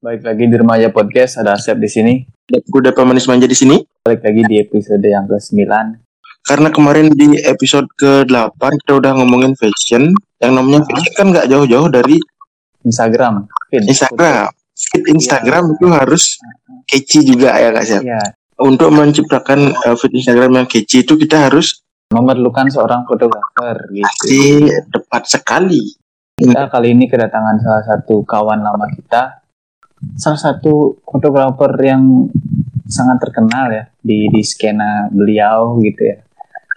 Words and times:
Balik 0.00 0.24
lagi 0.24 0.48
di 0.48 0.56
Remaja 0.56 0.88
Podcast, 0.88 1.44
ada 1.44 1.60
Asep 1.60 1.76
di 1.76 1.84
sini. 1.84 2.24
Gue 2.48 2.80
udah 2.80 2.96
pemanis 2.96 3.28
manja 3.28 3.44
di 3.44 3.52
sini. 3.52 3.84
Balik 4.00 4.24
lagi 4.24 4.48
di 4.48 4.56
episode 4.56 5.04
yang 5.04 5.28
ke-9. 5.28 5.60
Karena 6.40 6.72
kemarin 6.72 7.12
di 7.12 7.36
episode 7.44 7.84
ke-8 8.00 8.56
kita 8.80 8.96
udah 8.96 9.12
ngomongin 9.20 9.52
fashion. 9.60 10.16
Yang 10.40 10.52
namanya 10.56 10.80
fashion 10.88 11.12
kan 11.12 11.26
nggak 11.36 11.52
jauh-jauh 11.52 11.92
dari 11.92 12.16
Instagram. 12.80 13.44
Feed. 13.68 13.92
Instagram. 13.92 14.48
Feed 14.72 15.04
Instagram 15.04 15.76
itu 15.76 15.86
harus 15.92 16.40
catchy 16.88 17.20
juga 17.20 17.60
ya 17.60 17.68
kak 17.68 17.84
Siap. 17.84 18.00
Iya, 18.00 18.24
Untuk 18.56 18.88
menciptakan 18.96 19.84
uh, 19.84 19.96
feed 20.00 20.16
Instagram 20.16 20.64
yang 20.64 20.64
catchy 20.64 21.04
itu 21.04 21.20
kita 21.20 21.52
harus 21.52 21.84
memerlukan 22.08 22.72
seorang 22.72 23.04
fotografer 23.04 23.84
gitu. 23.92 24.08
pasti 24.08 24.64
tepat 24.96 25.22
sekali. 25.28 25.92
Kita 26.40 26.72
kali 26.72 26.96
ini 26.96 27.04
kedatangan 27.04 27.60
salah 27.60 27.84
satu 27.84 28.24
kawan 28.24 28.64
lama 28.64 28.88
kita. 28.96 29.39
Salah 30.16 30.40
satu 30.40 30.96
fotografer 31.04 31.72
yang 31.84 32.28
sangat 32.88 33.20
terkenal 33.22 33.68
ya 33.70 33.84
di 34.00 34.26
di 34.32 34.42
skena 34.42 35.06
beliau 35.12 35.76
gitu 35.84 36.00
ya. 36.00 36.16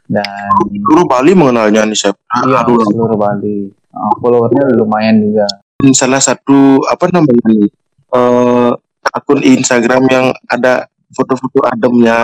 Dan 0.03 0.51
Seluruh 0.69 1.07
Bali 1.07 1.31
mengenalnya 1.31 1.87
nih 1.87 1.97
Siap. 1.97 2.15
iya 2.45 2.61
Aduh, 2.61 2.77
seluruh 2.91 3.15
Bali. 3.17 3.71
Uh, 3.93 4.13
followernya 4.19 4.73
lumayan 4.75 5.21
juga. 5.21 5.45
salah 5.91 6.23
satu 6.23 6.79
apa 6.87 7.11
namanya 7.11 7.43
nih 7.51 7.67
eh, 8.15 8.71
akun 9.11 9.43
Instagram 9.43 10.07
yang 10.07 10.25
ada 10.47 10.87
foto-foto 11.11 11.59
ademnya 11.67 12.23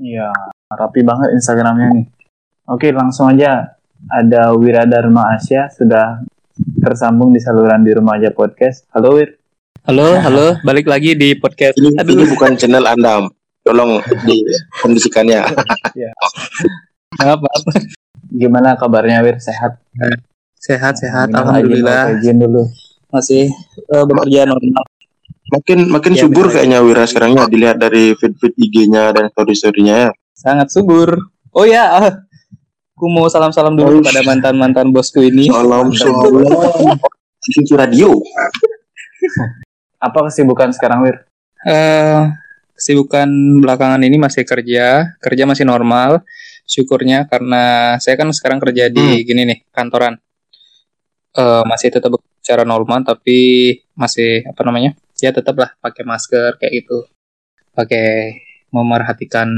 Iya, 0.00 0.32
rapi 0.72 1.04
banget 1.04 1.36
Instagramnya 1.36 1.92
nih. 1.94 2.06
Oke, 2.66 2.90
langsung 2.90 3.28
aja. 3.30 3.76
Ada 4.10 4.50
Wiradharma 4.58 5.38
Asia 5.38 5.70
sudah 5.70 6.24
tersambung 6.82 7.30
di 7.30 7.38
saluran 7.38 7.86
di 7.86 7.94
Remaja 7.94 8.34
Podcast. 8.34 8.82
Halo 8.90 9.14
Wir. 9.14 9.41
Halo, 9.82 10.14
halo, 10.14 10.54
balik 10.62 10.86
lagi 10.86 11.18
di 11.18 11.34
podcast. 11.34 11.74
ini, 11.74 11.98
Aduh, 11.98 12.14
ini 12.14 12.30
bukan 12.30 12.54
channel 12.54 12.86
anda 12.86 13.26
tolong 13.66 13.98
dikondisikannya 14.22 15.42
apa 17.18 17.42
apa. 17.42 17.70
Gimana 18.30 18.78
kabarnya 18.78 19.26
Wir? 19.26 19.42
Sehat? 19.42 19.82
Sehat, 20.54 21.02
sehat, 21.02 21.34
Minum 21.34 21.42
alhamdulillah. 21.42 22.14
izin 22.14 22.38
dulu. 22.38 22.70
Masih 23.10 23.50
eh, 23.90 24.04
bekerja 24.06 24.46
normal. 24.46 24.86
makin 25.50 25.90
makin 25.90 26.14
Iya, 26.14 26.20
subur 26.30 26.46
kayaknya 26.46 26.78
Wira 26.86 27.02
sekarang 27.02 27.42
ya 27.42 27.50
dilihat 27.50 27.82
dari 27.82 28.14
feed 28.14 28.38
feed 28.38 28.54
IG-nya 28.54 29.10
dan 29.10 29.34
story 29.34 29.58
storynya 29.58 29.94
ya 29.98 30.10
Sangat 30.30 30.70
subur. 30.70 31.10
Oh 31.50 31.66
ya, 31.66 31.90
ah. 31.90 32.22
aku 32.94 33.06
mau 33.10 33.26
salam-salam 33.26 33.74
dulu 33.74 33.98
kepada 33.98 34.22
mantan-mantan 34.30 34.94
bosku 34.94 35.26
ini. 35.26 35.50
salam 35.50 35.90
salam 35.90 36.94
radio 37.74 38.14
Apa 40.02 40.26
kesibukan 40.26 40.74
sekarang 40.74 41.06
Wir? 41.06 41.22
Eh, 41.62 42.22
kesibukan 42.74 43.30
belakangan 43.62 44.02
ini 44.02 44.18
masih 44.18 44.42
kerja, 44.42 45.14
kerja 45.22 45.44
masih 45.46 45.62
normal. 45.62 46.26
Syukurnya 46.66 47.30
karena 47.30 47.94
saya 48.02 48.18
kan 48.18 48.26
sekarang 48.34 48.58
kerja 48.58 48.90
di 48.90 49.22
gini 49.22 49.46
nih, 49.46 49.58
kantoran. 49.70 50.18
Eh, 51.38 51.62
masih 51.70 51.94
tetap 51.94 52.18
secara 52.42 52.66
normal 52.66 53.06
tapi 53.06 53.78
masih 53.94 54.42
apa 54.42 54.66
namanya? 54.66 54.98
Ya 55.22 55.30
tetaplah 55.30 55.70
pakai 55.78 56.02
masker 56.02 56.58
kayak 56.58 56.82
gitu. 56.82 57.06
Pakai 57.70 58.42
memerhatikan 58.72 59.48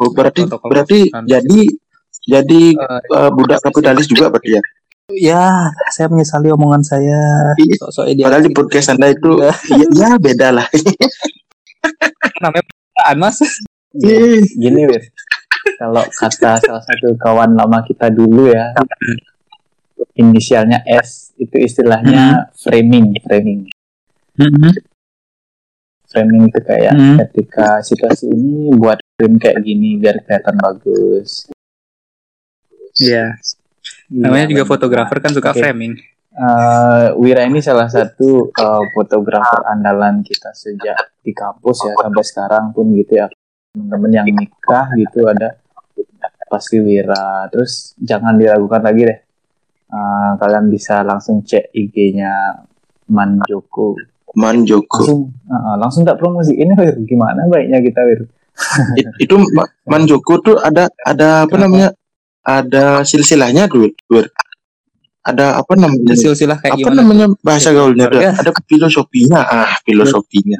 oh, 0.00 0.10
berarti 0.16 0.48
berarti 0.48 1.12
jadi 1.28 1.60
jadi 2.24 2.62
eh, 2.72 3.00
eh, 3.04 3.30
budak 3.30 3.60
kapitalis 3.60 4.08
juga 4.08 4.32
berarti 4.32 4.56
ya 4.56 4.62
ya 5.16 5.68
saya 5.90 6.06
menyesali 6.08 6.48
omongan 6.48 6.80
saya 6.80 7.20
Iya. 7.56 8.08
idealis 8.08 8.24
padahal 8.24 8.42
di 8.42 8.52
podcast 8.52 8.88
anda 8.92 9.08
itu 9.08 9.30
ya, 9.40 9.52
ya 9.92 10.10
beda 10.16 10.48
lah 10.52 10.66
namanya 12.40 12.64
perasaan 12.64 13.16
mas 13.18 13.38
Gini 13.92 14.88
Wir. 14.88 15.04
Kalau 15.76 16.00
kata 16.08 16.56
salah 16.56 16.80
satu 16.80 17.12
kawan 17.20 17.52
lama 17.52 17.84
kita 17.84 18.08
dulu 18.08 18.48
ya, 18.48 18.72
inisialnya 20.16 20.80
S 20.88 21.36
itu 21.36 21.60
istilahnya 21.60 22.48
framing, 22.56 23.12
framing. 23.20 23.68
Framing 26.08 26.48
itu 26.48 26.60
kayak 26.64 26.96
Hmm. 26.96 27.16
ketika 27.20 27.84
situasi 27.84 28.32
ini 28.32 28.72
buat 28.80 28.96
frame 29.16 29.36
kayak 29.36 29.60
gini 29.60 30.00
biar 30.00 30.24
kelihatan 30.24 30.56
bagus. 30.56 31.52
Iya 32.96 33.36
namanya 34.14 34.44
Iya, 34.44 34.50
juga 34.50 34.62
benar. 34.62 34.70
fotografer 34.70 35.16
kan 35.18 35.32
suka 35.32 35.50
Oke. 35.50 35.58
framing. 35.58 35.92
Eh, 36.32 37.06
Wira 37.14 37.42
ini 37.42 37.60
salah 37.60 37.86
satu 37.86 38.48
eh, 38.48 38.84
fotografer 38.90 39.60
andalan 39.66 40.20
kita 40.20 40.48
sejak 40.50 40.96
di 41.18 41.30
kampus 41.30 41.82
ya 41.82 41.92
sampai 41.94 42.22
sekarang 42.22 42.64
pun 42.70 42.92
gitu 42.92 43.14
ya. 43.14 43.28
Teman-teman 43.70 44.10
yang 44.14 44.26
nikah 44.28 44.86
gitu 44.94 45.26
ada. 45.26 45.56
Pasti 46.46 46.76
Wira. 46.78 47.48
Terus 47.48 47.96
jangan 47.98 48.36
diragukan 48.36 48.80
lagi 48.80 49.02
deh. 49.04 49.18
Eh, 49.88 50.30
kalian 50.36 50.66
bisa 50.66 51.00
langsung 51.00 51.40
cek 51.42 51.68
IG-nya 51.70 52.64
Manjoko 53.08 53.96
Man 54.32 54.64
Joko. 54.64 55.04
Langsung 55.04 55.20
eh, 55.46 55.76
langsung 55.76 56.02
tak 56.02 56.16
promosi. 56.16 56.52
Ini 56.54 56.72
Wir 56.72 56.96
gimana 57.02 57.44
baiknya 57.44 57.80
kita 57.80 58.00
Wir 58.02 58.24
It- 58.94 59.16
itu 59.18 59.36
Ma- 59.52 59.68
Man 59.86 60.04
Joko 60.04 60.36
tuh 60.38 60.56
ada 60.56 60.88
ada 61.02 61.44
apa 61.44 61.56
namanya 61.58 61.92
ada 62.42 63.02
silsilahnya 63.02 63.70
Wir. 63.70 64.26
ada 65.22 65.54
apa 65.54 65.78
namanya? 65.78 66.18
Silsilah 66.18 66.58
kayak 66.58 66.74
apa 66.74 66.82
gimana? 66.82 66.98
namanya? 66.98 67.26
Bahasa 67.40 67.70
gaulnya 67.70 68.10
tuh 68.10 68.18
Keluarga. 68.18 68.42
ada 68.42 68.50
filosofinya. 68.66 69.40
Ah 69.40 69.72
filosofinya. 69.80 70.58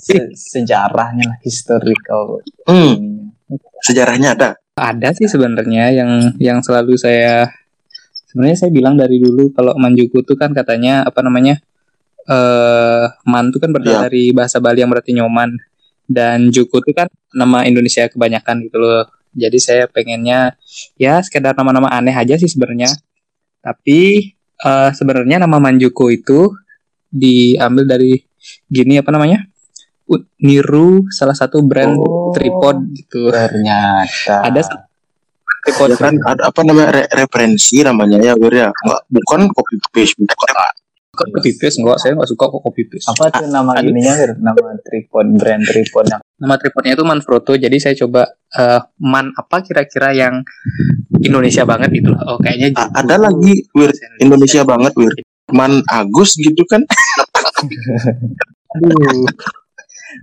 Se- 0.00 0.32
sejarahnya 0.32 1.28
lah 1.28 1.38
historical. 1.40 2.40
Hmm, 2.64 3.28
sejarahnya 3.84 4.32
ada. 4.32 4.48
Ada 4.72 5.12
sih 5.12 5.28
sebenarnya 5.28 5.92
yang 5.92 6.10
yang 6.40 6.58
selalu 6.64 6.96
saya 6.96 7.52
sebenarnya 8.32 8.56
saya 8.58 8.70
bilang 8.72 8.96
dari 8.96 9.20
dulu 9.20 9.52
kalau 9.52 9.76
manjuku 9.76 10.24
tuh 10.24 10.32
kan 10.34 10.56
katanya 10.56 11.04
apa 11.04 11.20
namanya 11.20 11.60
eh 12.24 13.04
man 13.26 13.52
tuh 13.52 13.60
kan 13.60 13.68
berasal 13.68 14.00
Iya. 14.00 14.04
dari 14.08 14.24
bahasa 14.32 14.56
Bali 14.58 14.80
yang 14.80 14.88
berarti 14.88 15.12
nyoman. 15.12 15.60
Dan 16.08 16.48
juku 16.48 16.80
tuh 16.80 16.90
kan 16.90 17.06
nama 17.30 17.62
Indonesia 17.62 18.08
kebanyakan 18.08 18.64
gitu 18.64 18.80
loh 18.80 19.04
jadi 19.30 19.58
saya 19.58 19.84
pengennya 19.86 20.54
ya 20.96 21.22
sekedar 21.22 21.54
nama-nama 21.54 21.88
aneh 21.90 22.12
aja 22.12 22.34
sih 22.36 22.50
sebenarnya. 22.50 22.90
Tapi 23.60 24.32
eh 24.60 24.90
sebenarnya 24.92 25.40
nama 25.40 25.56
manjuku 25.56 26.12
itu 26.14 26.52
diambil 27.08 27.84
dari 27.86 28.18
gini 28.66 28.98
apa 28.98 29.10
namanya? 29.14 29.44
Niru 30.42 31.06
salah 31.14 31.38
satu 31.38 31.62
brand 31.62 31.94
Oh. 31.94 32.34
tripod 32.34 32.82
gitu. 32.98 33.30
Ternyata. 33.30 34.42
Ada 34.42 34.60
tripod 35.62 35.88
ya 35.94 35.98
kan 36.00 36.14
ada 36.26 36.42
apa 36.50 36.60
namanya 36.66 36.90
re- 36.90 37.10
referensi 37.14 37.84
namanya 37.84 38.18
ya 38.18 38.34
Wir 38.34 38.54
ya. 38.66 38.68
Bukan 39.06 39.50
copy 39.54 39.78
paste 39.94 40.18
bukan 40.18 40.50
Kok 41.10 41.26
copy 41.34 41.50
paste 41.58 41.82
enggak? 41.82 41.98
Saya 41.98 42.14
enggak 42.14 42.30
suka 42.30 42.44
kok 42.46 42.62
copy 42.62 42.82
paste. 42.86 43.10
apa 43.10 43.24
tuh 43.34 43.50
nama 43.50 43.74
Aduh. 43.74 43.90
ininya 43.90 44.14
nama 44.38 44.78
tripod 44.78 45.26
brand 45.34 45.62
tripod 45.66 46.04
yang 46.06 46.22
Nama 46.38 46.54
tripodnya 46.56 46.92
itu 46.94 47.02
Manfrotto. 47.02 47.52
Jadi 47.52 47.76
saya 47.76 47.94
coba 47.98 48.22
eh, 48.30 48.78
man 48.96 49.34
apa 49.34 49.58
kira-kira 49.60 50.14
yang 50.14 50.46
Indonesia 51.18 51.66
banget 51.66 51.90
gitu 51.92 52.14
loh. 52.14 52.22
Oh, 52.24 52.38
kayaknya 52.38 52.78
A- 52.78 52.94
ada 52.96 53.18
lagi 53.20 53.66
Wir 53.74 53.90
Indonesia 54.18 54.62
banget 54.62 54.94
Wir 54.94 55.10
Man 55.50 55.82
Agus 55.84 56.38
gitu 56.38 56.62
kan 56.64 56.86
Aduh. 58.72 59.26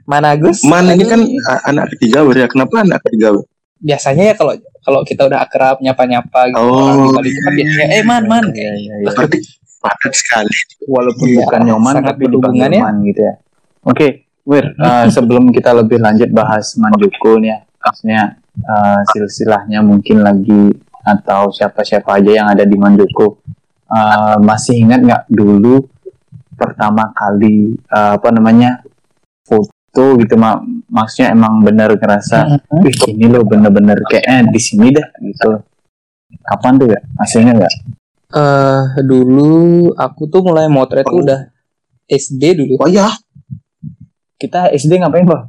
Man 0.08 0.24
Agus. 0.24 0.64
Man 0.64 0.88
ini 0.90 1.04
kan 1.04 1.20
a- 1.46 1.64
anak 1.68 1.92
ketiga 1.94 2.24
Wir 2.24 2.38
ya 2.42 2.48
kenapa 2.48 2.80
anak 2.82 3.04
ketiga 3.04 3.36
Wir? 3.36 3.44
biasanya 3.78 4.24
ya 4.24 4.34
kalau 4.34 4.58
kalau 4.82 5.06
kita 5.06 5.22
udah 5.22 5.38
akrab 5.40 5.78
nyapa-nyapa 5.78 6.50
gitu 6.50 6.58
Oh. 6.58 6.82
orang 6.82 7.22
di 7.22 7.30
Bali 7.30 7.30
itu 7.30 7.40
kan 7.40 7.52
biasanya 7.54 7.86
eh 7.92 8.02
man 8.02 8.24
man. 8.26 8.46
Iya, 8.50 8.72
iya, 8.74 8.94
iya. 8.98 9.10
berarti 9.12 9.38
padat 9.88 10.14
sekali. 10.14 10.54
Walaupun 10.86 11.26
Iya, 11.32 11.38
bukan 11.48 11.62
nyoman 11.64 11.94
sangat 11.96 12.14
tapi 12.16 12.24
dipanggil 12.28 12.44
berhubungan 12.44 12.72
ya. 12.72 12.82
man 12.84 12.96
gitu 13.08 13.22
ya. 13.24 13.34
Oke 13.88 14.08
Wir 14.48 14.66
eh, 14.88 15.06
sebelum 15.08 15.44
kita 15.56 15.72
lebih 15.72 16.00
lanjut 16.04 16.30
bahas 16.36 16.76
Manjuku 16.76 17.40
nih 17.40 17.50
ya 17.56 17.60
maksudnya 17.64 18.22
eh, 18.60 19.00
silsilahnya 19.16 19.80
mungkin 19.80 20.24
lagi 20.24 20.76
atau 21.08 21.56
siapa-siapa 21.56 22.20
aja 22.20 22.32
yang 22.44 22.48
ada 22.52 22.68
di 22.68 22.76
Manjuku 22.76 23.48
Eh, 23.88 24.38
masih 24.44 24.84
ingat 24.84 25.00
nggak 25.00 25.24
dulu 25.32 25.80
pertama 26.60 27.08
kali 27.16 27.72
eh, 27.80 28.12
apa 28.20 28.30
namanya 28.36 28.84
foto 29.48 30.20
gitu 30.20 30.36
mak 30.36 30.60
maksudnya 30.92 31.32
emang 31.32 31.64
bener 31.64 31.96
ngerasa 31.96 32.60
wih 32.84 33.16
ini 33.16 33.32
loh 33.32 33.48
bener-bener 33.48 33.96
kayaknya 34.12 34.52
di 34.52 34.60
sini 34.60 34.92
dah 34.92 35.08
gitu 35.24 35.64
kapan 36.44 36.74
tuh 36.76 36.88
ya 36.92 37.00
masih 37.16 37.48
ingat 37.48 37.56
nggak 37.64 37.74
Eh 38.28 38.84
dulu 39.08 39.92
aku 39.96 40.28
tuh 40.28 40.44
mulai 40.44 40.68
motret 40.68 41.08
tuh 41.08 41.24
udah 41.24 41.48
SD 42.12 42.60
dulu. 42.60 42.76
oh 42.84 42.90
ya 42.92 43.08
kita 44.36 44.68
SD 44.76 45.00
ngapain 45.00 45.24
bang? 45.24 45.44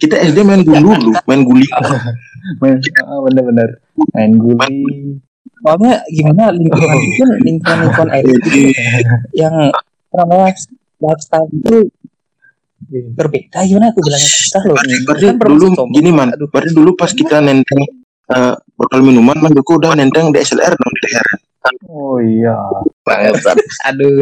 Kita 0.00 0.16
SD 0.16 0.48
main 0.48 0.64
gulu 0.64 0.96
dulu 0.96 1.12
main 1.28 1.42
guli. 1.44 1.68
Main 2.60 2.76
ah, 2.76 3.24
bener-bener. 3.24 3.80
Main 4.12 4.36
guli. 4.36 5.16
Soalnya 5.64 6.04
gimana 6.12 6.52
lingkungan 6.52 6.98
itu 7.00 7.24
lingkungan 7.40 7.78
lingkungan 7.88 8.10
elit 8.20 8.42
gitu. 8.52 8.68
yang 9.32 9.72
namanya 10.12 10.52
lifestyle 11.00 11.48
itu 11.48 11.88
berbeda. 13.16 13.64
Gimana 13.64 13.88
aku 13.96 14.04
bilangnya? 14.04 14.28
Susah 14.28 14.62
loh. 14.68 14.76
Berarti 14.76 15.24
Kan 15.24 15.36
perlu 15.40 15.56
dulu 15.56 15.66
sombong. 15.72 15.88
gini 15.96 16.10
man, 16.12 16.28
berarti 16.36 16.70
dulu 16.76 16.90
pas 16.92 17.10
kita 17.16 17.40
nenteng 17.40 17.80
eh, 18.28 18.54
botol 18.76 19.00
minuman 19.00 19.40
man 19.40 19.52
Joko 19.56 19.80
udah 19.80 19.96
nenteng 19.96 20.28
DSLR 20.36 20.76
dong 20.76 20.92
di 20.92 21.00
leher. 21.08 21.26
Oh 21.88 22.20
iya. 22.20 22.52
Banget. 23.02 23.40
aduh 23.88 24.20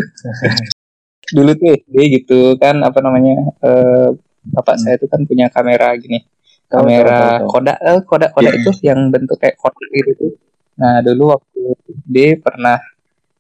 dulu 1.33 1.51
tuh 1.57 1.69
SD 1.75 1.97
gitu 2.21 2.39
kan 2.57 2.77
apa 2.83 2.99
namanya 3.01 3.35
eh 3.61 4.09
bapak 4.45 4.77
saya 4.77 4.99
tuh 4.99 5.09
kan 5.09 5.23
punya 5.25 5.49
kamera 5.49 5.95
gini 5.97 6.21
kamera 6.67 7.41
kodak 7.47 7.79
eh, 7.81 8.01
kodak 8.05 8.31
kodak 8.33 8.53
Iya. 8.53 8.61
itu 8.61 8.71
yang 8.85 9.09
bentuk 9.09 9.39
kayak 9.39 9.57
kodak 9.57 9.89
gitu 9.91 10.11
tuh 10.19 10.33
nah 10.75 11.01
dulu 11.01 11.33
waktu 11.33 11.61
SD 11.89 12.17
pernah 12.39 12.77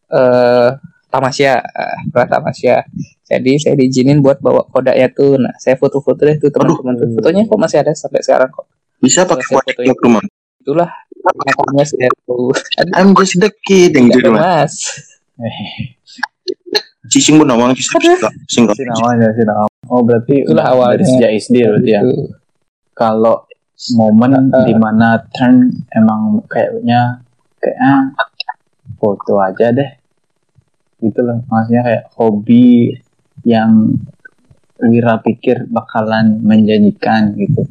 eh 0.08 0.70
tamasya 1.08 1.52
eh, 1.60 1.96
pernah 2.08 2.28
tamasya 2.32 2.86
jadi 3.22 3.52
saya 3.60 3.74
diizinin 3.76 4.18
buat 4.18 4.40
bawa 4.40 4.64
kodaknya 4.66 5.12
tuh 5.12 5.36
nah 5.36 5.52
saya 5.58 5.76
foto-foto 5.76 6.22
deh 6.22 6.38
tuh 6.38 6.48
teman-teman 6.48 6.96
fotonya 7.12 7.44
kok 7.44 7.60
masih 7.60 7.78
ada 7.82 7.92
sampai 7.92 8.20
sekarang 8.20 8.48
kok 8.48 8.66
Bisa 8.98 9.26
pakai 9.26 9.44
kotak 9.44 9.74
fotoin. 9.74 9.88
waktu 9.90 10.06
man. 10.08 10.24
itulah 10.62 10.90
makanya 11.22 11.84
aduh 12.10 12.52
I'm 12.98 13.14
just 13.14 13.38
the 13.38 13.50
kid 13.64 13.94
yang 13.94 14.10
gitu 14.10 14.30
man. 14.34 14.66
mas 14.66 14.74
Cicing 17.10 17.36
pun 17.42 17.50
nawang 17.50 17.74
sih 17.74 17.82
singkat. 18.46 18.78
Si 18.78 18.86
namanya 18.86 19.34
si 19.34 19.42
nama. 19.42 19.66
Oh 19.90 20.06
berarti 20.06 20.46
Itulah 20.46 20.54
udah 20.54 20.66
awalnya. 20.70 20.94
dari 21.02 21.04
sejak 21.10 21.30
SD 21.34 21.56
berarti 21.66 21.90
ya. 21.90 22.02
Kalau 22.94 23.36
momen 23.98 24.54
Uh, 24.54 24.64
di 24.64 24.74
mana 24.78 25.18
turn 25.34 25.66
emang 25.92 26.40
kayaknya 26.46 27.20
kayaknya 27.58 28.14
foto 29.02 29.42
aja 29.42 29.74
deh. 29.74 29.90
Gitu 31.02 31.20
loh. 31.20 31.42
Maksudnya 31.50 31.82
kayak 31.82 32.04
hobi 32.14 32.94
yang 33.42 33.98
Wira 34.82 35.18
pikir 35.20 35.66
bakalan 35.68 36.38
menjanjikan 36.42 37.34
gitu. 37.34 37.66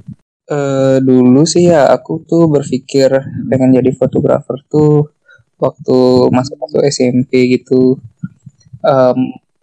Eh, 0.51 0.97
dulu 1.09 1.41
sih 1.53 1.63
ya 1.71 1.81
aku 1.95 2.11
tuh 2.29 2.43
berpikir 2.55 3.09
pengen 3.49 3.71
jadi 3.77 3.91
fotografer 3.99 4.57
tuh 4.73 5.07
waktu 5.63 5.97
masuk 6.37 6.55
masuk 6.63 6.81
SMP 6.95 7.31
gitu. 7.55 7.81
Em, 8.91 9.17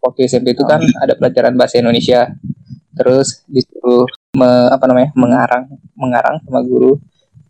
waktu 0.05 0.20
SMP 0.31 0.46
itu 0.56 0.64
kan 0.73 0.81
ada 1.02 1.14
pelajaran 1.19 1.55
bahasa 1.61 1.76
Indonesia. 1.82 2.20
Terus 2.99 3.29
disuruh 3.55 4.06
me- 4.40 4.70
apa 4.76 4.85
namanya 4.90 5.11
mengarang 5.23 5.64
mengarang 6.02 6.37
sama 6.44 6.61
guru 6.69 6.93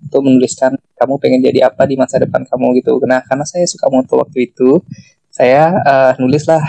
untuk 0.05 0.21
menuliskan 0.27 0.73
kamu 0.99 1.15
pengen 1.23 1.41
jadi 1.49 1.61
apa 1.71 1.83
di 1.91 1.97
masa 2.01 2.17
depan 2.25 2.43
kamu 2.51 2.67
gitu. 2.83 2.99
Nah 3.11 3.21
karena 3.29 3.45
saya 3.47 3.67
suka 3.71 3.87
moto 3.93 4.15
waktu 4.23 4.39
itu, 4.51 4.83
saya 5.31 5.65
eh, 5.91 6.13
nulis 6.23 6.45
lah. 6.51 6.65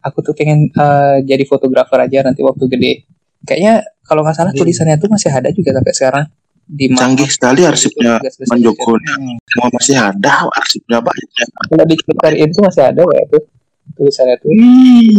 Aku 0.00 0.24
tuh 0.24 0.32
pengen 0.32 0.72
eh, 0.72 1.16
jadi 1.28 1.44
fotografer 1.44 1.98
aja 2.00 2.24
nanti 2.24 2.40
waktu 2.40 2.64
gede. 2.72 2.92
Kayaknya 3.44 3.74
kalau 4.10 4.26
nggak 4.26 4.34
salah 4.34 4.50
tulisannya 4.50 4.98
tuh 4.98 5.06
masih 5.06 5.30
ada 5.30 5.54
juga 5.54 5.70
sampai 5.78 5.94
sekarang 5.94 6.26
di 6.66 6.86
Canggih 6.90 7.30
sekali 7.30 7.62
arsipnya 7.66 8.18
Tugas-tugas 8.18 8.50
Man 8.50 8.60
Joko. 8.62 8.94
Hmm. 8.94 9.34
Semua 9.42 9.68
masih 9.74 9.96
ada 9.98 10.32
arsipnya 10.54 10.98
banyak. 11.02 11.46
Kalau 11.66 11.84
diceritain 11.86 12.36
itu 12.42 12.58
masih 12.62 12.82
ada 12.86 13.02
ya 13.02 13.24
tuh 13.26 13.42
tulisannya 13.90 14.36
tuh 14.38 14.50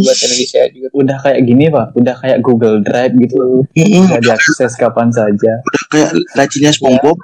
bahasa 0.00 0.24
Indonesia 0.24 0.60
juga 0.72 0.86
tuh. 0.88 0.96
Udah 1.04 1.16
kayak 1.20 1.40
gini 1.44 1.64
pak, 1.68 1.86
udah 1.92 2.14
kayak 2.24 2.38
Google 2.40 2.80
Drive 2.80 3.12
gitu. 3.20 3.68
Bisa 3.76 4.16
diakses 4.20 4.72
kapan 4.80 5.08
saja. 5.12 5.52
Udah 5.60 5.82
kayak 5.92 6.10
lacinya 6.36 6.72
SpongeBob. 6.72 7.16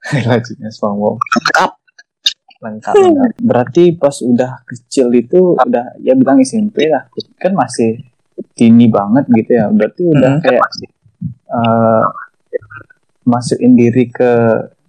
Lajunya 0.30 0.70
SpongeBob. 0.70 1.16
Lengkap. 1.22 1.70
lengkap, 2.60 2.92
lengkap. 2.92 3.30
Berarti 3.40 3.84
pas 3.96 4.16
udah 4.20 4.60
kecil 4.68 5.08
itu 5.16 5.56
udah 5.56 5.96
ya 6.04 6.12
bilang 6.12 6.44
SMP 6.44 6.92
lah, 6.92 7.08
kan 7.40 7.56
masih 7.56 8.04
dini 8.52 8.84
banget 8.90 9.24
gitu 9.32 9.56
ya. 9.56 9.72
Berarti 9.72 10.02
udah 10.04 10.32
Hmm. 10.36 10.42
kayak 10.44 10.64
eh, 11.50 12.04
masukin 13.22 13.74
diri 13.74 14.06
ke 14.06 14.32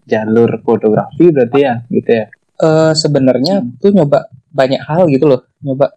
jalur 0.03 0.49
fotografi 0.61 1.29
berarti 1.29 1.59
ya 1.59 1.73
gitu 1.87 2.09
ya. 2.11 2.25
Eh, 2.57 2.93
sebenarnya 2.93 3.59
Hmm. 3.59 3.73
tuh 3.77 3.89
nyoba 3.89 4.29
banyak 4.51 4.81
hal 4.81 5.07
gitu 5.07 5.25
loh 5.25 5.41
nyoba 5.59 5.89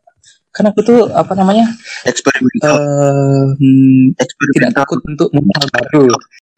kan 0.49 0.70
aku 0.70 0.81
tuh 0.81 1.11
apa 1.11 1.34
namanya 1.34 1.66
Eksperimental. 2.06 2.72
eh 2.72 3.44
hmm, 3.58 4.14
tidak 4.55 4.70
takut 4.72 5.02
untuk 5.02 5.28
mulai 5.28 5.50
hal 5.58 5.69
baru 5.69 6.06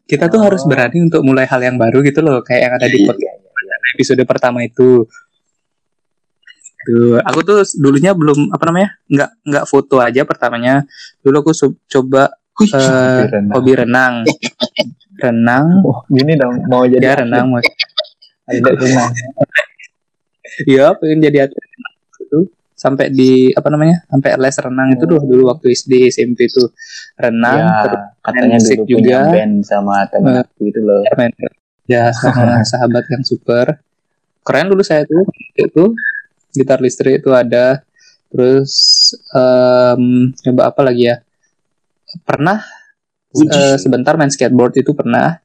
kita 0.05 0.29
tuh 0.29 0.39
harus 0.39 0.61
Oh. 0.61 0.69
berani 0.69 0.97
untuk 1.01 1.25
mulai 1.25 1.43
hal 1.43 1.57
yang 1.59 1.75
baru 1.75 1.99
gitu 1.99 2.21
loh 2.21 2.39
kayak 2.39 2.61
yang 2.61 2.73
ada 2.77 2.85
di 2.85 3.01
Iya, 3.01 3.07
podcast 3.09 3.41
episode 3.91 4.21
pertama 4.23 4.61
itu 4.61 5.09
tuh 6.85 7.17
aku 7.19 7.39
tuh 7.41 7.59
dulunya 7.75 8.13
belum 8.13 8.53
apa 8.53 8.63
namanya 8.63 8.89
nggak 9.09 9.29
nggak 9.43 9.65
foto 9.65 9.97
aja 9.97 10.23
pertamanya 10.23 10.85
dulu 11.19 11.41
aku 11.41 11.51
coba 11.89 12.36
Wih, 12.57 12.69
eh, 12.69 12.79
Hobi 12.79 13.25
renang. 13.27 13.53
hobi 13.53 13.71
renang 13.75 14.13
renang 15.23 15.65
Oh, 15.81 16.01
gini 16.07 16.33
dong 16.33 16.55
mau 16.65 16.83
jadi 16.83 17.01
ya 17.03 17.13
renang 17.19 17.45
mau 17.47 17.61
atlet 18.43 18.73
renang. 18.75 19.11
Iya, 20.63 20.85
pengen 20.95 21.19
jadi 21.21 21.37
atlet 21.45 21.65
itu 22.19 22.39
sampai 22.73 23.09
di 23.09 23.31
apa 23.51 23.67
namanya? 23.67 24.05
Sampai 24.07 24.33
les 24.35 24.57
renang 24.57 24.89
itu 24.91 25.03
tuh 25.03 25.19
dulu 25.19 25.49
waktu 25.49 25.69
SD 25.71 25.93
SMP 26.07 26.45
itu 26.45 26.65
renang 27.15 27.57
Ya, 27.57 27.69
terus 27.83 28.01
katanya 28.21 28.57
musik 28.57 28.77
dulu 28.79 28.87
punya 28.95 29.17
juga. 29.19 29.21
band 29.31 29.53
sama 29.61 29.95
temen 30.07 30.31
Eh. 30.31 30.41
aku 30.43 30.61
itu 30.63 30.79
loh. 30.79 31.01
ya 31.85 32.03
sama 32.11 32.41
sahabat 32.69 33.03
yang 33.07 33.23
super 33.23 33.65
keren 34.41 34.67
dulu 34.67 34.81
saya 34.81 35.03
tuh 35.03 35.23
itu 35.55 35.83
gitar 36.51 36.77
listrik 36.77 37.19
itu 37.19 37.31
ada 37.31 37.79
terus 38.27 38.71
em, 39.29 40.03
coba 40.41 40.67
apa 40.67 40.81
lagi 40.83 41.03
ya 41.05 41.15
pernah 42.23 42.63
eh, 43.35 43.75
sebentar 43.77 44.15
main 44.15 44.31
skateboard 44.31 44.79
itu 44.79 44.91
pernah 44.95 45.37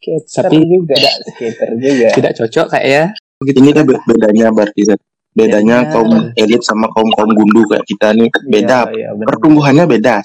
Skater 0.00 0.48
Tapi 0.48 0.64
juga, 0.64 0.96
skater 1.28 1.70
juga. 1.76 2.08
tidak 2.16 2.32
cocok 2.40 2.66
kayak 2.72 2.86
ya 2.88 3.04
gitu 3.44 3.58
Ini 3.60 3.70
kan 3.76 3.84
be- 3.84 4.02
bedanya 4.08 4.48
berarti. 4.48 4.82
Bedanya 4.82 4.96
Bedanya. 5.30 5.76
kaum 5.92 6.10
elit 6.34 6.62
sama 6.64 6.88
kaum 6.90 7.06
kaum 7.14 7.30
gundu 7.30 7.68
kayak 7.68 7.84
kita 7.84 8.16
nih 8.16 8.28
beda. 8.48 8.90
Iya, 8.90 8.96
iya, 8.96 9.08
benar. 9.12 9.26
Pertumbuhannya 9.30 9.84
beda. 9.86 10.16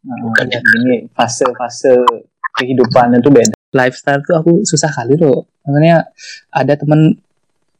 Nah, 0.00 0.16
ini 0.80 1.04
fase-fase 1.12 1.92
kehidupannya 2.56 3.20
tuh 3.20 3.30
beda. 3.30 3.54
lifestyle 3.70 4.18
tuh 4.26 4.34
aku 4.34 4.52
susah 4.66 4.90
kali 4.90 5.14
loh 5.14 5.46
makanya 5.62 6.02
ada 6.50 6.74
temen 6.74 7.14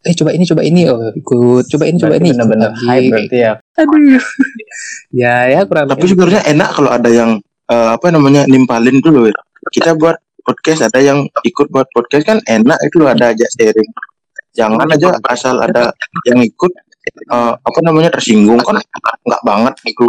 eh 0.01 0.15
coba 0.17 0.31
ini 0.33 0.45
coba 0.49 0.63
ini 0.65 0.81
oh 0.89 1.13
ikut 1.13 1.65
coba 1.69 1.85
ini 1.85 1.97
coba 2.01 2.17
Berarti 2.17 2.25
ini 2.25 2.31
bener-bener 2.33 2.71
Ikut 2.73 2.85
hype 2.89 3.11
berarti 3.13 3.37
ya. 3.37 3.53
aduh 3.77 4.01
ya 5.21 5.35
ya 5.53 5.61
kurang 5.69 5.87
Tapi 5.93 6.05
sebenarnya 6.09 6.41
enak 6.49 6.69
kalau 6.73 6.91
ada 6.93 7.11
yang 7.13 7.31
eh, 7.71 7.89
apa 7.95 8.07
namanya 8.11 8.43
nimpalin 8.51 8.99
tuh 9.05 9.11
loh. 9.15 9.23
Wir. 9.29 9.37
Kita 9.71 9.95
buat 9.95 10.17
podcast 10.41 10.89
ada 10.89 10.99
yang 11.05 11.29
ikut 11.45 11.69
buat 11.69 11.87
podcast 11.93 12.25
kan 12.27 12.39
enak 12.49 12.79
itu 12.89 12.97
loh 12.97 13.13
ada 13.13 13.31
aja 13.31 13.47
sharing. 13.55 13.91
Jangan 14.57 14.89
aja 14.91 15.15
asal 15.31 15.61
ada 15.63 15.93
yang 16.27 16.41
ikut 16.43 16.73
eh, 17.31 17.55
apa 17.55 17.79
namanya 17.85 18.11
tersinggung 18.17 18.59
kan 18.65 18.81
nggak 18.81 19.43
banget 19.45 19.75
gitu. 19.85 20.09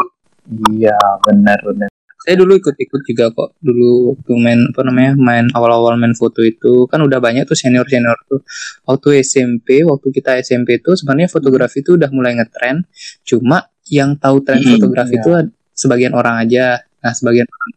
Iya, 0.79 0.97
benar 1.27 1.59
benar. 1.63 1.89
Saya 2.21 2.35
dulu 2.37 2.53
ikut-ikut 2.61 3.01
juga 3.01 3.25
kok. 3.33 3.57
Dulu 3.65 4.13
waktu 4.13 4.31
main 4.37 4.59
apa 4.69 4.81
namanya 4.85 5.11
main 5.17 5.45
awal-awal 5.57 5.97
main 5.97 6.13
foto 6.13 6.45
itu 6.45 6.85
kan 6.85 7.01
udah 7.01 7.17
banyak 7.17 7.49
tuh 7.49 7.57
senior 7.57 7.85
senior 7.89 8.13
tuh. 8.29 8.45
Waktu 8.85 9.25
SMP 9.25 9.81
waktu 9.81 10.07
kita 10.13 10.37
SMP 10.37 10.77
itu 10.77 10.93
sebenarnya 10.93 11.33
fotografi 11.33 11.81
itu 11.81 11.97
udah 11.97 12.13
mulai 12.13 12.37
ngetren. 12.37 12.85
Cuma 13.25 13.65
yang 13.89 14.13
tahu 14.21 14.45
tren 14.45 14.61
Hmm, 14.61 14.77
fotografi 14.77 15.17
iya. 15.17 15.21
itu 15.25 15.29
ad- 15.33 15.53
sebagian 15.73 16.13
orang 16.13 16.45
aja. 16.45 16.85
Nah 17.01 17.13
sebagian 17.17 17.49
orang 17.49 17.71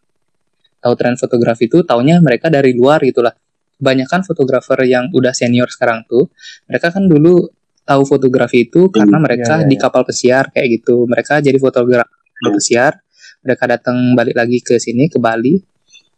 tahu 0.84 0.94
tren 1.00 1.16
fotografi 1.16 1.64
itu 1.64 1.80
taunya 1.80 2.20
mereka 2.20 2.52
dari 2.52 2.76
luar 2.76 3.00
gitulah 3.00 3.32
kebanyakan 3.80 4.20
fotografer 4.28 4.76
yang 4.84 5.08
udah 5.16 5.32
senior 5.32 5.72
sekarang 5.72 6.04
tuh 6.04 6.28
mereka 6.68 6.92
kan 6.92 7.08
dulu 7.08 7.48
tahu 7.84 8.02
fotografi 8.04 8.68
itu 8.68 8.92
karena 8.92 9.16
mereka 9.20 9.64
iya, 9.64 9.68
di 9.68 9.76
iya. 9.76 9.82
kapal 9.88 10.04
pesiar 10.04 10.52
kayak 10.52 10.68
gitu. 10.80 11.08
Mereka 11.08 11.40
jadi 11.40 11.56
fotografer 11.56 12.12
kapal 12.12 12.52
pesiar 12.60 13.03
mereka 13.44 13.68
datang 13.68 14.16
balik 14.16 14.34
lagi 14.34 14.58
ke 14.64 14.80
sini 14.80 15.06
ke 15.12 15.20
Bali 15.20 15.60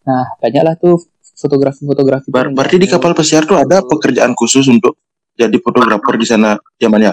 nah 0.07 0.25
banyaklah 0.39 0.79
tuh 0.79 1.03
fotografi-fotografi 1.37 2.31
Ber- 2.31 2.55
berarti 2.55 2.79
di 2.79 2.89
kapal 2.89 3.13
pesiar 3.13 3.45
tuh 3.45 3.59
ada 3.59 3.83
pekerjaan 3.83 4.33
khusus 4.33 4.71
untuk 4.71 4.97
jadi 5.37 5.59
fotografer 5.61 6.17
di 6.17 6.25
sana 6.25 6.57
zamannya 6.81 7.13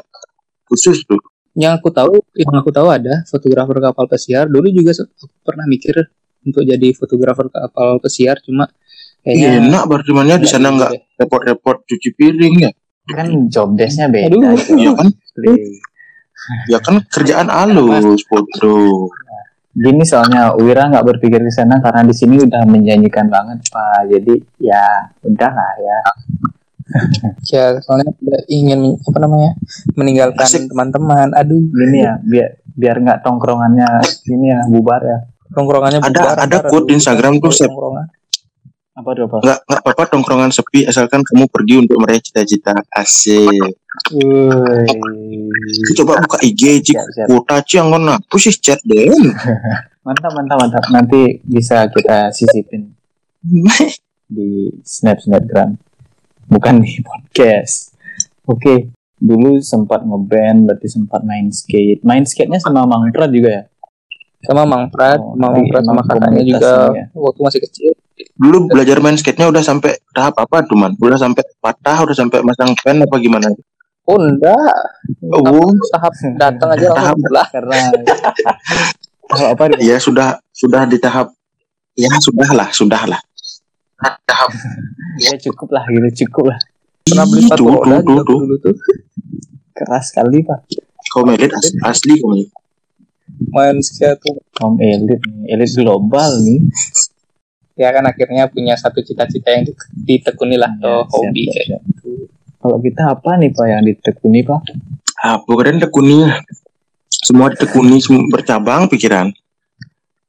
khusus 0.70 1.04
tuh. 1.04 1.20
yang 1.60 1.76
aku 1.76 1.92
tahu 1.92 2.18
yang 2.38 2.54
aku 2.56 2.72
tahu 2.72 2.88
ada 2.94 3.26
fotografer 3.28 3.78
kapal 3.84 4.06
pesiar 4.08 4.48
dulu 4.48 4.70
juga 4.72 4.96
aku 4.96 5.26
pernah 5.44 5.68
mikir 5.68 6.08
untuk 6.46 6.64
jadi 6.64 6.88
fotografer 6.96 7.52
kapal 7.52 8.00
pesiar 8.00 8.40
cuma 8.40 8.70
Iya 9.24 9.56
kayaknya 9.56 9.72
enak 9.72 9.84
berarti 9.88 10.12
mana 10.12 10.36
di 10.36 10.48
sana 10.52 10.68
nggak 10.76 10.92
repot-repot 11.16 11.88
cuci 11.88 12.10
piring 12.12 12.56
ya. 12.60 12.72
Kan 13.08 13.48
job 13.48 13.72
desk-nya 13.80 14.12
beda. 14.12 14.36
Aduh. 14.36 14.76
Iya 14.76 14.92
kan? 15.00 15.08
Ya 16.68 16.76
kan 16.84 17.00
kerjaan 17.08 17.48
halus 17.48 18.20
foto. 18.28 19.08
Gini 19.74 20.06
soalnya 20.06 20.54
Wira 20.54 20.86
nggak 20.86 21.02
berpikir 21.02 21.42
ke 21.42 21.50
sana 21.50 21.82
karena 21.82 22.06
di 22.06 22.14
sini 22.14 22.38
udah 22.46 22.62
menjanjikan 22.70 23.26
banget 23.26 23.58
pak. 23.74 24.06
Jadi 24.06 24.34
ya 24.62 25.10
udahlah 25.26 25.72
ya. 25.82 26.00
ya 27.54 27.64
soalnya 27.82 28.14
tidak 28.22 28.44
ingin 28.52 28.94
apa 29.02 29.18
namanya 29.18 29.52
meninggalkan 29.96 30.68
teman-teman 30.68 31.32
aduh 31.32 31.64
Gini 31.72 32.04
ya 32.04 32.20
biar 32.22 32.60
biar 32.76 32.96
nggak 33.00 33.20
tongkrongannya 33.26 33.88
ini 34.30 34.46
ya 34.54 34.62
bubar 34.70 35.02
ya. 35.02 35.20
Tongkrongannya 35.54 36.00
Ada- 36.02 36.10
bubar, 36.10 36.38
ada 36.38 36.58
ntar 36.62 36.64
quote 36.70 36.86
di 36.90 36.94
Instagram 36.98 37.38
tuh, 37.42 37.54
Sep. 37.54 37.70
tongkrongan. 37.70 38.06
Apa 38.94 39.10
tuh 39.18 39.26
apa? 39.26 39.38
nggak 39.42 39.60
nggak 39.66 39.82
apa-apa 39.82 40.04
tongkrongan 40.14 40.52
sepi 40.54 40.86
asalkan 40.86 41.26
kamu 41.26 41.50
pergi 41.50 41.76
untuk 41.82 41.98
meraih 41.98 42.22
cita-cita 42.22 42.78
asik. 42.94 43.83
Coba 45.96 46.20
buka 46.24 46.38
IG 46.44 46.84
cik. 46.84 46.98
Yang 47.72 47.88
mana 47.88 48.20
aku 48.20 48.38
sih 48.40 48.54
chat 48.58 48.80
deh 48.84 49.08
Mantap, 50.04 50.36
mantap, 50.36 50.58
mantap. 50.60 50.84
Nanti 50.92 51.40
bisa 51.48 51.88
kita 51.88 52.28
sisipin 52.36 52.92
di 54.28 54.72
snap 54.84 55.20
snapgram 55.24 55.80
bukan 56.52 56.84
di 56.84 57.00
podcast. 57.00 57.96
Oke 58.44 58.92
dulu 59.24 59.64
sempat 59.64 60.04
ngeband 60.04 60.68
berarti 60.68 60.88
sempat 60.92 61.24
main 61.24 61.48
skate. 61.48 62.04
Main 62.04 62.28
skate 62.28 62.52
nya 62.52 62.60
sama 62.60 62.84
mangprat 62.84 63.32
juga 63.32 63.50
ya? 63.50 63.64
Sama 64.44 64.68
Mang 64.68 64.92
Prat, 64.92 65.24
Oh, 65.24 65.40
Mang 65.40 65.56
Prat 65.72 65.88
sama 65.88 66.04
kakaknya 66.04 66.44
juga 66.44 66.92
ya. 66.92 67.06
waktu 67.16 67.40
masih 67.48 67.62
kecil. 67.64 67.92
dulu 68.36 68.68
belajar 68.70 69.00
main 69.00 69.16
skate-nya 69.16 69.48
udah 69.48 69.64
sampai 69.64 69.96
tahap 70.12 70.36
apa? 70.36 70.68
Tuh 70.68 70.76
man 70.76 70.94
udah 71.00 71.16
sampai 71.16 71.48
patah 71.64 72.04
udah 72.04 72.12
sampai 72.12 72.44
masang 72.44 72.76
pen 72.84 73.00
apa 73.00 73.16
gimana 73.24 73.48
Oh 74.04 74.20
enggak, 74.20 74.76
oh 75.32 75.72
tahap 75.96 76.12
datang 76.36 76.70
aja 76.76 76.92
Tahap. 76.92 77.16
karena 77.56 77.80
tahap 79.32 79.48
apa 79.56 79.64
dia? 79.80 79.96
ya 79.96 79.98
sudah 79.98 80.44
sudah 80.52 80.84
di 80.84 81.00
tahap 81.00 81.32
ya 81.96 82.12
sudah 82.20 82.50
lah 82.52 82.68
sudah 82.70 83.00
lah 83.08 83.22
tahap 84.28 84.52
ya 85.18 85.40
cukup 85.40 85.72
lah 85.72 85.88
gitu 85.88 86.28
cukup 86.28 86.52
lah 86.52 86.60
Pernah 87.04 87.26
beli 87.28 87.42
sepatu 87.44 87.64
Tuh, 87.64 87.72
roda 87.74 87.80
tuh, 87.80 87.96
tuh, 87.96 88.04
juga 88.04 88.22
tuh. 88.24 88.38
dulu 88.44 88.56
tuh. 88.60 88.76
keras 89.72 90.04
sekali 90.12 90.38
pak 90.44 90.60
kau 91.08 91.24
melit 91.24 91.52
as- 91.52 91.76
asli 91.82 92.20
kau 92.20 92.36
Melit. 92.36 92.50
Main 93.56 93.80
tuh. 93.80 94.36
kaum 94.52 94.76
elit 94.78 95.20
nih 95.24 95.48
elit 95.50 95.72
global 95.74 96.44
nih 96.44 96.60
Ya 97.74 97.90
kan 97.90 98.06
akhirnya 98.06 98.46
punya 98.46 98.78
satu 98.78 99.02
cita-cita 99.02 99.50
yang 99.50 99.66
di- 99.66 99.74
ditekuni 100.06 100.62
lah 100.62 100.70
Ya, 100.70 100.78
atau 100.78 101.10
hobi 101.10 101.48
siap, 101.48 101.54
kayak 101.56 101.66
siap, 101.66 101.82
siap. 101.82 102.03
Kalau 102.64 102.80
kita 102.80 103.12
apa 103.12 103.36
nih 103.36 103.52
pak 103.52 103.68
yang 103.68 103.84
ditekuni 103.84 104.40
pak 104.48 104.64
apa 105.20 105.52
keren 105.60 105.84
tekuni 105.84 106.32
semua 107.12 107.52
ditekuni 107.52 108.00
semua 108.00 108.24
bercabang 108.32 108.88
pikiran 108.88 109.36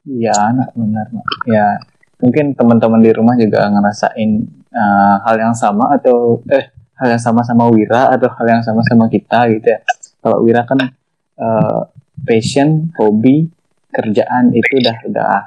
Iya, 0.05 0.37
anak 0.37 0.77
benar. 0.77 1.07
Mak. 1.09 1.27
Ya, 1.49 1.81
mungkin 2.21 2.53
teman-teman 2.53 3.01
di 3.01 3.11
rumah 3.17 3.35
juga 3.41 3.65
ngerasain 3.73 4.31
uh, 4.69 5.17
hal 5.25 5.37
yang 5.41 5.57
sama 5.57 5.97
atau 5.97 6.45
eh 6.53 6.69
hal 7.01 7.17
yang 7.17 7.23
sama 7.23 7.41
sama 7.41 7.67
Wira 7.73 8.13
atau 8.13 8.29
hal 8.37 8.47
yang 8.47 8.63
sama 8.63 8.85
sama 8.85 9.09
kita 9.09 9.49
gitu 9.57 9.65
ya. 9.65 9.81
Kalau 10.21 10.45
Wira 10.45 10.69
kan 10.69 10.93
uh, 11.41 11.81
passion, 12.21 12.93
hobi, 13.01 13.49
kerjaan 13.89 14.53
itu 14.53 14.85
udah 14.85 14.97
udah 15.09 15.43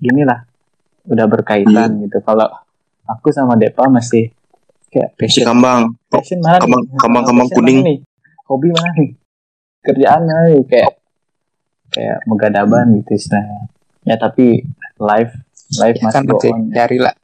gini 0.00 0.24
lah, 0.24 0.48
udah 1.04 1.26
berkaitan 1.28 2.08
gitu. 2.08 2.24
Kalau 2.24 2.48
aku 3.04 3.28
sama 3.36 3.60
Depa 3.60 3.84
masih 3.92 4.32
kayak 4.94 5.08
si 5.10 5.16
passion, 5.18 5.44
kambang 5.44 5.80
passion 6.08 6.38
mana 6.38 6.56
nih? 6.56 6.60
kambang- 6.62 6.86
Passion 7.26 7.52
kuning. 7.52 7.76
mana 7.76 7.84
nih? 7.84 7.96
Hobi 8.44 8.68
mana 8.70 8.88
nih? 8.94 9.08
Kerjaan 9.82 10.20
mana 10.22 10.40
nih? 10.46 10.62
Kayak 10.64 10.90
kayak 11.90 12.16
megadaban 12.24 12.84
gitu 12.96 13.10
istilahnya. 13.12 13.58
Ya 14.02 14.14
tapi 14.14 14.62
live 14.96 15.32
live 15.74 15.96
Ya 15.96 16.02
masih 16.02 16.14
kan 16.14 16.22
go 16.24 16.36
on. 16.38 16.60
cari 16.70 16.96
lah. 16.98 17.14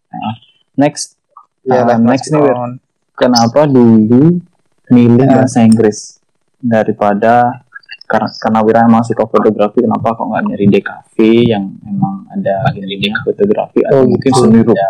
Next, 0.75 1.17
Ya, 1.61 1.85
lah, 1.85 1.97
next 1.97 2.29
nih, 2.29 2.41
on. 2.41 2.81
kenapa 3.12 3.65
dulu 3.65 4.41
milih 4.89 5.23
Ya. 5.23 5.39
bahasa 5.39 5.61
Inggris 5.61 6.19
daripada 6.59 7.62
karena 8.05 8.27
karena 8.35 8.59
Wira 8.61 8.81
emang 8.83 9.00
suka 9.00 9.23
fotografi, 9.23 9.79
kenapa 9.79 10.11
kok 10.11 10.25
nggak 10.25 10.43
nyari 10.43 10.65
DKV 10.67 11.15
yang 11.47 11.62
emang 11.85 12.27
ada 12.27 12.65
ininya 12.73 13.23
fotografi 13.23 13.79
atau 13.85 13.99
Oh, 13.99 14.03
mungkin 14.09 14.27
gitu. 14.27 14.41
seni 14.41 14.59
rupa 14.65 14.81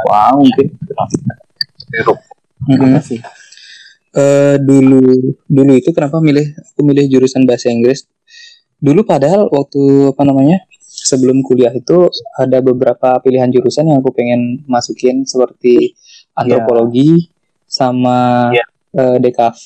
apa 2.66 3.00
sih? 3.00 3.20
Eh, 4.10 4.56
dulu 4.58 5.00
dulu 5.46 5.72
itu 5.78 5.94
kenapa 5.94 6.18
milih 6.18 6.42
aku 6.58 6.82
milih 6.82 7.06
jurusan 7.06 7.46
bahasa 7.46 7.70
Inggris 7.70 8.10
dulu 8.76 9.06
padahal 9.06 9.46
waktu 9.46 10.10
apa 10.10 10.26
namanya 10.26 10.66
sebelum 10.82 11.46
kuliah 11.46 11.70
itu 11.70 12.10
ada 12.34 12.58
beberapa 12.58 13.22
pilihan 13.22 13.46
jurusan 13.48 13.86
yang 13.86 14.02
aku 14.02 14.10
pengen 14.10 14.66
masukin 14.66 15.22
seperti 15.22 15.94
antropologi 16.34 17.30
sama 17.64 18.50
Iya. 18.50 18.64
eh, 18.90 19.16
DKV 19.22 19.64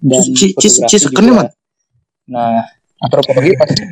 dan 0.00 0.22
fotografi 0.56 0.88
juga. 1.12 1.52
Nah, 2.24 2.64
antropologi 2.96 3.52
pasti 3.52 3.82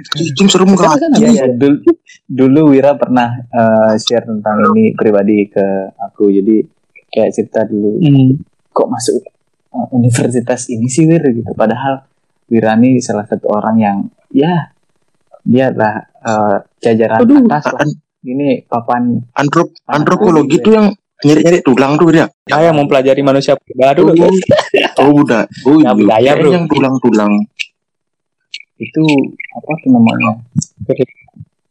seru 0.48 0.64
muka 0.64 0.96
Iya, 0.96 0.96
ada 0.96 1.28
iya. 1.28 1.44
Dulu, 1.52 1.76
dulu 2.24 2.60
Wira 2.72 2.96
pernah 2.96 3.36
eh, 3.36 3.92
share 4.00 4.24
tentang 4.24 4.64
ini 4.72 4.96
pribadi 4.96 5.44
ke 5.44 5.66
aku. 6.00 6.32
Jadi 6.32 6.79
kayak 7.10 7.30
cerita 7.30 7.60
dulu, 7.64 7.98
Hmm. 7.98 8.38
kok 8.70 8.88
masuk 8.88 9.20
eh, 9.70 9.86
universitas 9.92 10.66
ini 10.68 10.86
sih 10.86 11.04
Wir 11.04 11.22
gitu. 11.30 11.50
Padahal 11.52 12.06
Wira 12.46 12.74
ini 12.74 12.98
salah 12.98 13.22
satu 13.22 13.46
orang 13.46 13.76
yang 13.76 13.98
ya 14.30 14.74
dia 15.42 15.70
lah 15.70 15.94
eh, 16.20 16.56
jajaran 16.80 17.22
Aduh, 17.22 17.46
atas 17.46 17.66
lah. 17.68 17.86
Ini 18.20 18.68
papan 18.68 19.16
Antrop 19.32 19.72
Ah, 19.88 19.96
antropologi 19.96 20.60
tuh 20.60 20.76
yang 20.76 20.86
nyari-nyari 21.20 21.60
tulang 21.60 21.96
tuh 21.96 22.12
dia. 22.12 22.28
saya 22.44 22.68
mempelajari 22.70 23.20
manusia 23.20 23.56
baru 23.72 24.12
Oh, 24.12 24.28
oh 25.00 25.10
udah. 25.24 25.44
Oh 25.64 25.76
Ya, 25.78 25.88
iya. 25.88 25.90
budaya, 25.96 26.30
bro. 26.36 26.50
Yang 26.52 26.66
tulang-tulang, 26.68 27.32
itu 28.76 29.02
apa 29.52 29.72
tuh 29.78 29.90
namanya? 29.90 30.30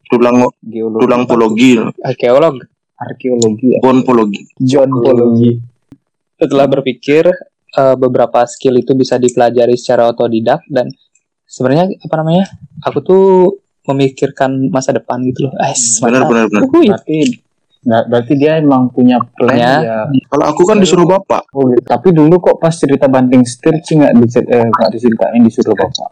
tulang 0.06 0.42
Geologi, 0.60 1.02
tulangpologi, 1.06 1.72
arkeolog 2.02 2.56
arkeologi, 3.00 3.76
ya. 3.76 3.80
bonpologi. 3.80 4.42
Johnpologi. 4.60 5.52
setelah 6.36 6.68
berpikir 6.68 7.28
eh, 7.72 7.96
beberapa 7.96 8.44
skill 8.44 8.80
itu 8.80 8.96
bisa 8.96 9.16
dipelajari 9.16 9.76
secara 9.76 10.08
otodidak 10.08 10.64
dan 10.72 10.88
sebenarnya 11.44 11.92
apa 12.00 12.16
namanya 12.16 12.46
aku 12.80 13.00
tuh 13.02 13.26
memikirkan 13.84 14.70
masa 14.70 14.94
depan 14.94 15.20
gitu 15.26 15.50
loh 15.50 15.54
Ais, 15.58 16.00
Benar 16.00 16.30
benar 16.30 16.46
benar. 16.48 16.64
Berarti 16.70 17.18
nggak- 17.80 18.06
berarti 18.08 18.34
dia 18.36 18.60
emang 18.60 18.88
punya 18.88 19.20
plan 19.36 19.56
Ya. 19.56 19.74
ya. 19.82 20.00
Kalau 20.30 20.46
aku 20.48 20.62
kan 20.64 20.78
disuruh 20.78 21.04
bapak. 21.04 21.48
Oh, 21.52 21.68
gitu. 21.72 21.84
Tapi 21.84 22.12
dulu 22.12 22.40
kok 22.40 22.56
pas 22.56 22.72
cerita 22.72 23.08
banting 23.08 23.44
setir 23.44 23.76
sih 23.84 23.98
nggak 23.98 24.14
dicer 24.20 24.44
eh, 24.48 24.64
nggak 24.64 24.90
diceritain 24.94 25.42
disuruh 25.42 25.76
bapak. 25.76 26.12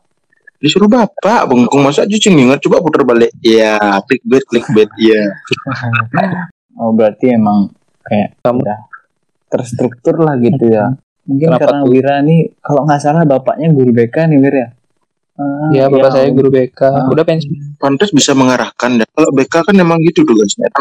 Disuruh 0.58 0.90
bapak, 0.90 1.46
bengkung 1.46 1.86
masa 1.86 2.04
aja 2.04 2.18
cing 2.18 2.34
ingat 2.34 2.58
coba 2.66 2.82
putar 2.82 3.06
balik. 3.06 3.30
Iya, 3.40 3.78
clickbait 4.04 4.44
clickbait. 4.50 4.90
Iya. 4.98 5.24
Oh 6.78 6.92
berarti 6.92 7.32
emang 7.32 7.74
kayak 8.02 8.38
Kamu- 8.40 8.62
udah 8.62 8.80
terstruktur 9.48 10.16
lah 10.18 10.38
gitu 10.38 10.66
ya. 10.68 10.94
Mungkin 11.24 11.48
Kenapa 11.50 11.62
karena 11.66 11.80
tuh? 11.82 11.90
Wira 11.92 12.16
nih 12.22 12.40
kalau 12.58 12.82
nggak 12.84 13.02
salah 13.02 13.24
bapaknya 13.24 13.68
guru 13.70 13.92
BK 13.92 14.16
nih 14.28 14.40
Wir 14.40 14.56
ya. 14.56 14.70
Ah, 15.38 15.70
ya 15.70 15.86
bapak 15.86 16.10
saya 16.12 16.30
guru 16.32 16.50
BK 16.50 16.80
Ah. 16.82 17.06
udah 17.06 17.22
pensiun 17.22 17.78
Pantas 17.78 18.10
bisa 18.10 18.34
mengarahkan. 18.34 18.90
ya. 18.96 19.06
Kalau 19.08 19.30
BK 19.32 19.54
kan 19.62 19.76
emang 19.76 20.02
gitu 20.02 20.24
tuh 20.24 20.34
guys. 20.34 20.56
Enggak, 20.58 20.74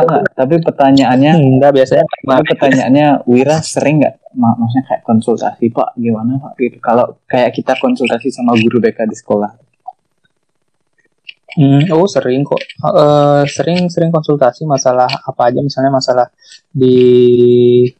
enggak. 0.00 0.22
Tapi 0.32 0.54
pertanyaannya, 0.62 1.32
enggak 1.36 1.72
biasanya 1.74 2.04
tapi 2.22 2.42
pertanyaannya 2.48 3.06
Wira 3.26 3.60
sering 3.60 4.00
nggak, 4.00 4.14
mak- 4.34 4.56
maksudnya 4.56 4.84
kayak 4.86 5.02
konsultasi 5.02 5.68
Pak, 5.68 5.92
gimana 5.94 6.38
Pak? 6.38 6.52
Gitu. 6.56 6.76
Kalau 6.78 7.20
kayak 7.26 7.52
kita 7.52 7.76
konsultasi 7.76 8.28
sama 8.30 8.56
guru 8.56 8.80
BK 8.80 9.04
di 9.04 9.16
sekolah, 9.16 9.50
Hmm, 11.56 11.88
oh 11.96 12.04
sering 12.04 12.44
kok. 12.44 12.60
Eh, 12.60 13.42
sering 13.48 13.88
sering 13.88 14.12
konsultasi 14.12 14.68
masalah 14.68 15.08
apa 15.08 15.48
aja 15.48 15.60
misalnya 15.64 15.88
masalah 15.88 16.28
di 16.68 16.96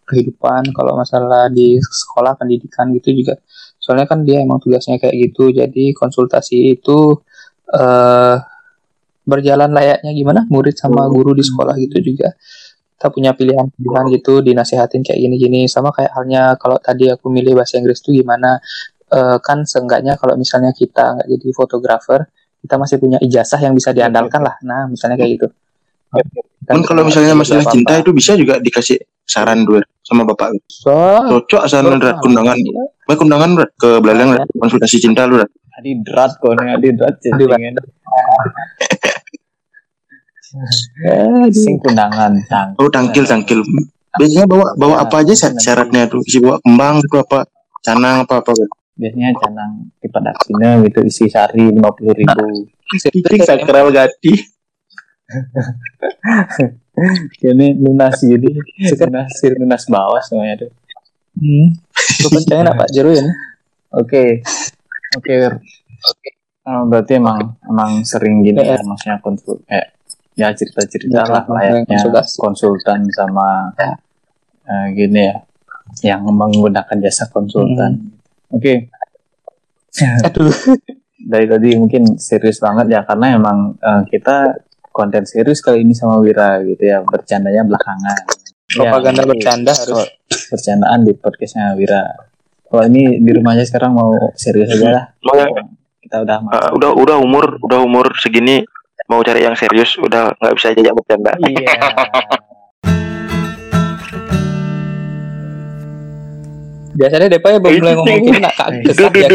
kehidupan 0.04 0.76
kalau 0.76 0.92
masalah 1.00 1.48
di 1.48 1.80
sekolah 1.80 2.36
pendidikan 2.36 2.92
gitu 2.92 3.16
juga. 3.16 3.40
Soalnya 3.80 4.04
kan 4.04 4.20
dia 4.28 4.44
emang 4.44 4.60
tugasnya 4.60 5.00
kayak 5.00 5.16
gitu 5.16 5.56
jadi 5.56 5.84
konsultasi 5.96 6.76
itu 6.76 7.16
eh 7.72 8.36
berjalan 9.26 9.70
layaknya 9.72 10.12
gimana? 10.12 10.40
Murid 10.52 10.76
sama 10.76 11.08
guru 11.08 11.32
di 11.32 11.42
sekolah 11.42 11.74
gitu 11.80 11.98
juga. 12.12 12.36
Kita 12.96 13.08
punya 13.12 13.32
pilihan-pilihan 13.32 14.04
gitu 14.20 14.44
dinasihatin 14.44 15.00
kayak 15.00 15.16
gini-gini. 15.16 15.64
Sama 15.64 15.90
kayak 15.96 16.12
halnya 16.12 16.42
kalau 16.60 16.76
tadi 16.76 17.08
aku 17.08 17.32
milih 17.32 17.56
bahasa 17.56 17.80
Inggris 17.80 18.04
tuh 18.04 18.12
gimana? 18.12 18.60
Eh, 19.06 19.38
kan 19.40 19.64
seenggaknya 19.64 20.20
kalau 20.20 20.34
misalnya 20.36 20.76
kita 20.76 21.16
nggak 21.16 21.28
jadi 21.32 21.48
fotografer 21.56 22.20
kita 22.58 22.74
masih 22.76 22.96
punya 22.96 23.18
ijazah 23.18 23.58
yang 23.58 23.72
bisa 23.72 23.90
diandalkan 23.90 24.40
lah 24.40 24.56
nah 24.60 24.86
misalnya 24.86 25.16
kayak 25.16 25.32
gitu 25.36 25.48
Kan 26.66 26.80
kalau 26.82 27.04
misalnya 27.04 27.34
masalah 27.34 27.60
Apa-apa. 27.60 27.74
cinta 27.76 27.92
itu 27.94 28.10
bisa 28.10 28.32
juga 28.34 28.56
dikasih 28.56 28.96
saran 29.22 29.62
dua 29.62 29.82
sama 30.00 30.24
bapak. 30.24 30.54
so 30.66 30.90
Cocok 31.28 31.66
saran 31.66 31.98
Rat. 31.98 32.18
kundangan. 32.18 32.56
Baik 33.04 33.18
kundangan 33.20 33.50
Rat. 33.54 33.70
ke 33.76 34.00
Belalang 34.00 34.34
Rat. 34.34 34.48
konsultasi 34.50 34.96
cinta 34.98 35.28
lu 35.28 35.38
tadi 35.42 35.92
drat 36.00 36.32
kok 36.40 36.56
nih, 36.56 36.72
tadi 36.72 36.88
drat 36.90 37.14
cacingin. 37.20 37.74
Sing 41.52 41.76
kundangan 41.78 42.32
tang. 42.48 42.68
Oh 42.80 42.88
tangkil 42.88 43.22
tangkil. 43.22 43.60
Biasanya 44.16 44.46
bawa 44.48 44.66
bawa 44.74 44.94
apa 45.04 45.20
aja 45.20 45.36
sya- 45.36 45.54
syaratnya 45.54 46.08
tuh? 46.08 46.24
Isi 46.24 46.40
bawa 46.40 46.56
kembang 46.64 47.04
itu 47.04 47.16
apa? 47.20 47.44
Canang 47.84 48.24
apa 48.24 48.40
apa? 48.40 48.50
Biasanya 48.96 49.36
canang 49.36 49.72
tipe 50.00 50.18
daksina 50.18 50.80
gitu 50.82 51.00
isi 51.02 51.28
sari 51.28 51.68
lima 51.68 51.92
puluh 51.92 52.12
ribu. 52.12 52.64
Titik 52.88 53.44
sakral 53.44 53.88
gati. 53.90 54.34
ini 57.42 57.66
lunas 57.76 58.16
gini 58.20 58.56
lunas 58.94 59.32
lunas 59.52 59.82
bawah 59.86 60.22
semuanya 60.22 60.64
tuh 60.64 60.72
Hmm. 61.36 61.68
Lu 62.24 62.32
pencahayaan 62.32 62.72
apa 62.72 62.88
jeru 62.88 63.12
ya? 63.12 63.20
oke 63.92 64.40
oke 65.12 65.28
Wir. 65.28 65.52
Oh, 66.64 66.88
berarti 66.88 67.20
emang 67.20 67.60
emang 67.60 68.00
sering 68.02 68.40
gini 68.40 68.56
ya 68.56 68.80
maksudnya 68.80 69.20
konsul 69.20 69.60
eh 69.68 69.84
ya 70.32 70.48
cerita 70.56 70.80
cerita 70.88 71.12
Ya, 71.12 71.28
lah 71.28 71.44
layaknya 71.44 72.00
konsultasi. 72.00 72.40
konsultan 72.40 73.00
sama 73.12 73.68
eh, 73.76 73.96
gini 74.96 75.28
ya 75.28 75.36
yang 76.08 76.24
menggunakan 76.24 76.96
jasa 77.04 77.28
konsultan 77.28 78.15
oke. 78.48 78.74
Aduh. 80.26 80.52
dari 81.16 81.48
tadi 81.48 81.74
mungkin 81.74 82.20
serius 82.20 82.60
banget 82.60 82.86
ya 82.92 83.00
karena 83.02 83.34
emang 83.34 83.58
eh, 83.76 84.02
kita 84.06 84.54
konten 84.92 85.24
serius 85.24 85.58
kali 85.58 85.82
ini 85.82 85.92
sama 85.92 86.20
Wira 86.20 86.60
gitu 86.62 86.80
ya 86.80 87.00
bercandanya 87.00 87.64
belakangan. 87.64 88.20
Propaganda 88.66 89.22
Ya, 89.22 89.28
bercanda 89.28 89.72
harus. 89.72 90.06
bercandaan 90.50 91.00
di 91.02 91.12
podcastnya 91.14 91.72
Wira. 91.74 92.02
Kalau 92.66 92.82
ini 92.84 93.18
di 93.18 93.30
rumahnya 93.30 93.62
sekarang 93.62 93.94
mau 93.94 94.10
serius 94.34 94.68
aja 94.68 94.88
lah. 94.90 95.04
Mau- 95.24 95.74
kita 96.02 96.22
udah 96.22 96.38
Uh, 96.38 96.70
udah 96.78 96.90
udah 96.94 97.16
umur 97.18 97.58
udah 97.60 97.82
umur 97.82 98.14
segini 98.14 98.62
mau 99.06 99.22
cari 99.22 99.42
yang 99.42 99.58
serius 99.58 99.98
udah 99.98 100.30
nggak 100.38 100.54
bisa 100.54 100.70
jajak 100.70 100.94
bercanda. 100.94 101.34
iya 101.42 101.66
Biasanya 106.96 107.28
Depa 107.28 107.48
ya 107.52 107.58
belum 107.60 107.76
mulai 107.80 107.94
ngomong 108.00 108.40
nak 108.40 108.54
kaget 108.56 108.94
Duh, 108.96 109.08
duh, 109.12 109.12
ya. 109.20 109.28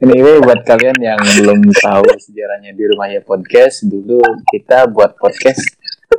Anyway, 0.00 0.44
buat 0.44 0.60
kalian 0.68 0.96
yang 1.00 1.16
belum 1.16 1.72
tahu 1.72 2.04
sejarahnya 2.20 2.76
di 2.76 2.84
rumahnya 2.84 3.20
podcast, 3.24 3.88
dulu 3.88 4.20
kita 4.52 4.92
buat 4.92 5.16
podcast 5.16 5.64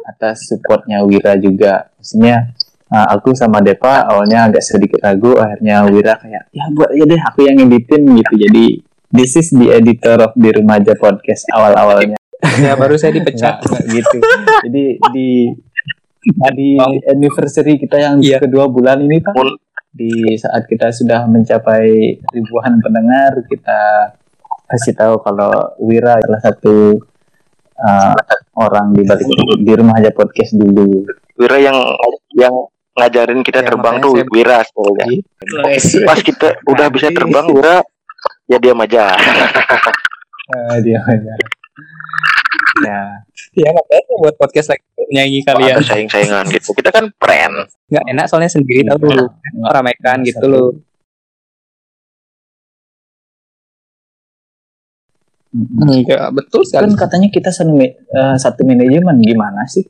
atas 0.10 0.50
supportnya 0.50 1.06
Wira 1.06 1.38
juga. 1.38 1.94
Maksudnya 2.02 2.54
uh, 2.90 3.08
aku 3.14 3.38
sama 3.38 3.62
Depa 3.62 4.10
awalnya 4.10 4.50
agak 4.50 4.66
sedikit 4.66 4.98
ragu, 5.06 5.38
akhirnya 5.38 5.86
Wira 5.86 6.18
kayak 6.18 6.50
ya 6.50 6.66
buat 6.74 6.90
aja 6.90 7.06
deh, 7.06 7.22
aku 7.22 7.40
yang 7.46 7.58
editin 7.62 8.02
gitu. 8.18 8.34
Jadi 8.34 8.66
this 9.14 9.38
is 9.38 9.54
the 9.54 9.70
editor 9.70 10.18
of 10.26 10.34
di 10.34 10.50
remaja 10.50 10.98
podcast 10.98 11.46
awal-awalnya. 11.54 12.18
Ya 12.62 12.74
baru 12.74 12.98
saya 12.98 13.14
dipecat. 13.14 13.62
Gitu. 13.90 14.18
Jadi 14.66 14.86
di 15.14 15.54
di 16.52 16.76
anniversary 17.06 17.78
kita 17.78 17.98
yang 17.98 18.16
Iya. 18.18 18.42
kedua 18.42 18.66
bulan 18.66 18.98
ini 19.00 19.22
Pak, 19.22 19.36
di 19.92 20.36
saat 20.36 20.66
kita 20.66 20.90
sudah 20.90 21.24
mencapai 21.26 21.86
ribuan 22.34 22.82
pendengar, 22.82 23.46
kita 23.46 24.12
kasih 24.66 24.94
tahu 24.94 25.22
kalau 25.22 25.54
Wira 25.78 26.18
adalah 26.18 26.42
satu 26.42 26.98
uh, 27.78 28.18
orang 28.58 28.92
di 28.92 29.06
balik 29.06 29.28
di 29.56 29.72
rumah 29.72 29.96
aja 29.96 30.10
podcast 30.10 30.58
dulu. 30.58 31.06
Wira 31.38 31.62
yang 31.62 31.78
yang 32.34 32.54
ngajarin 32.96 33.44
kita 33.44 33.60
Ya, 33.62 33.68
terbang 33.68 34.00
tuh 34.00 34.16
saya- 34.18 34.30
Wira 34.32 34.58
sebenarnya. 34.64 35.20
Pas 36.08 36.20
kita 36.20 36.48
udah 36.66 36.88
bisa 36.90 37.08
terbang 37.12 37.46
Wira 37.50 37.84
ya 38.46 38.58
diam 38.58 38.80
aja. 38.80 39.14
Uh, 40.46 40.78
dia 40.86 41.02
aja. 41.02 41.34
Ya, 42.86 43.02
Ya 43.58 43.70
makanya 43.74 44.14
buat 44.22 44.36
podcast 44.38 44.70
lagi 44.70 44.85
nyanyi 45.08 45.40
kalian. 45.42 45.78
Ada 45.78 45.86
saing-saingan 45.86 46.46
gitu. 46.50 46.70
Kita 46.74 46.90
kan 46.90 47.10
friend. 47.16 47.56
Nggak 47.88 48.06
enak 48.10 48.26
soalnya 48.26 48.52
sendiri 48.52 48.82
tahu 48.86 48.98
dulu. 49.04 49.26
nggak- 49.26 49.72
Ramaikan 49.72 50.18
gitu 50.22 50.46
loh. 50.46 50.70
Enggak, 55.56 56.36
betul 56.36 56.68
Kan 56.68 56.92
sekali. 56.92 57.00
katanya 57.00 57.28
kita 57.32 57.48
satu, 57.48 57.72
eh, 57.80 57.96
satu 58.36 58.62
manajemen 58.68 59.16
gimana 59.24 59.64
sih? 59.66 59.88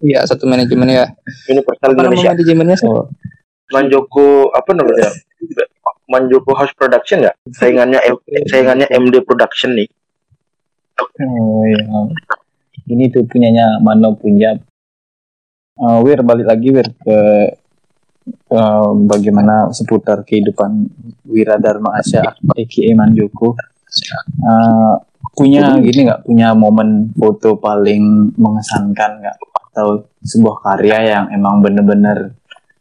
Iya, 0.00 0.24
satu 0.24 0.48
manajemen 0.48 0.88
ya. 0.88 1.04
Universal 1.46 1.92
Apa 1.92 2.00
Indonesia. 2.00 2.32
manajemennya? 2.32 2.76
sih? 2.80 2.88
Oh, 2.88 3.04
Manjoko 3.70 4.48
apa 4.50 4.72
namanya? 4.72 5.12
Manjoko 6.08 6.56
House 6.56 6.72
Production 6.72 7.22
ya? 7.22 7.32
Saingannya 7.52 8.00
M- 8.02 8.24
saingannya 8.48 8.88
MD 8.88 9.20
Production 9.20 9.76
nih. 9.76 9.86
Oh 11.20 11.62
iya. 11.62 11.84
Ini 12.90 13.06
tuh 13.14 13.22
punyanya 13.30 13.78
Mano 13.78 14.18
Punjab. 14.18 14.58
Eh, 15.78 15.98
Wir 16.02 16.18
balik 16.26 16.50
lagi 16.50 16.68
Wir 16.74 16.90
ke 16.90 17.18
eh, 18.50 18.90
bagaimana 19.06 19.70
seputar 19.70 20.26
kehidupan 20.26 20.90
Wira 21.30 21.54
Dharma 21.62 21.94
Asya 22.02 22.34
aka 22.34 22.82
Manjoko. 22.98 23.54
Eh, 24.42 24.94
punya 25.38 25.78
gini 25.78 26.10
nggak? 26.10 26.26
Punya 26.26 26.52
momen 26.58 27.14
foto 27.14 27.54
paling 27.62 28.34
mengesankan 28.34 29.22
nggak? 29.22 29.36
Atau 29.70 30.10
sebuah 30.26 30.56
karya 30.66 30.98
yang 31.06 31.24
emang 31.30 31.62
bener-bener 31.62 32.34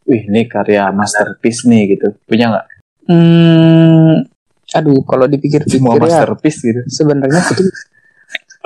wih 0.09 0.25
ini 0.25 0.49
karya 0.49 0.89
masterpiece 0.89 1.69
nih 1.69 1.93
gitu. 1.93 2.17
Punya 2.25 2.49
nggak? 2.49 2.65
Hmm, 3.09 4.25
aduh, 4.73 5.01
kalau 5.05 5.25
dipikir-pikir 5.29 5.81
ya, 5.81 6.01
masterpiece 6.01 6.61
gitu. 6.61 6.81
sebenarnya 6.89 7.41
itu 7.41 7.65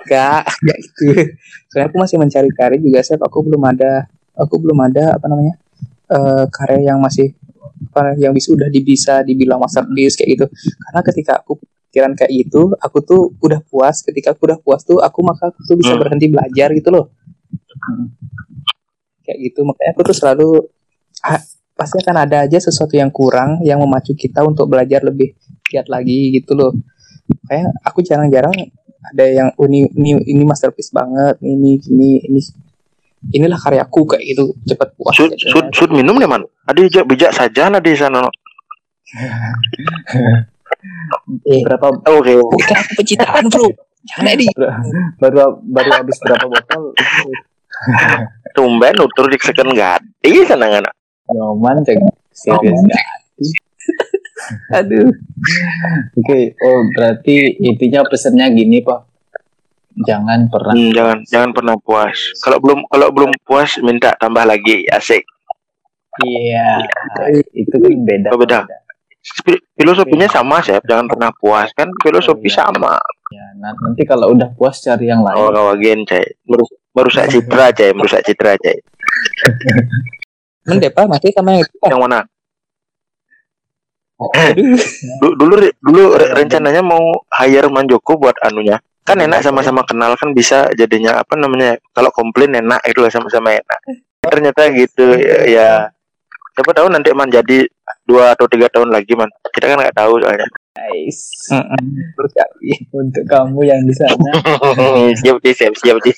enggak, 0.03 0.41
enggak 0.61 0.77
itu. 0.85 1.07
Soalnya 1.71 1.85
aku 1.89 1.97
masih 1.99 2.17
mencari 2.19 2.49
karya 2.53 2.79
juga, 2.79 2.99
saya 3.01 3.17
aku 3.23 3.39
belum 3.43 3.63
ada, 3.63 3.91
aku 4.37 4.55
belum 4.59 4.79
ada 4.83 5.17
apa 5.17 5.25
namanya 5.31 5.53
eh, 6.11 6.45
karya 6.51 6.93
yang 6.93 6.99
masih 6.99 7.33
apa 7.93 8.15
yang 8.15 8.31
bisa 8.31 8.55
udah 8.55 8.69
bisa 8.71 9.21
dibilang 9.27 9.59
masterpiece 9.59 10.15
kayak 10.15 10.29
gitu. 10.39 10.45
Karena 10.87 10.99
ketika 11.03 11.33
aku 11.43 11.59
pikiran 11.91 12.17
kayak 12.17 12.31
gitu, 12.31 12.73
aku 12.79 12.97
tuh 13.05 13.21
udah 13.37 13.59
puas. 13.69 14.01
Ketika 14.01 14.33
aku 14.33 14.49
udah 14.49 14.59
puas 14.61 14.81
tuh, 14.81 14.97
aku 15.03 15.19
maka 15.21 15.51
aku 15.51 15.59
tuh 15.67 15.75
bisa 15.77 15.93
Hmm. 15.93 16.01
berhenti 16.01 16.27
belajar 16.31 16.71
gitu 16.73 16.89
loh. 16.89 17.11
Kayak 19.23 19.37
gitu, 19.51 19.59
makanya 19.63 19.91
aku 19.95 20.01
tuh 20.03 20.15
selalu 20.15 20.49
ah, 21.23 21.39
pasti 21.73 21.95
akan 22.03 22.17
ada 22.27 22.43
aja 22.43 22.59
sesuatu 22.59 22.93
yang 22.99 23.07
kurang 23.09 23.63
yang 23.63 23.79
memacu 23.79 24.11
kita 24.13 24.43
untuk 24.43 24.67
belajar 24.67 24.99
lebih 25.03 25.31
giat 25.71 25.87
lagi 25.87 26.35
gitu 26.35 26.53
loh. 26.55 26.71
Kayak 27.47 27.71
aku 27.87 28.03
jarang-jarang 28.03 28.51
ada 29.11 29.25
yang 29.27 29.49
oh, 29.59 29.67
ini, 29.67 29.89
ini 29.99 30.11
ini 30.23 30.43
masterpiece 30.47 30.95
banget, 30.95 31.41
ini 31.43 31.79
ini 31.91 32.09
ini 32.23 32.39
inilah 33.31 33.59
karyaku 33.59 34.15
kayak 34.15 34.23
gitu 34.35 34.55
cepat 34.67 34.95
puas. 34.95 35.15
Sud, 35.15 35.31
gitu. 35.35 35.51
sud, 35.51 35.65
sud 35.75 35.89
minum 35.91 36.15
nih 36.19 36.27
man. 36.27 36.43
Ada 36.67 36.79
bijak 36.83 37.05
bijak 37.07 37.31
saja 37.35 37.67
nah 37.67 37.83
di 37.83 37.91
sana. 37.95 38.23
no. 38.23 38.31
Eh, 41.47 41.63
berapa 41.63 41.87
Oke. 42.11 42.35
bukan 42.43 42.75
aku 42.75 42.91
pencitraan 42.99 43.47
bro. 43.47 43.71
Jangan 44.03 44.35
di. 44.35 44.47
baru 45.15 45.63
baru 45.63 45.89
habis 45.95 46.19
berapa 46.19 46.43
botol 46.43 46.91
Tumben 48.51 48.93
nutur 48.99 49.31
di 49.31 49.39
second 49.39 49.71
gadi 49.71 50.43
sana 50.43 50.67
ngana. 50.67 50.91
nyoman 51.31 51.79
cek 51.87 51.97
serius 52.35 52.79
nggak? 52.83 53.07
Aduh. 54.73 55.07
oke 56.13 56.39
oh 56.59 56.79
berarti 56.91 57.35
intinya 57.59 58.03
pesannya 58.03 58.51
gini 58.51 58.79
pak 58.79 59.07
jangan 60.01 60.47
pernah 60.47 60.73
Hmm, 60.73 60.89
jangan 60.91 61.17
jangan 61.23 61.49
pernah 61.51 61.75
puas. 61.77 62.17
Kalau 62.39 62.57
belum 62.57 62.81
kalau 62.87 63.07
belum 63.09 63.31
puas 63.41 63.77
minta 63.79 64.09
tambah 64.15 64.41
lagi 64.41 64.89
asik. 64.89 65.21
iya 66.19 66.81
itu 67.51 67.73
kan 67.73 67.93
beda 68.01 68.27
Oh, 68.29 68.37
beda. 68.37 68.65
Fi- 69.39 69.63
Filosofinya 69.73 70.27
sama 70.27 70.59
sih, 70.59 70.75
jangan 70.83 71.07
pernah 71.07 71.29
puas 71.31 71.69
kan 71.71 71.87
filosofi 71.99 72.43
Oh, 72.43 72.49
iya. 72.49 72.57
sama. 72.59 72.93
ya 73.29 73.45
nah, 73.57 73.73
nanti 73.75 74.03
kalau 74.03 74.29
udah 74.29 74.49
puas 74.51 74.77
cari 74.77 75.07
yang 75.07 75.21
lain 75.21 75.33
Oh 75.35 75.49
kawagen 75.49 76.03
cai. 76.03 76.25
Merus- 76.43 76.73
Merusak 76.91 77.25
citra 77.27 77.69
cai, 77.69 77.89
merusak 77.89 78.21
citra 78.21 78.53
cai. 78.55 78.77
Men 80.63 80.77
Depa 80.77 81.05
masih 81.05 81.33
sama 81.33 81.53
yang 81.53 81.61
itu. 81.61 81.73
Yang 81.81 82.01
mana? 82.01 82.19
Du- 85.19 85.36
dulu 85.36 85.55
dulu 85.81 86.03
re- 86.15 86.31
rencananya 86.38 86.79
mau 86.79 87.01
hire 87.41 87.67
Manjoko 87.67 88.15
buat 88.15 88.38
anunya. 88.43 88.79
Kan 89.03 89.19
enak 89.19 89.43
sama-sama 89.43 89.83
kenal 89.83 90.15
kan 90.15 90.31
bisa 90.31 90.71
jadinya 90.79 91.19
apa 91.19 91.36
namanya 91.36 91.75
kalau 91.91 92.07
komplain 92.15 92.55
enak 92.55 92.79
itu 92.88 93.03
lah 93.03 93.12
sama-sama 93.12 93.51
enak. 93.51 93.79
Ternyata 94.23 94.71
gitu 94.71 95.19
ya, 95.19 95.38
ya. 95.43 95.69
Siapa 96.55 96.71
tahu 96.71 96.88
nanti 96.88 97.12
man 97.12 97.27
jadi 97.27 97.67
dua 98.05 98.31
atau 98.38 98.47
tiga 98.47 98.71
tahun 98.71 98.93
lagi 98.93 99.12
man. 99.17 99.27
Kita 99.51 99.67
kan 99.67 99.75
nggak 99.81 99.97
tahu 99.97 100.23
soalnya. 100.23 100.47
Nice 100.73 101.51
untuk 102.95 103.25
kamu 103.27 103.59
yang 103.67 103.81
di 103.83 103.93
sana. 103.93 104.31
Siap 105.19 105.38
siap 105.43 105.73
siap 105.75 105.97
sih 106.01 106.15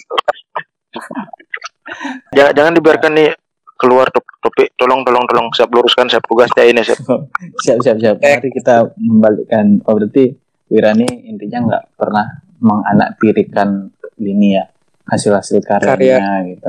jangan 2.34 2.54
jangan 2.56 2.74
dibiarkan 2.76 3.12
nih 3.13 3.30
keluar 3.76 4.08
top- 4.10 4.40
topik 4.40 4.74
tolong 4.80 5.04
tolong 5.04 5.24
tolong. 5.28 5.48
Siap 5.52 5.70
luruskan 5.72 6.08
siap 6.08 6.24
tugas 6.26 6.50
saya 6.56 6.72
ini 6.72 6.82
siap. 6.82 7.00
Siap 7.66 7.78
siap 7.84 7.98
siap. 8.00 8.16
Eh. 8.24 8.40
mari 8.40 8.50
kita 8.52 8.76
membalikkan. 9.00 9.84
Oh 9.86 9.96
berarti 9.96 10.36
Wira 10.72 10.98
ini 10.98 11.30
intinya 11.30 11.60
nggak 11.62 11.84
pernah 11.94 12.26
menganaktirikan 12.58 13.92
ini 14.18 14.58
ya 14.58 14.66
hasil-hasil 15.06 15.62
karyanya 15.62 16.42
gitu. 16.50 16.66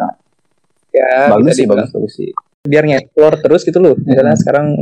Ya, 0.93 1.33
bagus 1.33 1.57
sih 1.57 1.65
bagus 1.69 1.89
bagus 1.93 2.13
sih. 2.17 2.31
Biar 2.67 2.85
ngeksplor 2.85 3.41
terus 3.41 3.63
gitu 3.65 3.79
loh. 3.81 3.95
Misalnya 3.97 4.37
sekarang 4.37 4.77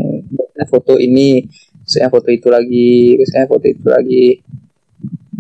foto 0.67 0.97
ini 0.99 1.45
saya 1.85 2.09
foto 2.09 2.33
itu 2.33 2.49
lagi 2.49 3.21
saya 3.29 3.47
foto 3.47 3.67
itu 3.69 3.87
lagi. 3.87 4.43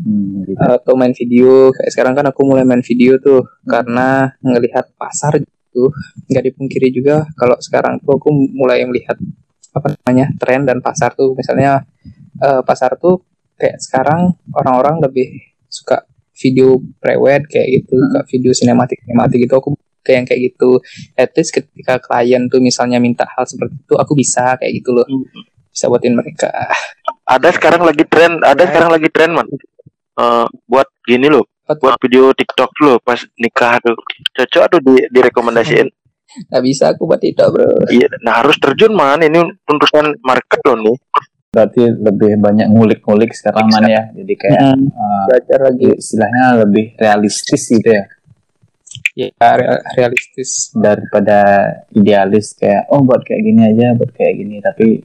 Hmm, 0.05 0.45
gitu. 0.45 0.61
atau 0.61 0.95
main 1.01 1.17
video. 1.17 1.73
Kayak 1.73 1.91
sekarang 1.97 2.13
kan 2.13 2.29
aku 2.29 2.45
mulai 2.45 2.69
main 2.69 2.85
video 2.85 3.17
tuh 3.17 3.41
karena 3.65 4.37
ngelihat 4.45 4.93
pasar 5.01 5.41
gitu 5.75 5.91
nggak 6.31 6.45
dipungkiri 6.55 6.89
juga. 6.95 7.27
Kalau 7.35 7.59
sekarang 7.59 7.99
tuh 7.99 8.15
aku 8.15 8.31
mulai 8.31 8.87
melihat 8.87 9.19
apa 9.75 9.99
namanya 9.99 10.31
tren 10.39 10.63
dan 10.63 10.79
pasar 10.79 11.19
tuh. 11.19 11.35
Misalnya 11.35 11.83
eh, 12.39 12.63
pasar 12.63 12.95
tuh 12.95 13.27
kayak 13.59 13.83
sekarang 13.83 14.39
orang-orang 14.55 15.03
lebih 15.03 15.35
suka 15.67 16.07
video 16.39 16.79
prewed 17.03 17.51
kayak 17.51 17.83
gitu 17.83 17.99
Hmm. 17.99 18.07
suka 18.11 18.21
video 18.31 18.51
sinematik 18.55 19.03
sinematik 19.03 19.39
gitu. 19.43 19.55
Aku 19.59 19.75
kayak 20.07 20.17
yang 20.23 20.27
kayak 20.31 20.41
gitu. 20.55 20.71
At 21.19 21.35
least 21.35 21.51
ketika 21.51 21.99
klien 21.99 22.47
tuh 22.47 22.63
misalnya 22.63 23.03
minta 23.03 23.27
hal 23.27 23.43
seperti 23.51 23.75
itu 23.83 23.95
aku 23.99 24.13
bisa 24.15 24.55
kayak 24.63 24.73
gitu 24.79 24.95
loh. 24.95 25.07
Bisa 25.75 25.91
buatin 25.91 26.15
mereka. 26.15 26.55
Ada 27.27 27.51
sekarang 27.57 27.83
lagi 27.83 28.07
tren, 28.07 28.39
ada 28.47 28.63
sekarang 28.63 28.95
lagi 28.95 29.09
tren 29.11 29.35
man. 29.35 29.49
Eh, 30.15 30.47
buat 30.71 30.87
gini 31.03 31.27
loh? 31.27 31.43
Buat 31.65 31.97
video 32.01 32.33
TikTok 32.37 32.71
loh 32.85 32.97
pas 33.01 33.21
nikah 33.41 33.81
tuh. 33.81 33.97
Cocok 34.37 34.65
tuh 34.77 34.81
di 34.81 34.95
direkomendasiin. 35.11 35.89
nggak 36.51 36.65
bisa 36.67 36.91
aku 36.91 37.07
buat 37.07 37.23
itu 37.23 37.47
bro 37.47 37.87
Iya, 37.87 38.11
nah 38.27 38.43
harus 38.43 38.59
terjun 38.59 38.93
man. 38.97 39.23
Ini 39.23 39.39
tuntutan 39.63 40.19
market 40.25 40.61
loh 40.67 40.77
nih. 40.83 40.97
Berarti 41.55 41.83
lebih 41.87 42.43
banyak 42.43 42.67
ngulik-ngulik 42.67 43.31
sekarang 43.31 43.71
man 43.71 43.87
ya. 43.87 44.11
Jadi 44.11 44.35
kayak 44.35 44.61
Hmm, 44.75 44.91
uh, 44.91 45.25
belajar 45.31 45.59
lagi 45.71 45.89
istilahnya 45.95 46.45
lebih 46.67 46.99
realistis 46.99 47.71
gitu 47.71 47.87
ya 47.87 48.05
ya 49.15 49.31
real- 49.39 49.85
realistis 49.95 50.75
daripada 50.75 51.71
idealis 51.95 52.55
kayak 52.59 52.91
oh 52.91 53.03
buat 53.03 53.23
kayak 53.23 53.43
gini 53.47 53.63
aja 53.63 53.95
buat 53.95 54.11
kayak 54.11 54.35
gini 54.43 54.57
tapi 54.59 55.03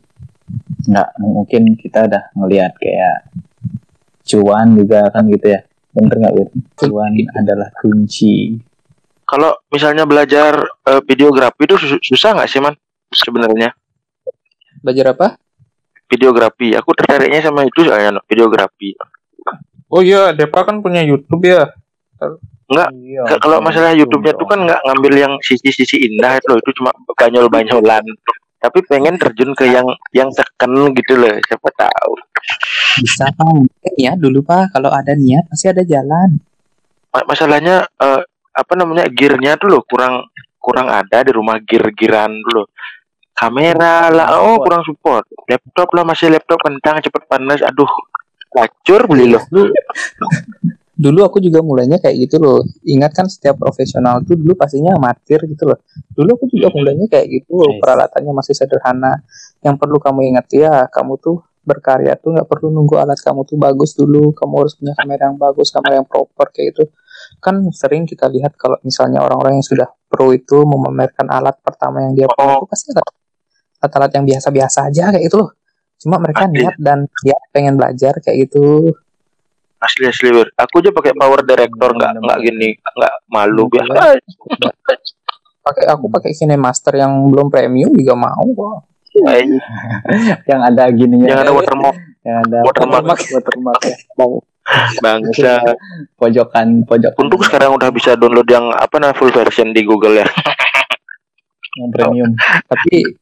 nggak 0.90 1.10
mungkin 1.22 1.78
kita 1.78 2.10
udah 2.10 2.24
ngelihat 2.34 2.74
kayak 2.82 3.30
cuan 4.26 4.74
juga 4.78 5.10
kan 5.14 5.26
gitu 5.30 5.54
ya 5.54 5.62
bener 5.90 6.16
nggak 6.22 6.34
Wir? 6.38 6.48
cuan 6.78 7.14
adalah 7.36 7.70
kunci 7.78 8.58
Kalau 9.24 9.54
misalnya 9.70 10.10
belajar 10.10 10.58
eh, 10.90 11.02
videografi 11.06 11.62
itu 11.64 11.76
sus- 11.78 12.02
susah 12.02 12.34
nggak 12.34 12.50
sih 12.50 12.58
man? 12.58 12.74
Sebenarnya 13.10 13.74
belajar 14.82 15.14
apa 15.14 15.28
videografi. 16.10 16.74
Aku 16.74 16.98
tertariknya 16.98 17.46
sama 17.46 17.62
itu 17.62 17.86
soalnya 17.86 18.18
no, 18.18 18.22
videografi. 18.26 18.98
oh 19.90 20.02
iya 20.02 20.34
Depa 20.34 20.66
kan 20.66 20.82
punya 20.82 21.06
YouTube 21.06 21.46
ya 21.46 21.70
Iya, 22.70 23.26
Ka- 23.26 23.42
Kalau 23.42 23.58
masalah 23.66 23.98
YouTube-nya 23.98 24.38
tuh 24.38 24.46
kan 24.46 24.62
nggak 24.62 24.78
ngambil 24.86 25.14
yang 25.18 25.34
sisi-sisi 25.42 26.06
indah 26.06 26.38
itu 26.38 26.54
loh, 26.54 26.62
itu 26.62 26.72
cuma 26.78 26.94
banyol-banyolan. 27.18 28.06
Tapi 28.60 28.80
pengen 28.84 29.16
terjun 29.16 29.56
ke 29.56 29.72
yang 29.72 29.88
yang 30.12 30.28
teken 30.36 30.92
gitu 30.92 31.16
loh, 31.16 31.32
siapa 31.48 31.70
tahu. 31.76 32.14
bisa 33.00 33.32
pak 33.32 33.48
ya 33.96 34.18
dulu 34.18 34.44
pak 34.44 34.76
kalau 34.76 34.92
ada 34.92 35.16
niat 35.16 35.46
pasti 35.48 35.70
ada 35.72 35.86
jalan 35.86 36.42
Ma- 37.14 37.28
Masalahnya 37.28 37.86
eh, 37.86 38.22
apa 38.54 38.74
namanya 38.76 39.08
gearnya 39.08 39.56
tuh 39.56 39.72
loh 39.72 39.82
kurang 39.88 40.28
kurang 40.60 40.92
ada 40.92 41.24
di 41.24 41.32
rumah 41.32 41.58
gear-gearan 41.64 42.30
tuh 42.46 42.52
loh. 42.62 42.68
Kamera 43.32 44.12
lah, 44.12 44.36
oh 44.44 44.60
kurang 44.60 44.84
support. 44.84 45.24
Laptop 45.48 45.88
lah 45.96 46.04
masih 46.04 46.28
laptop 46.28 46.60
kentang 46.60 47.00
cepet 47.00 47.24
panas. 47.24 47.64
Aduh, 47.64 47.88
lacur 48.52 49.08
beli 49.08 49.32
loh. 49.32 49.44
dulu 51.00 51.24
aku 51.24 51.40
juga 51.40 51.64
mulainya 51.64 51.96
kayak 52.04 52.28
gitu 52.28 52.44
loh. 52.44 52.60
Ingat 52.84 53.12
kan 53.16 53.26
setiap 53.32 53.56
profesional 53.56 54.20
tuh 54.28 54.36
dulu 54.36 54.52
pastinya 54.60 55.00
amatir 55.00 55.40
gitu 55.48 55.72
loh. 55.72 55.80
Dulu 56.12 56.30
aku 56.36 56.46
juga 56.52 56.68
mulainya 56.76 57.08
kayak 57.08 57.28
gitu 57.32 57.56
loh. 57.56 57.80
Peralatannya 57.80 58.36
masih 58.36 58.52
sederhana. 58.52 59.24
Yang 59.64 59.76
perlu 59.80 59.98
kamu 60.04 60.36
ingat 60.36 60.52
ya 60.52 60.92
kamu 60.92 61.16
tuh 61.24 61.40
berkarya 61.64 62.20
tuh 62.20 62.36
nggak 62.36 62.48
perlu 62.52 62.68
nunggu 62.76 63.00
alat 63.00 63.16
kamu 63.24 63.48
tuh 63.48 63.56
bagus 63.56 63.96
dulu. 63.96 64.36
Kamu 64.36 64.54
harus 64.60 64.76
punya 64.76 64.92
kamera 65.00 65.32
yang 65.32 65.40
bagus 65.40 65.72
kamera 65.72 66.04
yang 66.04 66.08
proper 66.08 66.52
kayak 66.52 66.76
gitu. 66.76 66.84
Kan 67.40 67.64
sering 67.72 68.04
kita 68.04 68.28
lihat 68.28 68.60
kalau 68.60 68.76
misalnya 68.84 69.24
orang-orang 69.24 69.64
yang 69.64 69.68
sudah 69.68 69.88
pro 70.12 70.36
itu 70.36 70.68
memamerkan 70.68 71.32
alat 71.32 71.56
pertama 71.64 72.04
yang 72.04 72.12
dia 72.12 72.28
punya 72.28 72.60
itu 72.60 72.68
pasti 72.68 72.92
alat- 72.92 73.16
alat-alat 73.80 74.12
yang 74.20 74.26
biasa-biasa 74.28 74.92
aja 74.92 75.16
kayak 75.16 75.24
gitu 75.32 75.48
loh. 75.48 75.56
Cuma 76.00 76.20
mereka 76.20 76.48
niat 76.48 76.76
dan 76.76 77.08
dia 77.24 77.40
pengen 77.56 77.80
belajar 77.80 78.20
kayak 78.20 78.52
gitu 78.52 78.92
Asli 79.80 80.06
asli 80.12 80.30
wir. 80.30 80.48
Aku 80.60 80.84
aja 80.84 80.92
pakai 80.92 81.16
power 81.16 81.40
director 81.42 81.96
nggak 81.96 82.20
nggak 82.20 82.40
gini 82.44 82.70
nggak 82.76 83.14
malu 83.32 83.72
biasa. 83.72 84.20
pakai 85.60 85.86
aku 85.92 86.06
pakai 86.12 86.32
KineMaster 86.36 87.00
yang 87.00 87.32
belum 87.32 87.48
premium 87.48 87.96
juga 87.96 88.16
mau 88.16 88.44
kok. 88.44 88.88
Yang 90.50 90.62
ada 90.70 90.84
gininya 90.94 91.28
Yang 91.34 91.42
ada 91.44 91.52
watermark 91.52 91.98
yang 92.22 92.38
ada 92.46 92.58
watermark. 92.62 93.20
watermark 93.26 93.82
ya. 93.82 93.96
bangsa. 95.02 95.54
pojokan 96.14 96.86
pojokan 96.86 97.18
Untuk 97.26 97.42
sekarang 97.42 97.74
udah 97.74 97.90
bisa 97.90 98.14
download 98.14 98.46
yang 98.46 98.70
apa 98.70 99.02
namanya 99.02 99.18
full 99.18 99.34
version 99.34 99.74
di 99.74 99.82
Google 99.82 100.22
ya. 100.22 100.28
yang 101.82 101.90
premium 101.90 102.32
Tapi 102.70 103.18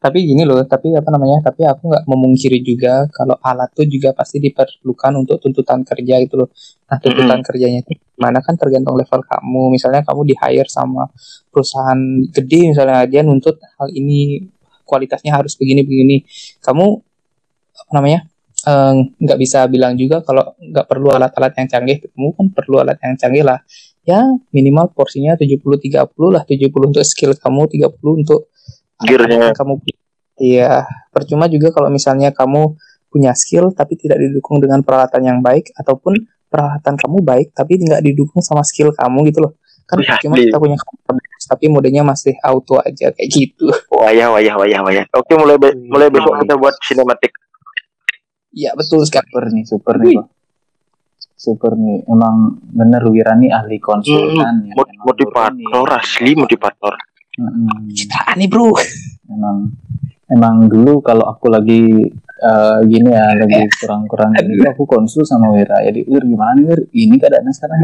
tapi 0.00 0.24
gini 0.24 0.48
loh, 0.48 0.64
tapi 0.64 0.96
apa 0.96 1.12
namanya? 1.12 1.44
Tapi 1.44 1.68
aku 1.68 1.92
nggak 1.92 2.04
memungkiri 2.08 2.64
juga 2.64 3.04
kalau 3.12 3.36
alat 3.44 3.68
tuh 3.76 3.84
juga 3.84 4.16
pasti 4.16 4.40
diperlukan 4.40 5.12
untuk 5.20 5.36
tuntutan 5.44 5.84
kerja 5.84 6.16
gitu 6.24 6.40
loh. 6.40 6.48
Nah 6.88 6.96
tuntutan 6.96 7.44
kerjanya 7.44 7.84
itu 7.84 8.00
mana 8.16 8.40
kan 8.40 8.56
tergantung 8.56 8.96
level 8.96 9.20
kamu. 9.20 9.62
Misalnya 9.76 10.00
kamu 10.00 10.24
di 10.24 10.34
hire 10.40 10.72
sama 10.72 11.04
perusahaan 11.52 12.00
gede 12.32 12.72
misalnya 12.72 13.04
dia 13.04 13.20
nuntut 13.20 13.60
hal 13.60 13.92
ini 13.92 14.48
kualitasnya 14.88 15.36
harus 15.36 15.52
begini 15.60 15.84
begini. 15.84 16.24
Kamu 16.64 16.86
apa 17.84 17.92
namanya? 17.92 18.24
eh, 18.66 18.94
nggak 19.20 19.38
bisa 19.40 19.64
bilang 19.72 19.96
juga 19.96 20.20
kalau 20.20 20.52
nggak 20.60 20.86
perlu 20.88 21.08
alat-alat 21.12 21.52
yang 21.56 21.68
canggih 21.68 21.96
kamu 22.12 22.28
kan 22.36 22.46
perlu 22.52 22.76
alat 22.84 22.98
yang 23.00 23.16
canggih 23.16 23.44
lah 23.44 23.58
ya 24.04 24.20
minimal 24.52 24.92
porsinya 24.92 25.36
70-30 25.36 25.96
lah 26.28 26.42
70 26.44 26.68
untuk 26.68 27.04
skill 27.04 27.32
kamu 27.36 27.62
30 27.68 28.20
untuk 28.20 28.52
Gearnya. 29.02 29.52
kamu 29.52 29.80
iya 30.36 30.84
percuma 31.08 31.46
juga 31.46 31.70
kalau 31.70 31.88
misalnya 31.88 32.30
kamu 32.30 32.76
punya 33.08 33.32
skill 33.32 33.72
tapi 33.72 33.96
tidak 33.96 34.20
didukung 34.20 34.58
dengan 34.58 34.80
peralatan 34.80 35.20
yang 35.20 35.38
baik 35.40 35.72
ataupun 35.74 36.16
peralatan 36.46 36.94
kamu 36.94 37.18
baik 37.20 37.48
tapi 37.50 37.78
nggak 37.78 38.02
didukung 38.02 38.40
sama 38.40 38.60
skill 38.60 38.90
kamu 38.90 39.28
gitu 39.28 39.42
loh 39.42 39.52
kan 39.84 39.98
Wih, 39.98 40.06
cuma 40.22 40.38
asli. 40.38 40.46
kita 40.46 40.58
punya 40.58 40.76
bagus, 40.78 41.44
tapi 41.44 41.66
modenya 41.66 42.06
masih 42.06 42.38
auto 42.40 42.78
aja 42.78 43.10
kayak 43.10 43.26
gitu 43.26 43.66
Wayah 43.90 44.30
wayah 44.30 44.54
wayah 44.54 44.80
wayah. 44.80 45.04
Oke 45.10 45.34
mulai 45.34 45.58
be- 45.58 45.74
mulai 45.74 46.06
besok 46.06 46.38
kita 46.38 46.54
buat 46.54 46.78
sinematik. 46.80 47.34
iya 48.50 48.70
betul 48.74 49.02
sekali 49.02 49.26
super 49.26 49.44
nih 49.48 49.64
super 49.64 49.94
nih 49.98 50.14
super 51.34 51.72
nih 51.74 52.04
emang 52.06 52.60
bener 52.62 53.02
Wira 53.08 53.34
nih 53.34 53.50
ahli 53.50 53.80
konsultan 53.80 54.70
ya. 54.70 54.74
Mot- 54.76 54.86
Emang 54.86 55.06
motivator 55.06 55.86
asli 55.90 56.32
motivator. 56.36 56.94
Mm-mm. 57.40 57.88
citraan 57.96 58.36
nih 58.36 58.46
bro 58.46 58.68
emang 59.26 59.72
emang 60.28 60.68
dulu 60.68 61.00
kalau 61.00 61.24
aku 61.24 61.48
lagi 61.48 62.04
eh, 62.38 62.78
gini 62.84 63.08
ya 63.08 63.32
lagi 63.32 63.64
kurang-kurang 63.80 64.36
gini 64.36 64.60
aku 64.62 64.84
konsul 64.84 65.24
sama 65.24 65.48
Wira 65.48 65.80
jadi 65.80 66.04
Wir 66.04 66.20
gimana 66.20 66.52
nih 66.52 66.64
Wir 66.68 66.80
ini 66.92 67.16
keadaannya 67.16 67.48
sekarang 67.50 67.78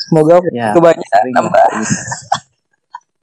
semoga 0.00 0.40
ya 0.48 0.72
kebanyakan 0.72 1.04
sering 1.04 1.34
nambah 1.36 1.66
gitu. 1.76 1.96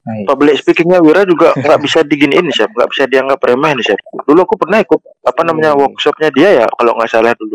Baik. 0.02 0.26
Public 0.26 0.54
speakingnya 0.58 0.98
Wira 0.98 1.22
juga 1.22 1.54
nggak 1.54 1.78
bisa 1.78 2.02
diginiin 2.02 2.50
sih, 2.50 2.66
nggak 2.66 2.90
bisa 2.90 3.06
dianggap 3.06 3.38
remeh 3.38 3.70
nih 3.78 3.86
sih. 3.86 3.96
Dulu 4.26 4.42
aku 4.42 4.58
pernah 4.58 4.82
ikut 4.82 4.98
apa 5.22 5.40
namanya 5.46 5.74
Hmm. 5.74 5.86
workshopnya 5.86 6.26
dia 6.34 6.50
ya 6.58 6.66
kalau 6.66 6.98
nggak 6.98 7.06
salah 7.06 7.30
dulu. 7.38 7.54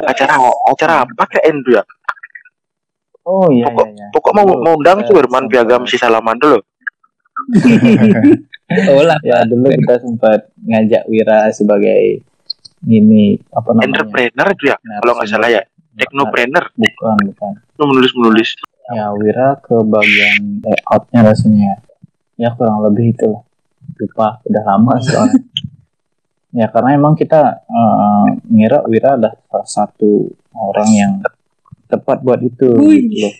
Acara 0.00 0.32
acara 0.64 1.04
apa 1.04 1.22
kayak 1.28 1.44
itu 1.44 1.76
ya? 1.76 1.84
oh 3.24 3.48
iya 3.48 3.68
Pokok- 3.68 3.88
iya 3.92 4.00
iya 4.00 4.06
Pokok 4.16 4.32
mau 4.32 4.48
mau 4.64 4.74
undang 4.76 5.00
eh, 5.00 5.08
tuh 5.08 5.16
Irman 5.20 5.44
Piagam 5.44 5.84
si 5.84 6.00
Salaman 6.00 6.40
dulu. 6.40 6.56
Oh 8.90 9.02
lah 9.04 9.18
ya 9.28 9.44
dulu 9.44 9.68
kita 9.70 9.94
sempat 10.00 10.48
ngajak 10.64 11.02
Wira 11.10 11.50
sebagai 11.52 12.24
ini 12.84 13.40
apa 13.48 13.72
namanya? 13.72 14.04
Entrepreneur 14.04 14.48
itu 14.52 14.64
ya, 14.68 14.76
kalau 14.76 15.12
nggak 15.16 15.28
salah 15.28 15.48
ya. 15.48 15.62
Technopreneur, 15.94 16.64
bukan 16.74 17.16
bukan. 17.32 17.52
Menulis 17.80 18.12
menulis. 18.18 18.50
ya 18.92 19.08
Wira 19.16 19.56
ke 19.64 19.72
bagian 19.80 20.60
layoutnya 20.60 21.20
rasanya. 21.24 21.72
Ya 22.36 22.52
kurang 22.52 22.84
lebih 22.84 23.16
itulah 23.16 23.40
lupa 23.96 24.42
udah 24.44 24.62
lama 24.68 24.94
soalnya. 25.04 25.40
Ya 26.52 26.66
karena 26.68 26.98
emang 26.98 27.16
kita 27.16 27.64
eh, 27.64 28.26
ngira 28.52 28.84
Wira 28.84 29.16
adalah 29.16 29.32
salah 29.48 29.68
satu 29.70 30.28
orang 30.52 30.90
yang 30.92 31.12
tepat 31.88 32.20
buat 32.20 32.42
itu 32.44 32.68
Wih. 32.76 33.08
gitu 33.08 33.16
loh 33.24 33.34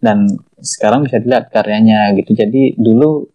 dan 0.00 0.26
sekarang 0.60 1.04
bisa 1.04 1.20
dilihat 1.20 1.52
karyanya 1.52 2.16
gitu 2.16 2.32
jadi 2.32 2.74
dulu 2.76 3.28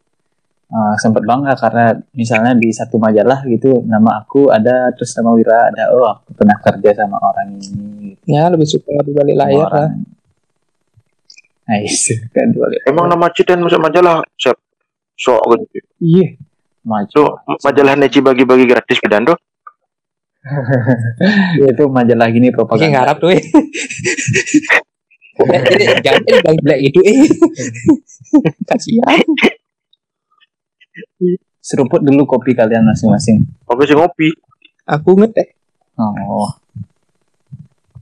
eh, 0.70 0.96
sempat 0.98 1.24
bangga 1.24 1.54
karena 1.58 1.94
misalnya 2.18 2.58
di 2.58 2.74
satu 2.74 2.98
majalah 2.98 3.46
gitu 3.46 3.86
nama 3.86 4.26
aku 4.26 4.50
ada 4.50 4.90
terus 4.98 5.14
sama 5.14 5.34
Wira 5.38 5.70
ada 5.70 5.94
oh 5.94 6.10
aku 6.10 6.34
pernah 6.34 6.58
kerja 6.58 7.06
sama 7.06 7.22
orang 7.22 7.58
ini 7.62 8.18
gitu. 8.18 8.22
ya 8.30 8.50
lebih 8.50 8.68
suka 8.68 9.02
di 9.06 9.12
balik 9.14 9.36
layar 9.38 9.70
lah 9.70 9.90
nice 11.70 12.14
kan 12.36 12.50
di 12.50 12.58
balik 12.58 12.82
Emang 12.86 13.10
nama 13.10 13.26
Ciden 13.34 13.66
masuk 13.66 13.82
majalah, 13.82 14.22
siap. 14.38 14.58
Sok 15.16 15.42
gitu. 15.58 15.80
Iya. 16.04 16.38
Tuh, 17.10 17.34
majalah 17.66 17.98
Neci 17.98 18.22
bagi-bagi 18.22 18.70
gratis 18.70 19.02
ke 19.02 19.10
Dando. 19.10 19.34
itu 21.74 21.84
majalah 21.90 22.30
gini 22.30 22.54
propaganda. 22.54 23.02
ngarap 23.02 23.18
tuh 23.18 23.34
eh, 23.34 23.42
Jangan 26.06 26.22
bilang 26.24 26.58
bilang 26.64 26.82
itu 26.82 27.00
eh. 27.10 27.28
Kasihan. 28.68 29.26
Seruput 31.60 32.00
dulu 32.00 32.24
kopi 32.30 32.56
kalian 32.56 32.88
masing-masing. 32.88 33.44
Oke 33.68 33.84
sih 33.90 33.98
ngopi. 33.98 34.32
Aku 34.86 35.18
ngetek. 35.18 35.58
Oh, 35.98 36.52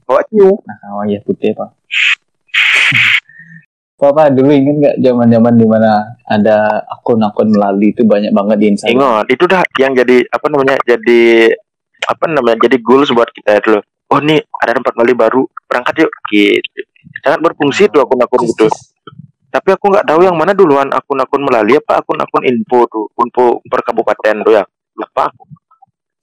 Bawa 0.04 0.20
ciu. 0.28 0.52
nah 0.68 1.00
oh 1.00 1.04
ya 1.08 1.16
putih 1.24 1.56
pak. 1.56 1.70
Papa 3.94 4.28
dulu 4.28 4.52
inget 4.52 4.76
nggak 4.76 4.96
zaman-zaman 5.00 5.54
di 5.56 5.64
mana 5.64 6.04
ada 6.28 6.82
akun-akun 6.92 7.48
melalui 7.48 7.94
itu 7.94 8.04
banyak 8.04 8.34
banget 8.36 8.56
di 8.60 8.66
Instagram. 8.74 9.00
Ingat, 9.00 9.26
itu 9.32 9.44
dah 9.48 9.62
yang 9.80 9.92
jadi 9.96 10.16
apa 10.28 10.46
namanya? 10.50 10.76
Jadi 10.84 11.22
apa 12.04 12.24
namanya? 12.28 12.58
Jadi 12.68 12.76
goals 12.84 13.14
buat 13.14 13.30
kita 13.32 13.64
itu 13.64 13.78
loh. 13.78 13.84
Oh 14.12 14.20
nih 14.20 14.44
ada 14.60 14.76
tempat 14.76 14.92
Bali 14.92 15.14
baru, 15.16 15.48
berangkat 15.70 16.04
yuk 16.04 16.12
gitu. 16.28 16.82
Sangat 17.24 17.40
berfungsi 17.40 17.88
tuh 17.88 18.04
akun-akun 18.04 18.44
gitu. 18.44 18.68
Tapi 19.48 19.68
aku 19.70 19.86
nggak 19.86 20.06
tahu 20.06 20.20
yang 20.26 20.34
mana 20.34 20.50
duluan 20.50 20.90
akun-akun 20.90 21.42
melalui 21.46 21.78
apa 21.78 22.02
akun-akun 22.02 22.42
info 22.44 22.84
tuh, 22.90 23.06
info 23.22 23.62
per 23.64 23.80
kabupaten 23.86 24.34
tuh 24.42 24.52
ya. 24.52 24.64
Lupa 24.98 25.30
aku. 25.30 25.44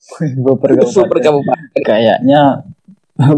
Super 0.02 0.70
Super 0.88 1.18
kabupaten. 1.24 1.24
kabupaten. 1.24 1.82
Kayaknya 1.86 2.42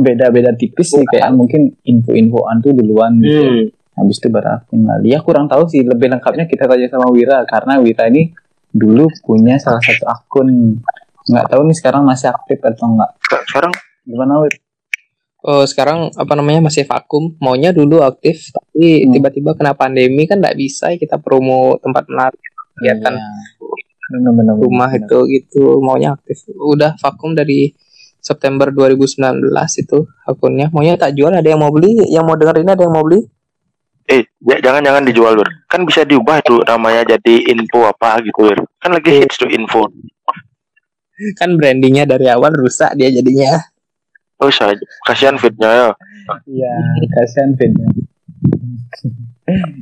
beda-beda 0.03 0.51
tipis 0.56 0.95
sih 0.95 1.06
kayak 1.06 1.36
mungkin 1.36 1.75
info-infoan 1.86 2.63
tuh 2.63 2.73
duluan 2.73 3.19
gitu. 3.21 3.43
Hmm. 3.43 3.65
Habis 3.93 4.17
itu 4.17 4.27
baru 4.34 4.58
akun 4.58 4.79
melalui. 4.89 5.13
Ya 5.13 5.19
kurang 5.21 5.45
tahu 5.45 5.69
sih 5.69 5.86
lebih 5.86 6.10
lengkapnya 6.10 6.49
kita 6.49 6.65
tanya 6.65 6.89
sama 6.89 7.13
Wira 7.13 7.45
karena 7.45 7.77
Wira 7.77 8.10
ini 8.10 8.34
dulu 8.73 9.06
punya 9.21 9.62
salah 9.62 9.77
satu 9.77 10.10
akun 10.10 10.82
nggak 11.23 11.45
tahu 11.45 11.62
nih 11.69 11.77
sekarang 11.77 12.01
masih 12.03 12.34
aktif 12.34 12.58
atau 12.65 12.89
enggak. 12.89 13.13
Sekarang 13.45 13.71
Gimana 14.03 14.43
Wir? 14.43 14.53
Oh, 15.43 15.67
sekarang 15.67 16.08
apa 16.15 16.34
namanya 16.39 16.63
masih 16.63 16.88
vakum. 16.88 17.36
Maunya 17.43 17.75
dulu 17.75 17.99
aktif, 17.99 18.47
tapi 18.56 19.03
Hmm. 19.03 19.12
tiba-tiba 19.12 19.51
kena 19.60 19.75
pandemi 19.75 20.23
kan 20.23 20.39
nggak 20.39 20.56
bisa 20.56 20.95
ya 20.95 20.97
kita 20.97 21.19
promo 21.19 21.75
tempat 21.84 22.08
menarik 22.08 22.39
kegiatan 22.79 23.19
Iya. 23.19 24.56
Rumah 24.56 24.91
itu 24.93 25.19
gitu. 25.27 25.84
Maunya 25.84 26.15
aktif. 26.15 26.47
Udah 26.53 26.95
vakum 26.95 27.36
dari 27.36 27.75
September 28.23 28.71
2019 28.71 29.75
itu 29.75 30.08
akunnya. 30.23 30.71
Maunya 30.71 30.95
tak 30.95 31.12
jual 31.12 31.27
ada 31.27 31.43
yang 31.43 31.60
mau 31.60 31.71
beli, 31.75 31.91
yang 32.08 32.23
mau 32.23 32.39
denger 32.39 32.63
ini 32.63 32.71
ada 32.71 32.84
yang 32.88 32.95
mau 32.95 33.03
beli. 33.03 33.19
eh 34.03 34.19
ya, 34.43 34.60
jangan-jangan 34.60 35.08
dijual 35.08 35.32
Wir. 35.39 35.47
Kan 35.67 35.88
bisa 35.88 36.03
diubah 36.03 36.43
tuh 36.43 36.60
namanya 36.67 37.15
jadi 37.15 37.56
info 37.56 37.88
apa 37.88 38.19
gitu 38.19 38.51
Wir. 38.51 38.60
Kan 38.79 38.91
lagi 38.91 39.12
hits 39.15 39.39
tuh 39.39 39.47
info. 39.47 39.88
Kan 41.39 41.56
brandingnya 41.56 42.03
dari 42.03 42.27
awal 42.27 42.51
rusak 42.51 42.95
dia 42.95 43.08
jadinya. 43.08 43.60
Oh 44.41 44.50
saja. 44.50 44.80
Kasihan 45.06 45.38
fitnya 45.38 45.69
ya. 45.69 45.89
Iya, 46.48 46.74
kasihan 47.19 47.52
Vinnya. 47.54 47.89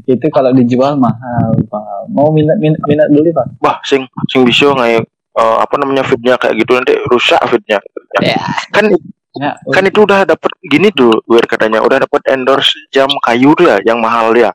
itu 0.10 0.28
kalau 0.34 0.50
dijual 0.58 0.98
mahal, 0.98 1.54
Pak. 1.70 2.10
Mau 2.10 2.34
minat 2.34 2.58
minat 2.58 2.82
minat 2.90 3.08
beli, 3.14 3.30
Pak? 3.30 3.62
Wah, 3.62 3.78
sing 3.86 4.10
sing 4.34 4.42
bisa 4.42 4.74
ngai 4.74 4.98
eh, 5.32 5.58
apa 5.62 5.76
namanya 5.78 6.02
fitnya 6.02 6.36
kayak 6.36 6.58
gitu 6.58 6.72
nanti 6.76 6.98
rusak 7.08 7.40
fitnya. 7.48 7.78
Ya. 8.20 8.42
Kan 8.74 8.90
Ya, 9.32 9.56
kan 9.72 9.88
itu 9.88 10.04
udah 10.04 10.28
dapat 10.28 10.52
gini 10.60 10.92
tuh 10.92 11.24
Wir 11.24 11.48
katanya 11.48 11.80
udah 11.80 12.04
dapat 12.04 12.20
endorse 12.36 12.76
jam 12.92 13.08
kayu 13.24 13.56
tuh 13.56 13.64
ya 13.64 13.80
yang 13.88 14.04
mahal 14.04 14.36
ya. 14.36 14.52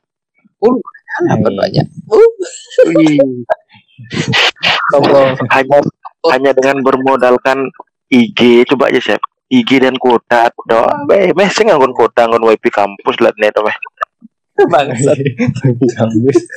Dapat 0.61 1.49
Hai. 1.49 1.57
banyak. 1.65 1.87
Uh, 4.93 5.33
hanya 5.49 5.79
hanya 6.29 6.51
dengan 6.53 6.85
bermodalkan 6.85 7.73
IG 8.13 8.69
coba 8.69 8.93
aja 8.93 9.01
Chef 9.01 9.21
IG 9.47 9.79
dan 9.79 9.95
kuota 9.95 10.51
doang 10.63 11.07
beh 11.07 11.31
meh 11.31 11.47
sing 11.47 11.67
nganggon 11.67 11.95
kuota 11.95 12.27
nggon 12.27 12.43
WiFi 12.45 12.69
kampus 12.69 13.15
lah 13.19 13.31
nih 13.35 13.51
meh 13.65 13.77
Bangsat. 14.57 15.17
Kampus. 15.93 16.37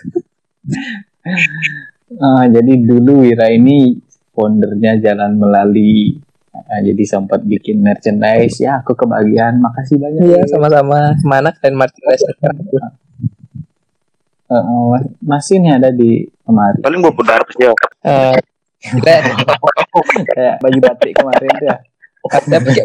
Ah, 2.16 2.48
jadi 2.48 2.74
dulu 2.80 3.22
Wira 3.22 3.52
ini 3.52 3.94
foundernya 4.32 4.98
Jalan 4.98 5.38
Melali. 5.38 6.18
Ah, 6.50 6.82
jadi 6.82 6.98
sempat 7.06 7.46
bikin 7.46 7.78
merchandise. 7.78 8.58
Ya, 8.58 8.82
aku 8.82 8.98
kebagian. 8.98 9.62
Makasih 9.62 10.00
banyak. 10.00 10.20
Iya, 10.26 10.40
sama-sama. 10.48 11.14
Mana 11.22 11.54
kalian 11.54 11.78
merchandise 11.78 12.24
sekarang? 12.26 12.66
Eh, 14.50 14.54
eh, 14.56 14.84
mas- 14.90 15.12
masih 15.22 15.62
nih 15.62 15.78
ada 15.78 15.94
di 15.94 16.26
kemarin. 16.42 16.82
paling 16.82 16.98
gua 16.98 17.14
pudar 17.14 17.38
pasti 17.46 17.62
ya 17.62 17.70
Eh, 18.02 18.34
kita 18.80 19.12
Kayak 20.34 20.54
baju 20.58 20.78
batik 20.82 21.12
kemarin 21.14 21.50
tuh 21.54 21.66
ya. 21.70 21.76
Ada 22.28 22.56
pakai 22.60 22.84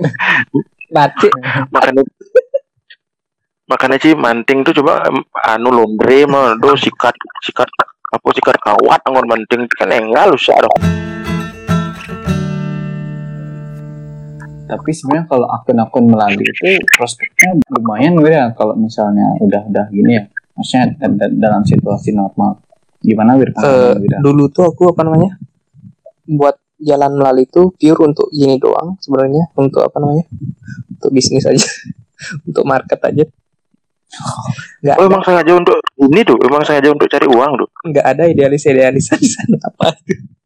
batik. 0.88 1.32
makanya 1.69 2.02
makanya 3.65 3.98
sih 4.00 4.13
manting 4.13 4.62
tuh 4.62 4.74
coba 4.80 5.04
anu 5.50 5.74
lombre 5.74 6.24
mah 6.24 6.56
do 6.56 6.71
sikat 6.74 7.13
sikat 7.43 7.67
apa 8.13 8.28
sikat 8.32 8.56
kawat 8.62 9.02
nggon 9.04 9.28
manting 9.28 9.65
kan 9.74 9.91
enggak 9.91 10.30
lu 10.30 10.38
sih 10.38 10.56
dong 10.56 10.80
Tapi 14.65 14.89
sebenarnya 14.89 15.30
kalau 15.30 15.45
akun-akun 15.45 16.10
melalui 16.10 16.41
itu 16.41 16.65
prospeknya 16.98 17.54
lumayan 17.69 18.17
Wir, 18.17 18.34
ya 18.34 18.45
kalau 18.58 18.74
misalnya 18.74 19.38
udah-udah 19.38 19.93
gini 19.93 20.17
ya. 20.17 20.26
Maksudnya 20.58 20.86
da- 20.98 21.13
da- 21.21 21.36
dalam 21.38 21.62
situasi 21.62 22.17
normal. 22.17 22.58
Gimana 22.98 23.38
Wir? 23.38 23.54
Eh, 23.54 23.54
pengalaman 23.54 24.02
Wir? 24.02 24.17
dulu 24.26 24.50
tuh 24.50 24.65
aku 24.65 24.89
apa 24.89 25.06
namanya 25.06 25.38
buat 26.26 26.58
jalan 26.86 27.17
melalui 27.17 27.50
itu 27.50 27.74
pure 27.74 28.00
untuk 28.06 28.30
gini 28.30 28.62
doang 28.62 28.95
sebenarnya 29.02 29.50
untuk 29.58 29.82
apa 29.82 29.98
namanya? 29.98 30.26
Untuk 30.93 31.10
bisnis 31.12 31.43
aja 31.50 31.65
untuk 32.48 32.63
market 32.63 33.02
aja. 33.02 33.26
Nggak 34.86 34.95
oh 35.02 35.06
emang 35.10 35.21
sengaja 35.26 35.52
untuk 35.58 35.78
ini 36.00 36.21
tuh 36.24 36.38
emang 36.45 36.63
sengaja 36.63 36.89
untuk 36.93 37.10
cari 37.12 37.28
uang 37.28 37.52
tuh 37.60 37.69
nggak 37.89 38.06
ada 38.06 38.24
idealis 38.30 38.63
di 38.63 39.02
sana 39.04 39.58
apa? 39.69 39.91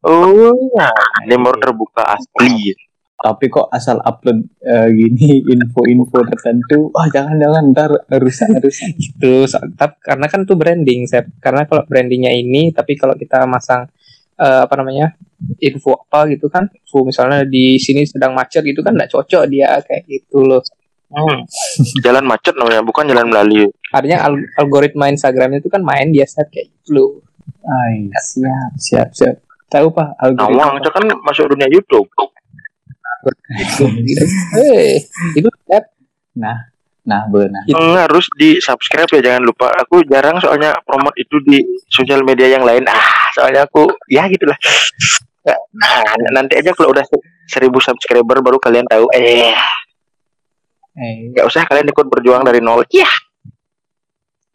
Oh 0.08 0.56
nah, 0.74 0.96
ini 1.28 1.36
baru 1.38 1.60
terbuka 1.60 2.18
asli. 2.18 2.74
Tapi 3.20 3.52
kok 3.52 3.68
asal 3.68 4.00
upload 4.00 4.48
eh, 4.64 4.88
gini 4.96 5.44
info-info 5.44 6.24
tertentu, 6.24 6.88
wah 6.96 7.04
jangan-jangan 7.12 7.64
ntar 7.76 7.92
rusak 8.16 8.48
rusak. 8.64 8.96
gitu. 8.96 9.44
So- 9.44 9.60
tap- 9.76 10.00
karena 10.00 10.32
kan 10.32 10.48
tuh 10.48 10.56
branding 10.56 11.04
Sep. 11.04 11.28
karena 11.44 11.68
kalau 11.68 11.84
brandingnya 11.84 12.32
ini 12.32 12.72
tapi 12.72 12.96
kalau 12.96 13.20
kita 13.20 13.44
masang 13.44 13.92
eh, 14.40 14.62
apa 14.64 14.72
namanya 14.80 15.20
info 15.58 15.96
apa 16.02 16.28
gitu 16.28 16.46
kan 16.46 16.68
info 16.68 17.02
misalnya 17.02 17.44
di 17.44 17.76
sini 17.76 18.04
sedang 18.04 18.32
macet 18.32 18.62
gitu 18.62 18.80
kan 18.80 18.92
nggak 18.92 19.08
cocok 19.08 19.44
dia 19.48 19.80
kayak 19.82 20.04
gitu 20.06 20.42
loh 20.42 20.64
Hmm. 21.10 21.42
jalan 22.06 22.22
macet 22.22 22.54
namanya 22.54 22.82
bukan 22.82 23.02
jalan 23.04 23.26
melalui 23.26 23.66
artinya 23.90 24.22
al- 24.24 24.46
algoritma 24.56 25.10
Instagramnya 25.10 25.58
itu 25.58 25.66
kan 25.66 25.82
main 25.82 26.10
biasa 26.10 26.46
kayak 26.46 26.70
gitu 26.72 26.90
loh 26.92 27.10
Ay, 27.60 28.14
siap, 28.16 28.72
siap, 28.78 29.10
siap. 29.12 29.36
Tahu 29.68 29.90
pak 29.90 30.14
Nawang 30.32 30.54
algoritma? 30.54 30.78
itu 30.78 30.90
kan 30.92 31.04
masuk 31.24 31.46
dunia 31.50 31.66
YouTube 31.68 32.06
Eh, 34.56 35.02
itu 35.34 35.50
Sep. 35.66 35.84
Nah, 36.38 37.26
benar. 37.26 37.66
Hmm, 37.66 37.98
harus 37.98 38.30
di 38.38 38.62
subscribe 38.62 39.10
ya 39.10 39.22
jangan 39.24 39.44
lupa 39.44 39.74
aku 39.74 40.06
jarang 40.06 40.38
soalnya 40.38 40.78
promote 40.80 41.18
itu 41.18 41.42
di 41.42 41.58
sosial 41.90 42.22
media 42.22 42.46
yang 42.48 42.62
lain 42.62 42.86
ah 42.86 43.02
soalnya 43.34 43.66
aku 43.66 43.82
ya 44.06 44.30
gitulah 44.30 44.54
nah 45.72 46.04
nanti 46.34 46.54
aja 46.56 46.72
kalau 46.72 46.90
udah 46.90 47.06
seribu 47.46 47.78
subscriber 47.78 48.40
baru 48.40 48.58
kalian 48.58 48.86
tahu 48.86 49.08
eh 49.12 49.54
Eh, 50.92 51.32
nggak 51.32 51.46
usah 51.46 51.64
kalian 51.64 51.88
ikut 51.88 52.06
berjuang 52.06 52.44
dari 52.44 52.60
nol 52.60 52.84
ya 52.90 53.08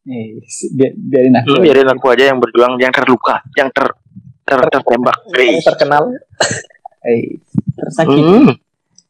eh, 0.04 0.36
bi- 0.70 0.92
biarin 0.94 1.34
aku. 1.34 1.48
hmm, 1.50 1.62
biarin 1.62 1.88
aku 1.88 2.06
aja 2.10 2.24
yang 2.26 2.38
berjuang 2.38 2.76
yang 2.76 2.92
terluka 2.92 3.40
yang 3.54 3.68
ter 3.70 3.88
ter 4.42 4.60
tertembak 4.62 5.16
yang 5.32 5.56
Eh, 5.56 5.62
terkenal 5.62 6.02
Eh, 7.02 7.36
tersakiti. 7.74 8.20
hmm. 8.20 8.52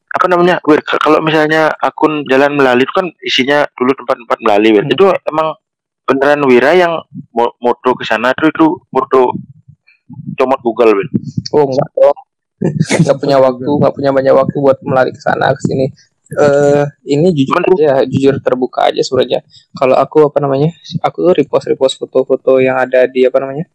apa 0.09 0.27
namanya 0.29 0.63
Wir, 0.63 0.79
kalau 0.83 1.19
misalnya 1.19 1.75
akun 1.77 2.23
jalan 2.25 2.55
melalui 2.55 2.83
itu 2.83 2.91
kan 2.93 3.07
isinya 3.21 3.67
dulu 3.73 3.91
tempat-tempat 3.97 4.39
melalui 4.41 4.71
Wir. 4.73 4.85
Hmm. 4.85 4.95
itu 4.95 5.05
emang 5.25 5.49
beneran 6.05 6.43
Wira 6.45 6.71
yang 6.73 6.93
mo- 7.33 7.55
moto 7.57 7.91
ke 7.93 8.05
sana 8.05 8.31
tuh 8.33 8.47
itu 8.47 8.67
moto 8.89 9.35
comot 10.35 10.61
Google 10.61 10.93
Wir. 10.95 11.09
oh 11.53 11.65
enggak 11.69 11.89
dong. 11.93 12.19
Nggak 13.05 13.17
punya 13.21 13.37
waktu 13.41 13.67
nggak 13.67 13.95
punya 13.95 14.11
banyak 14.13 14.35
waktu 14.35 14.57
buat 14.57 14.79
melari 14.85 15.11
ke 15.13 15.21
sana 15.21 15.53
ke 15.53 15.61
sini. 15.65 15.87
Eh 16.35 16.83
ini 17.07 17.31
jujur 17.31 17.61
Cuman- 17.61 17.77
aja 17.77 17.93
jujur 18.09 18.35
terbuka 18.41 18.89
aja 18.89 19.01
sebenarnya. 19.05 19.45
Kalau 19.77 19.95
aku 19.95 20.29
apa 20.29 20.39
namanya 20.41 20.73
aku 21.01 21.21
tuh 21.21 21.35
repost 21.37 21.67
repost 21.69 21.95
foto-foto 22.01 22.59
yang 22.59 22.81
ada 22.81 23.05
di 23.05 23.29
apa 23.29 23.39
namanya 23.45 23.69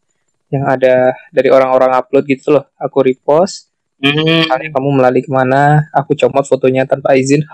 yang 0.50 0.66
ada 0.66 1.14
dari 1.30 1.50
orang-orang 1.54 1.94
upload 1.94 2.26
gitu 2.26 2.58
loh. 2.58 2.66
Aku 2.76 3.06
repost 3.06 3.70
Hmm. 4.00 4.48
kamu 4.48 4.90
melalui 4.96 5.20
ke 5.22 5.28
mana? 5.30 5.92
Aku 5.92 6.16
comot 6.16 6.48
fotonya 6.48 6.88
tanpa 6.88 7.14
izin. 7.14 7.44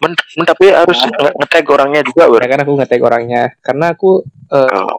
Men, 0.00 0.12
men- 0.16 0.48
tapi 0.48 0.72
harus 0.72 0.96
nge- 0.96 1.34
nge-tag 1.36 1.66
orangnya 1.68 2.00
juga, 2.00 2.24
Ber. 2.30 2.40
ya 2.40 2.48
kan 2.48 2.60
aku 2.64 2.72
nge-tag 2.80 3.02
orangnya. 3.04 3.42
Karena 3.60 3.92
aku 3.92 4.24
Kalau 4.48 4.96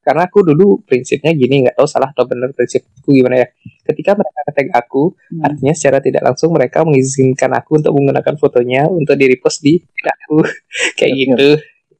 karena 0.00 0.24
aku 0.24 0.40
dulu 0.40 0.80
prinsipnya 0.88 1.36
gini 1.36 1.68
nggak 1.68 1.76
tahu 1.76 1.84
salah 1.84 2.08
atau 2.08 2.24
benar 2.24 2.56
prinsipku 2.56 3.12
gimana 3.12 3.44
ya. 3.44 3.46
Ketika 3.84 4.16
mereka 4.16 4.38
tag 4.56 4.68
aku 4.72 5.12
Hmm. 5.30 5.44
artinya 5.46 5.74
secara 5.76 5.98
tidak 6.00 6.22
langsung 6.24 6.50
mereka 6.56 6.82
mengizinkan 6.82 7.52
aku 7.52 7.78
untuk 7.84 7.92
menggunakan 7.94 8.34
fotonya 8.40 8.88
untuk 8.88 9.14
di 9.20 9.26
repost 9.28 9.60
di 9.60 9.76
aku. 10.02 10.40
Kayak 10.98 11.12
Betul. 11.12 11.20
gitu. 11.20 11.50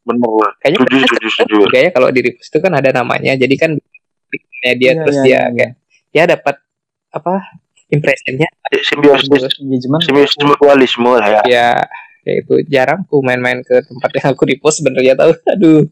bener 0.01 0.33
kayaknya 0.65 0.79
setuju 0.81 0.97
setuju 1.07 1.29
setuju 1.29 1.55
juga 1.69 1.79
ya 1.87 1.91
kalau 1.93 2.09
di 2.09 2.21
repost 2.25 2.49
itu 2.49 2.59
kan 2.59 2.73
ada 2.73 2.91
namanya. 2.91 3.33
Jadi 3.37 3.55
kan 3.61 3.71
bikinnya 4.33 4.73
dia 4.81 4.91
Iya, 4.91 4.93
terus 5.05 5.17
iya, 5.21 5.23
dia 5.23 5.31
iya, 5.31 5.43
kayak 5.53 5.73
ya 6.11 6.23
dapat 6.25 6.57
apa 7.13 7.35
impressionnya. 7.93 8.49
Simbiosis. 8.81 9.29
Simbiosis 10.09 10.41
mutualisme 10.41 11.13
ya. 11.21 11.41
Ya 11.47 11.69
ya 12.25 12.33
itu. 12.33 12.55
Jarang 12.67 13.05
ku 13.07 13.21
main-main 13.21 13.61
ke 13.61 13.77
tempat 13.87 14.11
yang 14.19 14.27
aku 14.33 14.43
repost 14.49 14.81
sebenarnya 14.81 15.15
tahu. 15.21 15.31
Aduh 15.55 15.85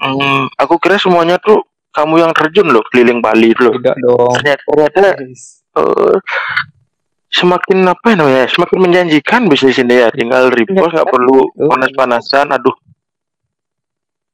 Hmm, 0.00 0.50
aku 0.58 0.76
kira 0.82 1.00
semuanya 1.00 1.40
tuh 1.40 1.64
kamu 1.94 2.26
yang 2.26 2.32
terjun 2.34 2.68
loh 2.68 2.82
keliling 2.90 3.22
Bali 3.22 3.54
itu 3.54 3.70
loh. 3.70 3.74
Tidak 3.78 3.96
dong. 4.02 4.32
Ternyata, 4.42 4.62
ternyata 4.66 5.00
eh, 5.78 6.16
semakin 7.30 7.78
apa 7.86 8.06
ya 8.10 8.14
namanya 8.18 8.44
semakin 8.50 8.78
menjanjikan 8.82 9.42
bisnis 9.46 9.78
ini 9.78 10.02
ya. 10.02 10.08
Tinggal 10.10 10.50
repost 10.50 10.92
nggak 10.92 11.08
perlu 11.08 11.38
Betul. 11.54 11.68
panas-panasan 11.70 12.46
aduh. 12.50 12.76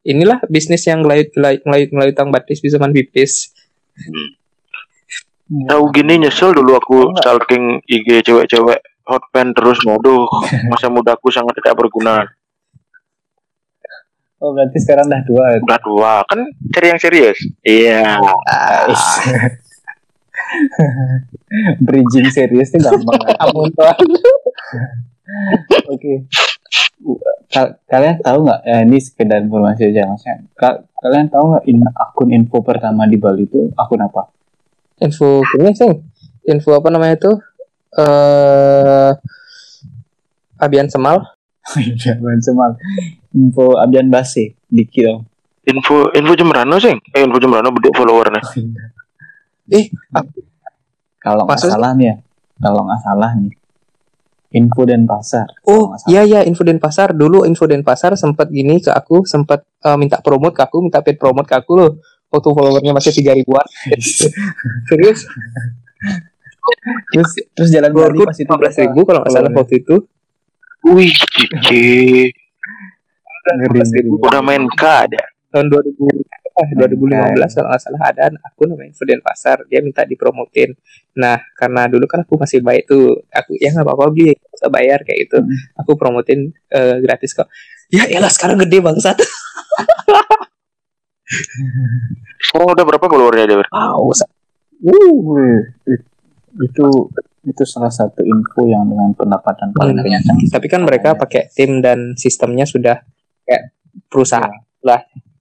Inilah 0.01 0.41
bisnis 0.49 0.89
yang 0.89 1.05
ngelayut 1.05 1.29
ngelayut 1.37 1.63
ngelayut 1.69 1.91
ngelayutang 1.93 2.29
batis 2.33 2.65
bisa 2.65 2.81
man 2.81 2.97
pipis. 2.97 3.53
Tahu 5.51 5.85
gini 5.93 6.25
nyesel 6.25 6.57
dulu 6.57 6.73
aku 6.79 6.99
stalking 7.21 7.85
IG 7.85 8.25
cewek-cewek 8.25 8.81
hotpan 9.05 9.53
terus 9.53 9.83
aduh 9.83 10.25
masa 10.71 10.87
mudaku 10.87 11.29
sangat 11.29 11.59
tidak 11.59 11.75
berguna 11.75 12.23
oh 14.41 14.51
berarti 14.57 14.79
sekarang 14.81 15.07
udah 15.07 15.23
dua 15.25 15.45
ya? 15.53 15.59
udah 15.61 15.81
tua 15.81 16.15
kan 16.25 16.41
cari 16.73 16.87
yang 16.89 17.01
serius 17.01 17.39
iya 17.63 18.19
Ais. 18.49 19.05
bridging 21.87 22.29
serius 22.31 22.73
tuh 22.73 22.81
gampang 22.81 23.21
ampun 23.43 23.71
tuh 23.71 23.95
Oke. 25.87 26.27
Ka- 27.55 27.79
kalian 27.87 28.19
tahu 28.19 28.43
nggak? 28.43 28.61
Ya, 28.67 28.83
ini 28.83 28.99
sekedar 28.99 29.39
informasi 29.39 29.95
aja 29.95 30.11
maksudnya. 30.11 30.43
Ka- 30.59 30.83
kalian 30.99 31.31
tahu 31.31 31.55
nggak 31.55 31.65
in- 31.71 31.95
akun 31.95 32.29
info 32.35 32.59
pertama 32.67 33.07
di 33.07 33.15
Bali 33.15 33.47
itu 33.47 33.71
akun 33.79 34.03
apa? 34.03 34.27
info 35.01 35.41
ini 35.57 35.73
sih 35.73 35.93
info 36.45 36.77
apa 36.77 36.93
namanya 36.93 37.17
itu 37.17 37.33
eh 37.97 39.11
Abian 40.61 40.93
Semal 40.93 41.25
Jangan 42.03 42.39
semal. 42.43 42.71
Info 43.35 43.79
Abdian 43.79 44.11
Base 44.11 44.59
di 44.67 44.85
Kilo. 44.87 45.27
info 45.61 46.11
info 46.17 46.33
Jembrano 46.35 46.81
sih. 46.83 46.91
Eh 47.15 47.23
info 47.23 47.39
Jembrano 47.39 47.71
beduk 47.71 47.95
followernya. 47.95 48.43
Eh 49.71 49.87
Kalau 51.21 51.45
nggak 51.45 51.61
salah 51.61 51.93
nih 51.95 52.07
ya, 52.11 52.17
kalau 52.59 52.81
nggak 52.89 53.01
salah 53.05 53.31
nih, 53.37 53.53
info 54.57 54.89
dan 54.89 55.05
pasar. 55.05 55.47
oh 55.69 55.93
iya 56.09 56.25
iya. 56.25 56.41
Info 56.49 56.65
Denpasar. 56.65 57.13
Dulu 57.13 57.45
info 57.45 57.69
Denpasar 57.69 58.17
sempat 58.17 58.49
gini 58.49 58.81
ke 58.81 58.89
aku 58.89 59.29
sempat 59.29 59.63
eh, 59.85 59.97
minta 60.01 60.17
promote 60.25 60.57
ke 60.57 60.65
aku 60.65 60.81
minta 60.81 61.05
paid 61.05 61.21
promote 61.21 61.45
ke 61.45 61.55
aku 61.61 61.73
loh. 61.77 61.91
Waktu 62.33 62.49
followernya 62.57 62.97
masih 62.97 63.13
tiga 63.13 63.37
ribuan. 63.37 63.63
Serius? 64.89 65.29
Terus 67.13 67.31
terus 67.53 67.69
jalan 67.69 67.91
pas 67.93 68.33
itu 68.37 68.47
lima 68.47 68.57
belas 68.57 68.75
ribu 68.81 69.01
kalau 69.05 69.21
nggak 69.21 69.33
salah 69.35 69.51
waktu 69.53 69.75
itu 69.83 69.97
wih 70.87 71.13
cici. 71.13 72.31
Udah 74.21 74.41
main 74.45 74.65
K 74.77 74.85
ada 74.85 75.23
tahun 75.51 75.67
2000 75.73 76.31
ah 76.51 76.69
2015 76.77 77.57
kalau 77.57 77.69
nggak 77.73 77.81
salah 77.81 78.03
ada 78.13 78.23
aku 78.45 78.69
namanya 78.69 78.93
Info 78.93 79.03
Denpasar 79.09 79.65
dia 79.71 79.81
minta 79.81 80.05
dipromotin. 80.05 80.77
Nah 81.17 81.41
karena 81.57 81.89
dulu 81.89 82.05
kan 82.05 82.21
aku 82.27 82.37
masih 82.37 82.61
baik 82.61 82.85
tuh 82.91 83.25
aku 83.33 83.57
ya 83.57 83.73
nggak 83.73 83.87
apa-apa 83.87 84.13
beli 84.13 84.37
nggak 84.37 84.57
usah 84.61 84.71
bayar 84.71 84.99
kayak 85.07 85.19
gitu. 85.27 85.39
Hmm. 85.41 85.57
aku 85.81 85.97
promotin 85.97 86.53
eh, 86.69 86.97
gratis 87.01 87.33
kok. 87.33 87.49
Ya 87.91 88.07
elah 88.07 88.29
sekarang 88.31 88.61
gede 88.61 88.79
bangsat. 88.85 89.17
Sekarang 92.45 92.69
udah 92.77 92.85
berapa 92.87 93.07
followernya 93.09 93.45
dia 93.49 93.59
Wih, 94.81 95.61
it- 95.87 96.09
itu 96.57 96.89
itu 97.41 97.65
salah 97.65 97.89
satu 97.89 98.21
info 98.21 98.69
yang 98.69 98.85
dengan 98.85 99.17
pendapatan 99.17 99.73
paling 99.73 99.97
Hmm. 99.97 100.05
banyak. 100.05 100.53
tapi 100.53 100.67
kan 100.69 100.85
mereka 100.85 101.17
pakai 101.17 101.49
tim 101.51 101.81
dan 101.81 102.13
sistemnya 102.13 102.65
sudah 102.65 103.01
kayak 103.45 103.73
perusahaan 104.07 104.53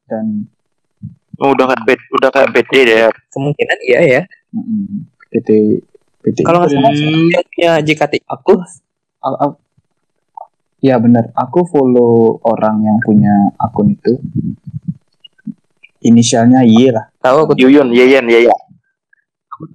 Dan 0.09 0.47
Oh, 1.39 1.55
udah 1.55 1.71
kayak 1.71 1.83
PT, 1.87 2.01
udah 2.19 2.29
kayak 2.35 2.49
PT 2.51 2.71
deh 2.83 2.97
ya 2.99 3.07
kemungkinan 3.31 3.77
iya 3.85 3.99
ya 4.03 4.21
PT 5.31 5.49
PT 6.19 6.37
kalau 6.43 6.59
nggak 6.59 6.71
salah 6.73 6.91
Hmm. 6.91 7.31
yang 7.31 7.45
punya 7.45 7.71
JKT 7.79 8.13
aku 8.25 8.53
Al- 9.19 9.39
al- 9.39 9.59
Ya 10.79 10.95
benar, 10.95 11.27
aku 11.35 11.67
follow 11.67 12.39
orang 12.39 12.79
yang 12.79 13.03
punya 13.03 13.51
akun 13.59 13.99
itu. 13.99 14.15
Inisialnya 15.99 16.63
Y 16.63 16.87
lah. 16.87 17.11
tahu 17.19 17.43
aku 17.43 17.53
Yuyun 17.59 17.91
Yeyen 17.91 18.23
Yeyen 18.23 18.55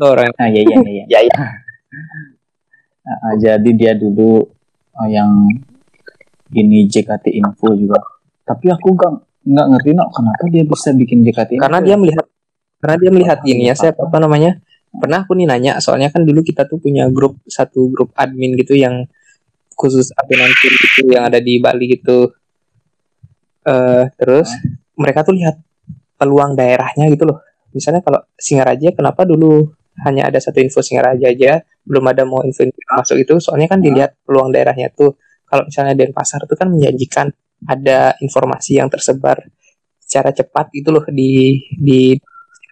tuh 0.00 0.08
orang 0.08 0.32
Nah, 0.32 0.48
ya 0.48 0.64
ya 0.64 1.20
ya. 1.20 1.63
Ya 3.04 3.12
ya 3.12 3.14
Nah, 3.14 3.16
ah, 3.20 3.34
jadi 3.36 3.70
dia 3.76 3.92
dulu 3.92 4.48
ah, 4.96 5.08
yang 5.08 5.30
ini 6.56 6.88
JKT 6.88 7.36
Info 7.36 7.76
juga. 7.76 8.00
Tapi 8.48 8.72
aku 8.72 8.96
nggak 8.96 9.12
nggak 9.44 9.66
ngerti 9.76 9.90
nak 9.92 10.08
kenapa 10.08 10.44
dia 10.48 10.64
bisa 10.64 10.88
bikin 10.96 11.20
JKT 11.20 11.60
Info. 11.60 11.64
karena 11.68 11.80
dia 11.84 11.96
melihat 12.00 12.26
karena 12.80 12.96
dia 12.96 13.10
melihat 13.12 13.38
gini 13.44 13.68
ya 13.68 13.76
saya 13.76 13.92
apa 13.92 14.16
namanya 14.16 14.56
pernah 14.88 15.20
aku 15.20 15.36
nih 15.36 15.44
nanya 15.44 15.72
soalnya 15.84 16.08
kan 16.08 16.24
dulu 16.24 16.40
kita 16.40 16.64
tuh 16.64 16.80
punya 16.80 17.12
grup 17.12 17.36
satu 17.44 17.92
grup 17.92 18.08
admin 18.16 18.56
gitu 18.56 18.72
yang 18.72 19.04
khusus 19.76 20.16
admin 20.16 20.48
gitu 20.48 21.12
yang 21.12 21.28
ada 21.28 21.44
di 21.44 21.60
Bali 21.60 21.92
gitu 21.92 22.32
eh 23.68 24.04
terus 24.16 24.48
mereka 24.96 25.24
tuh 25.24 25.36
lihat 25.36 25.60
peluang 26.16 26.56
daerahnya 26.56 27.12
gitu 27.12 27.28
loh 27.28 27.44
misalnya 27.74 28.00
kalau 28.00 28.24
Singaraja 28.38 28.96
kenapa 28.96 29.28
dulu 29.28 29.72
hanya 30.08 30.30
ada 30.30 30.40
satu 30.40 30.62
info 30.62 30.80
Singaraja 30.80 31.26
aja 31.28 31.64
belum 31.84 32.04
ada 32.08 32.24
mau 32.24 32.40
info 32.42 32.64
masuk 32.96 33.16
itu 33.20 33.34
soalnya 33.38 33.68
kan 33.68 33.80
dilihat 33.80 34.16
peluang 34.24 34.50
daerahnya 34.50 34.88
tuh 34.92 35.16
kalau 35.44 35.68
misalnya 35.68 35.94
Denpasar 35.94 36.48
itu 36.48 36.54
kan 36.56 36.68
menjanjikan 36.72 37.26
ada 37.64 38.16
informasi 38.18 38.80
yang 38.80 38.88
tersebar 38.88 39.40
secara 40.00 40.32
cepat 40.32 40.72
gitu 40.72 40.90
loh 40.90 41.04
di 41.08 41.60
di 41.76 42.16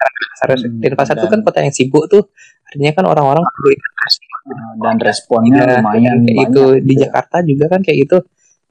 Denpasar. 0.03 0.48
Hmm, 0.59 0.81
Denpasar 0.83 1.14
itu 1.16 1.29
kan 1.29 1.40
kota 1.44 1.59
yang 1.62 1.70
sibuk 1.70 2.05
tuh 2.09 2.33
artinya 2.66 2.92
kan 2.96 3.05
orang-orang 3.07 3.44
perlu 3.44 3.70
informasi 3.70 4.20
Ah, 4.42 4.75
dan 4.75 4.98
responnya 4.98 5.62
Nah, 5.62 5.79
lumayan 5.79 6.03
kayak 6.03 6.35
banyak. 6.35 6.35
gitu 6.42 6.64
di 6.83 6.94
Jakarta 6.98 7.37
juga 7.46 7.64
kan 7.70 7.81
kayak 7.87 7.98
gitu. 8.03 8.18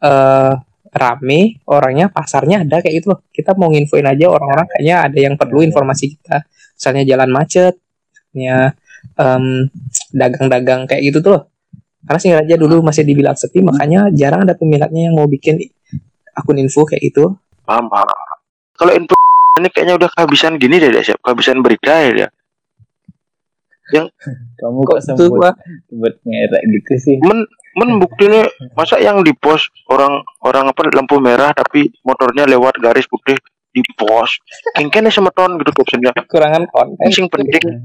Eh 0.03 0.53
rame 0.91 1.63
orangnya 1.71 2.11
pasarnya 2.11 2.67
ada 2.67 2.83
kayak 2.83 2.99
gitu 2.99 3.15
loh. 3.15 3.23
Kita 3.31 3.55
mau 3.55 3.71
nginfoin 3.71 4.03
aja 4.03 4.27
orang-orang 4.27 4.67
kayaknya 4.67 4.95
ada 5.07 5.15
yang 5.23 5.39
perlu 5.39 5.55
Ya, 5.55 5.63
ya. 5.63 5.67
informasi 5.71 6.05
kita. 6.19 6.37
Misalnya 6.75 7.03
jalan 7.07 7.29
macet 7.31 7.73
misalnya 8.35 8.75
em, 9.17 9.67
dagang-dagang 10.11 10.87
kayak 10.87 11.01
gitu 11.11 11.19
tuh 11.23 11.31
loh. 11.39 11.43
Karena 12.01 12.19
Singaraja 12.19 12.55
dulu 12.57 12.81
masih 12.81 13.05
dibilang 13.05 13.37
sepi 13.37 13.61
makanya 13.61 14.09
jarang 14.11 14.43
ada 14.45 14.57
peminatnya 14.57 15.11
yang 15.11 15.15
mau 15.15 15.29
bikin 15.29 15.61
akun 16.33 16.57
info 16.57 16.83
kayak 16.87 17.13
gitu. 17.13 17.37
Paham 17.63 17.87
paham. 17.87 18.07
Kalau 18.73 18.91
info 18.97 19.13
ini 19.59 19.67
kayaknya 19.67 19.95
udah 19.99 20.09
kehabisan 20.15 20.55
gini 20.55 20.79
deh 20.79 20.89
deh 20.93 21.03
siap 21.03 21.19
kehabisan 21.19 21.59
berita 21.59 21.91
ya 21.91 22.11
dia 22.15 22.29
Kamu 24.55 24.87
kok 24.87 25.03
gua 25.35 25.51
sebut 25.91 26.15
merek 26.23 26.63
gitu 26.63 26.93
sih? 26.95 27.15
men 27.19 27.43
men 27.75 27.89
buktinya 28.03 28.47
masa 28.71 29.03
yang 29.03 29.19
di 29.19 29.35
pos 29.35 29.67
orang 29.91 30.23
orang 30.47 30.71
apa 30.71 30.87
lampu 30.95 31.19
merah 31.19 31.51
tapi 31.51 31.91
motornya 32.07 32.47
lewat 32.47 32.79
garis 32.79 33.03
putih 33.11 33.35
di 33.71 33.81
pos 33.95 34.35
kengkene 34.75 35.07
semeton 35.07 35.55
gitu 35.63 35.71
captionnya 35.71 36.11
kekurangan 36.11 36.67
konten 36.67 37.07
sing 37.07 37.31
penting 37.31 37.81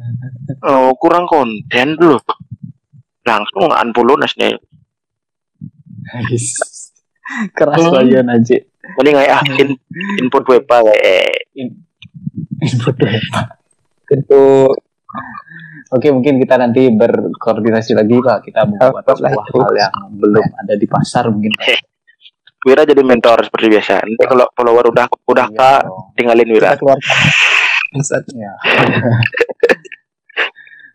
oh, 0.67 0.93
kurang 0.99 1.31
konten 1.31 1.95
dulu 1.95 2.19
langsung 3.23 3.71
unfollow 3.71 4.19
nasnya 4.19 4.59
Keras 7.59 7.83
Hmm. 7.83 8.23
aja. 8.31 8.59
mending 8.87 9.19
kayak 9.19 9.33
ah 9.35 9.45
in, 9.59 9.75
input 10.23 10.47
web 10.47 10.63
kayak 10.63 11.27
Input 12.63 12.95
apa? 13.03 13.59
itu 14.15 14.71
Oke, 15.87 16.11
mungkin 16.11 16.43
kita 16.43 16.59
nanti 16.59 16.91
berkoordinasi 16.91 17.95
lagi 17.95 18.19
Pak. 18.19 18.39
Kita 18.43 18.67
membuat 18.67 19.07
sebuah 19.07 19.47
hal 19.55 19.73
yang 19.75 19.95
belum 20.19 20.47
ada 20.59 20.75
di 20.75 20.87
pasar 20.91 21.31
mungkin. 21.31 21.55
Wira 22.65 22.83
jadi 22.89 23.03
mentor 23.05 23.45
seperti 23.45 23.69
biasa 23.69 24.01
nanti 24.01 24.25
kalau 24.25 24.47
follower 24.57 24.89
udah 24.91 25.07
udah 25.29 25.47
Iya 25.53 25.59
kak 25.59 25.81
tinggalin 26.17 26.49
Wira. 26.51 26.73
Ya. 28.33 28.53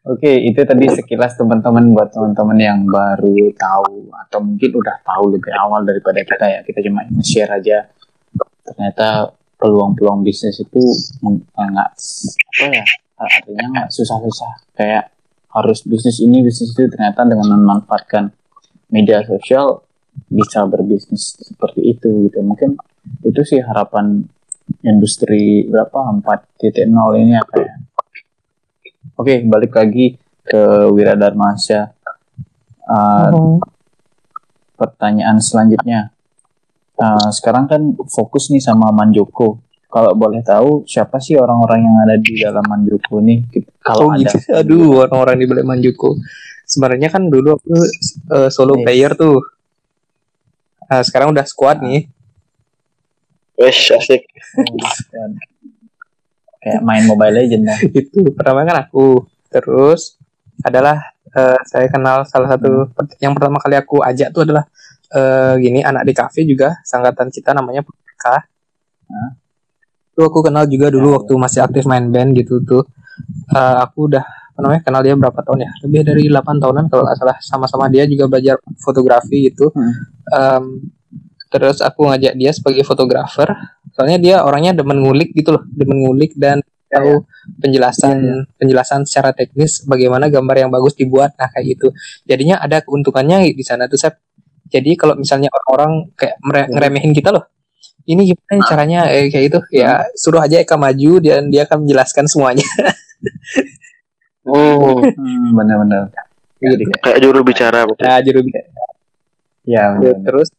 Oke, 0.02 0.34
itu 0.34 0.58
tadi 0.66 0.90
sekilas 0.90 1.38
teman-teman 1.38 1.94
buat 1.94 2.10
teman-teman 2.10 2.58
yang 2.58 2.80
baru 2.90 3.54
tahu 3.54 4.10
atau 4.10 4.40
mungkin 4.42 4.74
udah 4.74 4.98
tahu 5.06 5.38
lebih 5.38 5.54
awal 5.54 5.86
daripada 5.86 6.26
kita 6.26 6.46
ya. 6.50 6.60
Kita 6.66 6.82
cuma 6.82 7.06
share 7.22 7.54
aja. 7.54 7.86
Ternyata 8.66 9.30
peluang-peluang 9.62 10.26
bisnis 10.26 10.58
itu 10.58 10.82
mm, 11.22 11.54
nggak 11.54 11.90
apa 11.94 12.66
ya 12.74 12.86
artinya 13.22 13.66
nggak 13.78 13.90
susah-susah 13.94 14.74
kayak 14.74 15.14
harus 15.54 15.86
bisnis 15.86 16.18
ini 16.26 16.42
bisnis 16.42 16.74
itu 16.74 16.90
ternyata 16.90 17.22
dengan 17.30 17.54
memanfaatkan 17.54 18.34
media 18.90 19.22
sosial 19.22 19.86
bisa 20.32 20.64
berbisnis 20.68 21.40
seperti 21.40 21.96
itu 21.96 22.28
gitu 22.28 22.40
mungkin 22.44 22.76
itu 23.24 23.42
sih 23.44 23.60
harapan 23.60 24.24
industri 24.84 25.68
berapa 25.68 26.12
4.0 26.22 26.88
ini 27.20 27.34
apa 27.36 27.56
ya 27.60 27.74
oke 29.18 29.34
balik 29.48 29.74
lagi 29.76 30.16
ke 30.42 30.62
Wiradarmasya 30.92 31.82
uh, 32.88 33.60
pertanyaan 34.76 35.40
selanjutnya 35.40 36.12
uh, 37.00 37.30
sekarang 37.32 37.68
kan 37.68 37.82
fokus 38.08 38.52
nih 38.52 38.64
sama 38.64 38.92
Manjoko 38.92 39.60
kalau 39.92 40.16
boleh 40.16 40.40
tahu 40.40 40.88
siapa 40.88 41.20
sih 41.20 41.36
orang-orang 41.36 41.84
yang 41.84 41.96
ada 42.08 42.16
di 42.16 42.40
dalam 42.40 42.64
Manjuku 42.64 43.20
nih? 43.20 43.44
Kalau 43.84 44.08
oh, 44.08 44.16
ada. 44.16 44.24
gitu. 44.24 44.40
Aduh, 44.56 45.04
orang-orang 45.04 45.44
di 45.44 45.46
balik 45.52 45.68
Manjuku. 45.68 46.16
Sebenarnya 46.64 47.12
kan 47.12 47.28
dulu 47.28 47.60
aku 47.60 47.76
uh, 48.32 48.48
solo 48.48 48.80
Yes. 48.80 48.84
player 48.88 49.12
tuh. 49.20 49.36
Nah, 50.92 51.00
sekarang 51.08 51.32
udah 51.32 51.48
squad 51.48 51.80
nih. 51.80 52.12
Wes 53.56 53.96
asik. 53.96 54.28
Kayak 56.60 56.84
main 56.84 57.08
Mobile 57.08 57.40
Legend 57.40 57.64
lah. 57.64 57.80
Itu 58.04 58.28
pertama 58.36 58.68
kan 58.68 58.84
aku. 58.84 59.24
Terus 59.48 60.20
adalah 60.68 61.16
eh, 61.32 61.60
saya 61.64 61.88
kenal 61.88 62.28
salah 62.28 62.52
satu 62.52 62.92
yang 63.24 63.32
pertama 63.32 63.64
kali 63.64 63.80
aku 63.80 64.04
ajak 64.04 64.36
tuh 64.36 64.44
adalah 64.44 64.68
eh, 65.16 65.64
gini 65.64 65.80
anak 65.80 66.04
di 66.04 66.12
kafe 66.12 66.44
juga 66.44 66.76
sangkatan 66.84 67.32
kita 67.32 67.56
namanya 67.56 67.88
Putra. 67.88 68.44
Hah? 69.08 69.32
Itu 70.12 70.28
aku 70.28 70.44
kenal 70.44 70.68
juga 70.68 70.92
dulu 70.92 71.16
Ya, 71.16 71.24
waktu 71.24 71.34
masih 71.40 71.60
aktif 71.64 71.88
main 71.88 72.12
band 72.12 72.36
gitu 72.36 72.60
tuh. 72.68 72.84
Eh, 73.56 73.76
aku 73.80 74.12
udah 74.12 74.28
namanya 74.62 74.82
kenal 74.86 75.02
dia 75.02 75.18
berapa 75.18 75.40
tahun 75.42 75.66
ya? 75.66 75.72
Lebih 75.84 76.00
dari 76.06 76.24
8 76.30 76.62
tahunan 76.62 76.86
kalau 76.88 77.04
nggak 77.04 77.18
salah. 77.18 77.38
Sama-sama 77.42 77.86
dia 77.90 78.06
juga 78.06 78.30
belajar 78.30 78.56
fotografi 78.78 79.50
gitu. 79.50 79.74
Hmm. 79.74 79.94
Em, 80.32 80.64
terus 81.50 81.82
aku 81.82 82.08
ngajak 82.08 82.34
dia 82.38 82.52
sebagai 82.54 82.86
fotografer. 82.86 83.50
Soalnya 83.92 84.18
dia 84.22 84.36
orangnya 84.46 84.72
demen 84.72 85.02
ngulik 85.04 85.34
gitu 85.34 85.58
loh, 85.58 85.64
demen 85.68 86.00
ngulik 86.00 86.38
dan 86.38 86.62
tahu 86.92 87.24
penjelasan 87.58 88.18
penjelasan 88.60 89.08
secara 89.08 89.32
teknis 89.32 89.80
bagaimana 89.88 90.28
gambar 90.28 90.68
yang 90.68 90.72
bagus 90.72 90.92
dibuat 90.94 91.32
nah 91.40 91.48
kayak 91.48 91.80
gitu 91.80 91.88
jadinya 92.28 92.60
ada 92.60 92.84
keuntungannya 92.84 93.48
di 93.56 93.64
sana 93.64 93.88
tuh 93.88 93.96
Sep 93.96 94.20
jadi 94.68 95.00
kalau 95.00 95.16
misalnya 95.16 95.48
orang-orang 95.56 96.12
kayak 96.20 96.36
mere- 96.44 96.68
Ya. 96.68 96.76
ngeremehin 96.76 97.16
kita 97.16 97.32
loh 97.32 97.48
ini 98.04 98.36
gimana 98.36 98.52
nih 98.52 98.64
caranya 98.68 99.00
eh, 99.08 99.32
kayak 99.32 99.44
gitu 99.48 99.60
ya 99.72 100.04
suruh 100.20 100.44
aja 100.44 100.60
Eka 100.60 100.76
maju 100.76 101.12
dan 101.24 101.48
dia 101.48 101.64
akan 101.64 101.88
menjelaskan 101.88 102.28
semuanya 102.28 102.68
Hmm, 104.42 105.14
Hmm, 105.14 105.54
benar-benar. 105.54 106.10
Jadi 106.58 106.84
kayak 106.86 107.02
kayak 107.02 107.20
juru 107.20 107.40
bicara 107.42 107.80
betul. 107.86 108.06
ya 108.06 108.16
juru 108.22 108.40
ya, 108.46 108.64
Ya, 109.62 109.84
terus 110.20 110.50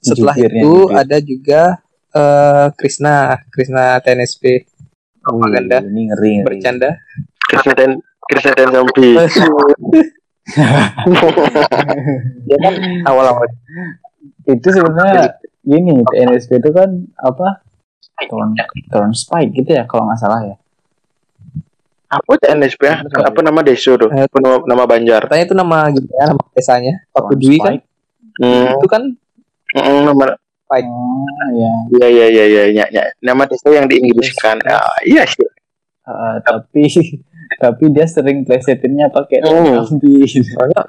setelah 0.00 0.34
Jubirnya, 0.34 0.62
itu 0.62 0.74
jubir. 0.86 0.94
ada 0.94 1.16
juga 1.18 1.62
eh, 2.12 2.66
Krisna 2.74 3.14
Krisna 3.48 3.98
TNSP 3.98 4.66
propaganda 5.18 5.82
Wih, 5.82 5.90
ini 5.90 6.02
ngeri, 6.08 6.32
ngeri. 6.32 6.44
bercanda 6.46 6.90
Krisna 7.44 7.72
ten 7.74 7.90
Krisna 8.24 8.52
ten 8.54 8.68
Sampi. 8.70 9.10
dia 12.46 12.56
kan 12.64 12.74
awal-awal 13.04 13.44
Itu 14.46 14.68
sebenarnya 14.72 15.36
gini, 15.60 16.00
TNSP 16.00 16.56
itu 16.56 16.70
kan 16.72 16.88
apa? 17.18 17.60
Turn, 18.26 18.50
turn 18.88 19.12
spike 19.12 19.52
gitu 19.52 19.70
ya 19.72 19.84
kalau 19.84 20.08
nggak 20.08 20.18
salah 20.18 20.40
ya. 20.42 20.56
Apa 22.08 22.30
itu 22.34 22.44
NSP 22.48 22.80
ya? 22.82 22.96
Apa 23.04 23.40
nama 23.40 23.60
desa 23.60 23.92
tuh? 23.94 24.08
Eh, 24.08 24.24
Apa 24.24 24.36
nama, 24.40 24.56
nama 24.64 24.84
Banjar? 24.84 25.28
katanya 25.28 25.44
itu 25.44 25.54
nama 25.54 25.78
gitu 25.92 26.08
ya 26.08 26.24
nama 26.26 26.42
desanya 26.50 26.94
waktu 27.12 27.32
Turn 27.32 27.40
Dwi 27.44 27.56
kan. 27.60 27.74
Hmm, 28.38 28.64
itu 28.74 28.86
kan 28.86 29.02
mm, 29.76 30.00
nama 30.04 30.26
Oh, 30.68 31.24
ya. 31.56 31.72
ya 31.96 32.08
ya 32.12 32.26
ya 32.28 32.44
ya 32.44 32.64
ya, 32.68 32.84
ya. 32.92 33.02
Nama 33.20 33.48
desa 33.48 33.72
yang 33.72 33.88
diinggriskan. 33.88 34.60
Ah, 34.68 35.00
iya 35.00 35.24
sih. 35.24 35.40
Uh, 36.04 36.36
tapi 36.44 36.84
tapi 37.64 37.84
dia 37.88 38.04
sering 38.04 38.44
plesetinnya 38.44 39.08
pakai 39.08 39.40
Hmm. 39.40 39.80
Sambi. 39.80 40.28
soalnya 40.28 40.84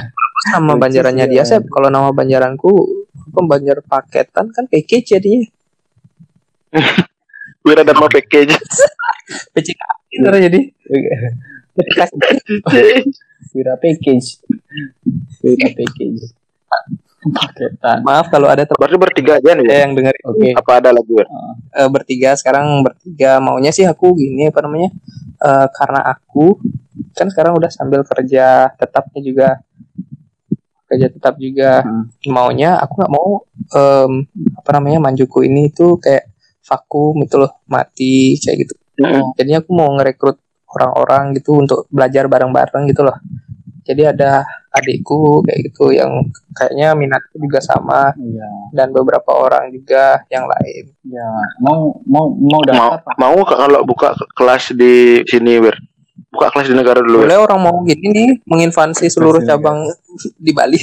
nama 0.52 0.76
banjarannya 0.76 1.24
sih, 1.24 1.32
dia 1.32 1.40
ya. 1.40 1.48
Sep 1.48 1.64
kalau 1.64 1.88
nama 1.88 2.12
banjaranku 2.12 2.72
apa 3.32 3.40
banjar 3.40 3.80
paketan 3.80 4.52
kan 4.52 4.68
kayak 4.68 4.84
kece 4.84 5.16
jadinya 5.16 5.48
Wira 7.64 7.82
Dharma 7.82 8.08
package. 8.08 8.52
PCK 9.52 9.82
gitu 10.10 10.26
jadi 10.28 10.60
PCK 11.72 12.22
Wira 13.52 13.74
package. 13.76 14.40
Wira 15.42 15.68
package. 15.70 16.24
Paketan. 17.22 18.02
maaf 18.02 18.26
kalau 18.28 18.50
ada 18.50 18.66
teman 18.66 18.82
Berarti 18.82 18.98
bertiga 18.98 19.32
aja 19.38 19.54
nih. 19.54 19.66
yang 19.68 19.94
dengar 19.94 20.10
Oke. 20.26 20.50
Apa 20.52 20.82
ada 20.82 20.90
lagi? 20.90 21.06
Wir? 21.06 21.26
eh, 21.70 21.86
bertiga 21.86 22.34
sekarang 22.34 22.82
bertiga 22.82 23.38
maunya 23.38 23.70
sih 23.70 23.84
aku 23.84 24.10
gini 24.12 24.50
apa 24.50 24.58
namanya 24.58 24.90
eh, 25.38 25.66
karena 25.70 26.02
aku 26.02 26.58
kan 27.12 27.30
sekarang 27.30 27.54
udah 27.54 27.70
sambil 27.70 28.02
kerja 28.02 28.74
tetapnya 28.74 29.20
juga 29.22 29.48
kerja 30.84 31.06
tetap 31.08 31.38
juga 31.38 31.80
Hmm. 31.80 32.04
maunya 32.26 32.74
aku 32.76 32.92
nggak 32.98 33.12
mau 33.12 33.46
em, 33.70 34.12
apa 34.56 34.70
namanya 34.72 34.98
manjuku 35.00 35.46
ini 35.46 35.70
tuh 35.70 35.96
kayak 35.96 36.26
vakum 36.60 37.16
itu 37.18 37.38
loh 37.38 37.62
mati 37.64 38.36
kayak 38.36 38.66
gitu 38.66 38.74
Mm. 38.94 39.32
jadinya 39.34 39.58
aku 39.58 39.72
mau 39.72 39.88
ngerekrut 39.92 40.36
orang-orang 40.68 41.32
gitu 41.32 41.56
untuk 41.56 41.88
belajar 41.88 42.26
bareng-bareng 42.26 42.84
gitu 42.86 43.02
loh 43.02 43.16
jadi 43.82 44.12
ada 44.12 44.44
adikku 44.70 45.42
kayak 45.42 45.58
gitu 45.66 45.90
yang 45.90 46.08
kayaknya 46.52 46.92
minatnya 46.92 47.34
juga 47.34 47.58
sama 47.58 48.12
Iya. 48.14 48.48
dan 48.70 48.88
beberapa 48.90 49.32
orang 49.32 49.68
juga 49.68 50.20
yang 50.28 50.44
lain 50.44 50.92
Ya, 51.02 51.28
mau 51.58 51.98
mau 52.02 52.30
mau 52.30 52.56
Mau 52.56 52.62
daftar 52.62 53.00
Pak? 53.02 53.14
mau 53.16 53.36
ke- 53.42 53.58
kalau 53.58 53.80
buka 53.82 54.08
ke- 54.12 54.30
kelas 54.32 54.72
di 54.72 54.94
sini, 55.24 55.58
Wir. 55.58 55.76
Buka 56.28 56.48
kelas 56.48 56.64
di 56.66 56.74
negara 56.74 57.00
dulu. 57.00 57.20
Boleh 57.20 57.36
orang 57.36 57.60
mau 57.60 57.76
gini 57.82 58.08
nih 58.08 58.30
menginvasi 58.46 59.04
seluruh 59.06 59.42
cabang 59.42 59.84
di 60.38 60.52
Bali 60.52 60.80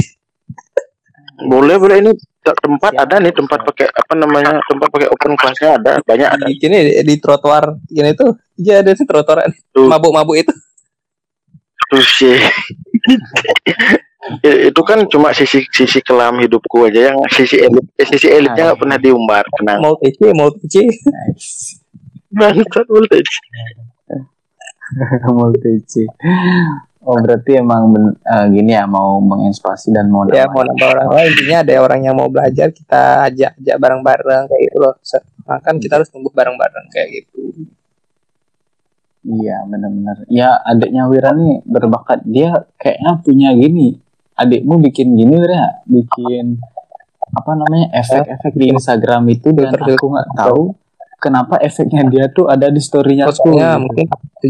Boleh, 1.41 1.75
boleh 1.77 1.97
ini 1.99 2.11
tempat 2.57 2.91
ada 2.97 3.15
nih 3.21 3.33
tempat 3.35 3.59
pakai 3.61 3.87
apa 3.89 4.13
namanya? 4.17 4.57
Tempat 4.65 4.87
pakai 4.89 5.07
open 5.13 5.33
kelasnya 5.37 5.69
ada, 5.77 5.91
banyak 6.01 6.29
ada. 6.29 6.45
di 6.49 6.53
gini 6.57 6.77
di, 6.85 6.93
di 7.05 7.15
trotoar 7.21 7.77
gini 7.85 8.15
tuh 8.17 8.37
ya 8.57 8.81
ada 8.81 8.95
di 8.95 9.03
trotoar 9.05 9.45
Tuh. 9.69 9.85
mabuk-mabuk 9.85 10.37
itu 10.41 10.53
Terus 11.89 12.07
sih. 12.21 12.37
Itu 14.69 14.81
kan 14.85 15.09
cuma 15.09 15.33
sisi 15.33 15.65
sisi 15.73 16.03
kelam 16.05 16.37
hidupku 16.43 16.85
aja 16.85 17.09
yang 17.09 17.17
sisi 17.31 17.65
elit 17.65 17.87
eh, 17.97 18.05
sisi 18.05 18.27
elitnya 18.29 18.69
nggak 18.69 18.79
pernah 18.83 18.97
diumbar 18.99 19.41
tenang 19.57 19.79
mau 19.79 19.95
TC 19.95 20.35
mau 20.35 20.51
TC 20.53 20.85
Nice. 20.85 21.81
bangsat 22.29 22.85
voltage 22.85 23.33
Multi 25.37 26.05
Oh 27.09 27.17
berarti 27.17 27.57
emang 27.57 27.89
ben- 27.89 28.17
eh, 28.21 28.45
gini 28.53 28.77
ya 28.77 28.85
mau 28.85 29.17
menginspirasi 29.17 29.89
dan 29.89 30.13
mau 30.13 30.29
ya 30.29 30.45
mau 30.45 30.61
nambah 30.61 30.87
orang 30.93 31.09
lain 31.09 31.29
intinya 31.33 31.57
ada 31.65 31.73
orang 31.81 31.99
yang 32.05 32.13
mau 32.13 32.29
belajar 32.29 32.69
kita 32.69 33.25
ajak 33.25 33.57
ajak 33.57 33.77
bareng-bareng 33.81 34.45
kayak 34.45 34.61
gitu 34.69 34.77
loh 34.77 34.93
kan 35.65 35.75
kita 35.81 35.97
harus 35.97 36.13
tumbuh 36.13 36.29
bareng-bareng 36.29 36.85
kayak 36.93 37.09
gitu 37.09 37.65
Iya 39.19 39.67
benar-benar. 39.67 40.23
Ya 40.31 40.55
adiknya 40.63 41.03
Wira 41.11 41.35
nih 41.35 41.59
berbakat. 41.67 42.23
Dia 42.23 42.63
kayaknya 42.79 43.19
punya 43.19 43.49
gini. 43.51 43.99
Adikmu 44.39 44.79
bikin 44.79 45.11
gini 45.19 45.35
Wira, 45.35 45.83
bikin 45.83 46.55
apa 47.29 47.51
namanya 47.53 47.93
efek-efek 47.99 48.55
di 48.55 48.73
Instagram 48.73 49.27
itu 49.29 49.51
dan 49.53 49.75
aku 49.75 50.05
nggak 50.07 50.29
tahu 50.33 50.73
kenapa 51.19 51.59
efeknya 51.59 52.03
dia 52.05 52.25
tuh 52.27 52.47
ada 52.47 52.67
di 52.67 52.79
storynya 52.79 53.23
aku. 53.25 53.43
Maksudnya 53.45 53.69
gitu. 53.69 53.83
mungkin 53.83 54.05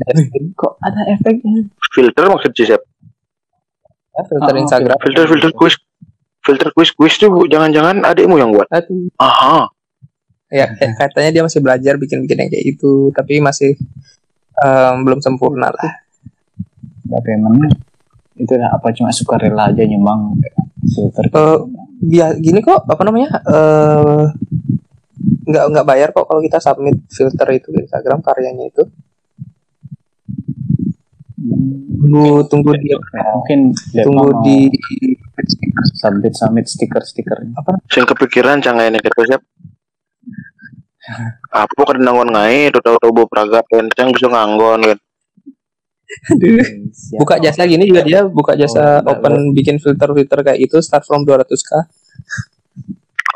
Kok 0.56 0.74
ada 0.80 1.02
efeknya? 1.10 1.62
filter 1.90 2.24
maksud 2.26 2.52
sih 2.54 2.66
Sep. 2.66 2.82
ya, 4.12 4.22
filter 4.24 4.54
Oh, 4.54 4.62
Instagram 4.62 4.98
filter 5.00 5.26
filter 5.26 5.52
quiz 5.52 5.74
filter 6.40 6.70
quiz 6.72 6.90
quiz 6.92 7.14
tuh 7.16 7.28
Bu, 7.28 7.46
jangan-jangan 7.46 8.02
adikmu 8.04 8.36
yang 8.36 8.50
buat 8.50 8.70
Aduh. 8.70 9.10
aha 9.18 9.68
ya 10.48 10.66
kayak- 10.72 10.98
katanya 10.98 11.30
dia 11.32 11.44
masih 11.44 11.60
belajar 11.60 11.94
bikin-bikin 11.96 12.38
yang 12.38 12.50
kayak 12.50 12.66
itu 12.68 12.92
tapi 13.12 13.38
masih 13.40 13.78
em, 14.58 14.96
belum 15.00 15.20
sempurna 15.20 15.70
lah 15.70 15.92
Tapi 17.04 17.30
emangnya 17.32 17.70
itu 18.36 18.54
lah 18.54 18.72
apa 18.72 18.90
cuma 18.92 19.10
suka 19.10 19.36
rela 19.38 19.68
aja 19.68 19.82
nyumbang 19.82 20.38
filter. 20.88 21.26
Eh, 21.28 21.58
dia 22.02 22.32
gini 22.34 22.60
kok 22.60 22.82
apa 22.84 23.02
namanya 23.02 23.30
eh 23.44 24.24
nggak 25.50 25.66
nggak 25.74 25.88
bayar 25.88 26.10
kok 26.14 26.30
kalau 26.30 26.42
kita 26.46 26.62
submit 26.62 27.02
filter 27.10 27.48
itu 27.58 27.74
ke 27.74 27.80
Instagram 27.90 28.22
karyanya 28.22 28.70
itu 28.70 28.84
tunggu 32.00 32.46
tunggu 32.46 32.72
dia 32.78 32.98
mungkin 33.34 33.74
tunggu 34.06 34.30
mau 34.30 34.46
di 34.46 34.70
submit 35.98 36.34
submit 36.38 36.66
stiker 36.70 37.02
stiker. 37.02 37.38
apa 37.58 37.82
sing 37.90 38.06
kepikiran 38.06 38.62
canggih 38.62 38.94
ini 38.94 39.00
gitu 39.02 39.26
Sep 39.26 39.42
Apa 41.50 41.82
kan 41.90 41.98
nangon 41.98 42.30
ngai, 42.30 42.70
tuh 42.70 42.86
tahu 42.86 43.02
tahu 43.02 43.26
praga 43.26 43.66
pencang 43.66 44.14
bisa 44.14 44.30
nganggon 44.30 44.94
kan. 44.94 45.00
Aduh. 46.38 46.62
Siap. 46.94 47.18
Buka 47.18 47.42
jasa 47.42 47.66
gini 47.66 47.90
juga 47.90 48.06
dia 48.06 48.22
buka 48.30 48.54
jasa 48.54 49.02
Oh, 49.02 49.18
open 49.18 49.54
bikin 49.58 49.82
filter-filter 49.82 50.46
kayak 50.46 50.62
itu 50.62 50.78
start 50.86 51.06
from 51.10 51.26
200k. 51.26 51.70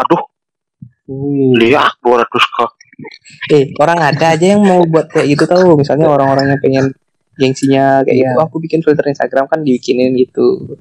Aduh, 0.05 0.21
Wih. 0.21 0.32
Lihat 1.57 1.99
200 1.99 2.23
kok. 2.27 2.71
Eh, 3.49 3.73
orang 3.75 3.99
ada 3.99 4.31
aja 4.31 4.45
yang 4.45 4.61
mau 4.61 4.79
buat 4.85 5.09
kayak 5.09 5.27
gitu 5.33 5.43
tahu. 5.43 5.75
Misalnya 5.75 6.07
orang-orang 6.07 6.53
yang 6.53 6.61
pengen 6.61 6.85
gengsinya 7.33 8.05
kayak 8.05 8.15
Iya. 8.15 8.29
gitu. 8.29 8.39
Aku 8.45 8.55
bikin 8.61 8.79
filter 8.79 9.03
Instagram 9.03 9.47
kan 9.47 9.59
dibikinin 9.61 10.13
gitu. 10.15 10.77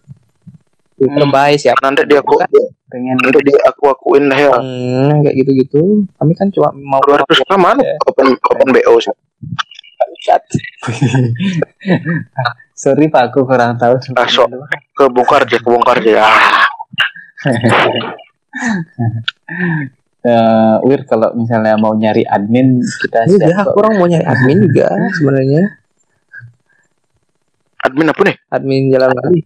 Filter 0.94 1.24
Hmm. 1.24 1.32
by 1.32 1.56
siapa? 1.56 1.80
Nanti 1.82 2.04
dia 2.04 2.20
aku 2.20 2.38
pengen 2.86 3.16
nanti 3.18 3.40
dia 3.42 3.58
aku 3.64 3.88
akuin 3.88 4.28
lah 4.28 4.38
ya. 4.38 4.52
Hmm, 4.54 5.24
kayak 5.24 5.34
gitu-gitu. 5.34 6.04
Kami 6.12 6.32
kan 6.36 6.52
cuma 6.52 6.70
mau 6.76 7.00
200 7.00 7.40
k 7.40 7.50
mana? 7.56 7.80
Ya. 7.80 7.96
Open 8.06 8.36
open 8.36 8.68
BO 8.70 9.00
sih. 9.00 9.16
chat. 10.22 10.38
sorry 12.78 13.10
pak 13.10 13.30
aku 13.30 13.42
kurang 13.42 13.74
tahu 13.74 13.98
Ah, 14.14 14.22
sok. 14.22 14.46
Kebongkar 14.94 15.42
aja, 15.42 15.58
kebongkar 15.58 15.98
aja. 15.98 16.30
Eh, 20.22 20.74
Wir 20.84 21.02
kalau 21.02 21.34
misalnya 21.34 21.74
mau 21.74 21.92
nyari 21.92 22.22
admin 22.22 22.78
kita 22.78 23.26
dia 23.26 23.58
kok. 23.58 23.74
kurang 23.74 23.98
mau 23.98 24.06
nyari 24.06 24.22
admin 24.22 24.58
juga 24.62 24.86
sebenarnya. 25.12 25.62
admin 27.82 28.06
apa 28.06 28.22
nih? 28.22 28.36
Admin 28.48 28.82
jalan 28.88 29.10
lagi. 29.10 29.40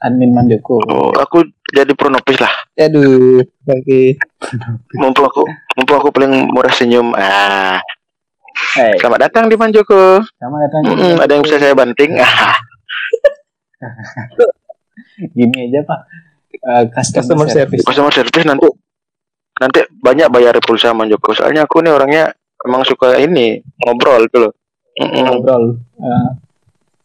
admin 0.00 0.30
Manjoko 0.30 0.82
Oh, 0.84 1.14
aku 1.14 1.46
jadi 1.70 1.94
pronopis 1.94 2.36
lah. 2.36 2.50
Aduh, 2.76 3.38
oke. 3.64 4.02
Mumpung 4.92 5.24
aku 5.24 5.42
mumpung 5.74 5.96
aku 5.96 6.08
paling 6.10 6.50
murah 6.50 6.68
senyum. 6.70 7.14
Ah, 7.14 7.78
hey, 8.74 8.98
selamat 8.98 9.30
datang 9.30 9.46
di 9.46 9.54
Manjoko. 9.54 10.20
sama 10.34 10.58
datang 10.60 10.82
Mm-mm, 10.84 11.16
ada 11.16 11.30
yang 11.30 11.40
bisa 11.40 11.56
saya 11.56 11.72
banting? 11.72 12.18
Ah, 12.18 12.58
gini 15.30 15.70
aja 15.70 15.80
pak 15.82 16.00
Eh, 16.56 16.84
Customer 16.90 17.44
service. 17.46 17.84
customer 17.84 18.08
service 18.10 18.42
nanti 18.42 18.64
nanti 19.60 19.80
banyak 19.90 20.28
bayar 20.30 20.54
pulsa 20.62 20.90
Manjoko. 20.94 21.34
Soalnya 21.34 21.66
aku 21.66 21.82
nih 21.84 21.92
orangnya 21.94 22.24
emang 22.64 22.82
suka 22.82 23.18
ini 23.20 23.60
ngobrol 23.84 24.26
gitu 24.30 24.48
loh. 24.48 24.52
Ngobrol 24.98 25.78
Eh, 25.94 26.28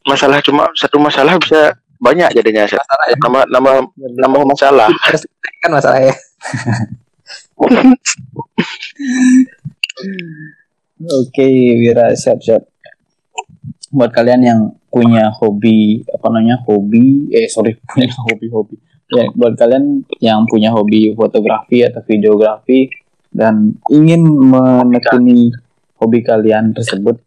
Masalah 0.07 0.41
cuma 0.41 0.65
satu 0.73 0.97
masalah 0.97 1.37
bisa 1.37 1.75
banyak 2.01 2.33
jadinya. 2.33 2.65
Masalah 2.65 3.05
ya. 3.11 3.15
Nama 3.19 3.39
nama 3.51 3.71
nama 3.99 4.37
masalah. 4.47 4.89
Harus 5.05 5.27
kan 5.61 5.69
masalahnya. 5.75 6.15
Oke, 10.99 11.47
Wira 11.79 12.15
siap-siap. 12.15 12.63
Buat 13.89 14.11
kalian 14.13 14.41
yang 14.41 14.59
punya 14.89 15.29
hobi 15.33 16.01
apa 16.09 16.27
namanya 16.33 16.61
hobi, 16.65 17.29
eh 17.33 17.45
sorry 17.49 17.77
punya 17.89 18.09
hobi-hobi. 18.25 18.75
Ya, 19.09 19.25
buat 19.33 19.57
kalian 19.57 20.05
yang 20.21 20.45
punya 20.45 20.69
hobi 20.69 21.17
fotografi 21.17 21.81
atau 21.81 22.05
videografi 22.05 22.93
dan 23.33 23.73
ingin 23.89 24.21
menekuni 24.21 25.49
hobi 25.97 26.21
kalian 26.21 26.77
tersebut, 26.77 27.17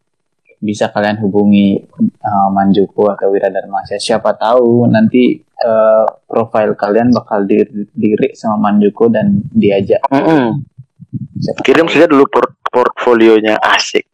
bisa 0.63 0.95
kalian 0.95 1.19
hubungi 1.19 1.83
uh, 2.23 2.49
Manjuko 2.55 3.11
atau 3.11 3.35
Wira 3.35 3.51
Darmasya. 3.51 3.99
Siapa 3.99 4.39
tahu 4.39 4.87
nanti 4.87 5.43
uh, 5.43 6.07
profil 6.23 6.79
kalian 6.79 7.11
bakal 7.11 7.43
di- 7.51 7.91
dilirik 7.99 8.39
sama 8.39 8.71
Manjuko 8.71 9.11
dan 9.11 9.43
diajak. 9.51 10.07
Mm-mm. 10.07 10.63
Siapa 11.43 11.67
Kirim 11.67 11.91
saja 11.91 12.07
dulu 12.07 12.31
port- 12.31 12.63
portfolionya 12.71 13.59
asik. 13.59 14.07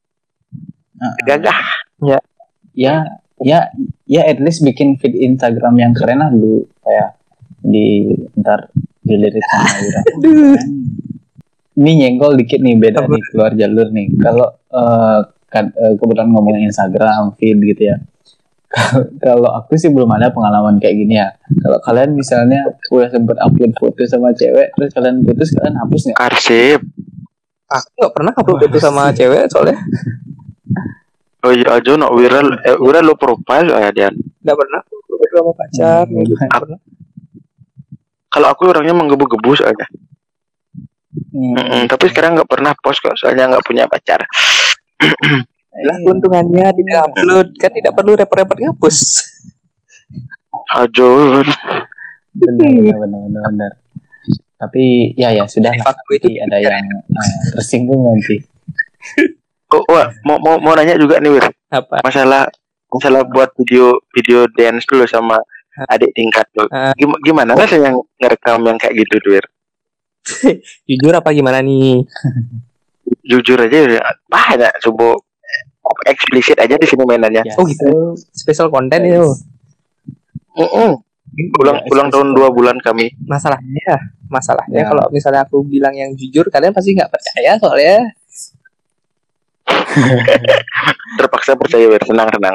Uh-uh. 0.96 1.20
Gagah. 1.28 1.60
ya 2.00 3.02
ya 3.38 3.70
ya 4.06 4.22
at 4.24 4.38
least 4.38 4.62
bikin 4.62 4.96
feed 4.96 5.14
Instagram 5.18 5.74
yang 5.78 5.92
keren 5.94 6.22
lah 6.22 6.30
dulu 6.30 6.62
kayak 6.82 7.17
di 7.60 8.06
ntar 8.36 8.70
dilirik 9.00 9.42
sama 9.42 9.68
Wira. 9.80 10.00
Ini 11.74 11.90
nyenggol 11.96 12.34
dikit 12.34 12.58
nih 12.58 12.74
beda 12.74 13.04
nih 13.04 13.22
keluar 13.28 13.52
jalur 13.54 13.88
nih. 13.88 14.10
Kalau 14.18 14.48
eh, 14.68 15.18
kan, 15.46 15.64
eh, 15.70 15.94
kebetulan 15.94 16.28
ngomongin 16.28 16.66
Instagram 16.66 17.32
feed 17.34 17.58
gitu 17.64 17.88
ya. 17.88 17.96
Kalau 19.18 19.48
aku 19.54 19.74
sih 19.74 19.88
belum 19.88 20.10
ada 20.10 20.28
pengalaman 20.28 20.76
kayak 20.76 20.96
gini 20.98 21.16
ya. 21.16 21.32
Kalau 21.56 21.78
kalian 21.80 22.12
misalnya 22.12 22.60
udah 22.88 23.08
sempet 23.08 23.38
upload 23.38 23.72
foto 23.74 24.02
sama 24.04 24.28
cewek, 24.30 24.76
terus 24.76 24.92
kalian 24.92 25.24
putus, 25.24 25.48
kalian 25.50 25.72
hapus 25.74 26.00
nggak? 26.04 26.18
Arsip. 26.20 26.80
Aku 27.66 27.88
nggak 27.96 28.12
pernah 28.12 28.32
upload 28.34 28.60
itu 28.64 28.78
sama 28.78 29.08
cewek 29.10 29.44
soalnya 29.46 29.76
Oh 31.38 31.54
iya 31.54 31.70
aja 31.70 31.94
no 31.94 32.10
viral 32.12 32.50
eh, 32.58 32.74
viral 32.74 33.04
lo 33.04 33.14
profile 33.14 33.70
ya 33.70 33.88
dia. 33.88 34.08
nggak 34.10 34.56
pernah 34.58 34.80
upload 34.82 35.20
itu 35.22 35.32
sama 35.32 35.52
pacar 35.54 36.02
Hmm. 36.02 36.16
gitu. 36.18 36.34
Nggak 36.34 36.60
pernah. 36.60 36.78
Kalau 38.38 38.54
aku 38.54 38.70
orangnya 38.70 38.94
menggebu-gebu 38.94 39.50
soalnya. 39.58 39.90
Hmm. 41.34 41.58
Mm-mm, 41.58 41.82
tapi 41.90 42.06
sekarang 42.06 42.38
nggak 42.38 42.46
pernah 42.46 42.70
post 42.78 43.02
kok 43.02 43.18
soalnya 43.18 43.50
nggak 43.50 43.66
punya 43.66 43.90
pacar. 43.90 44.22
Lah 45.90 45.96
keuntungannya 46.06 46.70
tidak 46.70 46.98
upload 47.10 47.50
kan 47.58 47.74
tidak 47.74 47.98
perlu 47.98 48.14
repot-repot 48.14 48.54
ngapus. 48.62 48.98
Ajo. 50.70 51.42
benar 52.38 52.54
benar 52.62 52.94
benar 53.02 53.20
benar, 53.26 53.42
benar. 53.50 53.72
Tapi 54.54 55.18
ya 55.18 55.34
ya 55.34 55.42
sudah 55.50 55.74
itu 55.74 56.28
ada 56.38 56.62
yang 56.62 56.86
eh, 57.10 57.34
tersinggung 57.58 58.06
nanti. 58.06 58.38
Kok 59.74 59.82
wah, 59.90 60.14
mau 60.22 60.38
mau 60.38 60.62
mau 60.62 60.78
nanya 60.78 60.94
juga 60.94 61.18
nih 61.18 61.34
Wir. 61.34 61.50
apa? 61.74 62.06
Masalah 62.06 62.46
masalah 62.86 63.26
buat 63.26 63.50
video 63.58 63.98
video 64.14 64.46
dance 64.54 64.86
dulu 64.86 65.10
sama 65.10 65.42
adik 65.94 66.10
tingkat 66.12 66.46
lo. 66.54 66.66
Ah. 66.68 66.92
Gim- 66.94 67.20
Gimana 67.22 67.54
rasanya 67.54 67.94
ngerekam 68.18 68.60
yang 68.64 68.78
kayak 68.78 68.94
gitu 68.96 69.14
tuh 69.20 69.30
Wir? 69.34 69.44
Jujur 70.88 71.14
apa 71.14 71.30
gimana 71.32 71.62
nih? 71.62 72.04
Jujur 73.24 73.56
aja 73.56 73.78
ya, 73.88 74.02
banyak 74.28 74.72
coba 74.82 75.16
eksplisit 76.04 76.60
aja 76.60 76.76
di 76.76 76.84
sini 76.84 77.00
mainannya. 77.02 77.40
Ya, 77.40 77.56
Oh, 77.56 77.64
gitu. 77.64 78.12
Special 78.30 78.68
content 78.68 79.00
itu. 79.00 79.24
Mm-mm. 80.52 81.00
Ulang 81.56 81.78
Ya, 81.80 81.88
ulang 81.88 82.08
tahun 82.10 82.34
dua 82.34 82.50
bulan 82.50 82.76
kami. 82.82 83.14
Masalahnya, 83.24 83.94
masalahnya 84.28 84.80
Ya. 84.84 84.88
kalau 84.90 85.06
misalnya 85.08 85.46
aku 85.46 85.62
bilang 85.62 85.94
yang 85.94 86.12
jujur, 86.12 86.44
kalian 86.48 86.74
pasti 86.74 86.92
nggak 86.92 87.08
percaya 87.08 87.56
soalnya. 87.56 87.96
Terpaksa 91.18 91.52
percaya 91.54 91.86
senang 92.02 92.28
senang. 92.28 92.54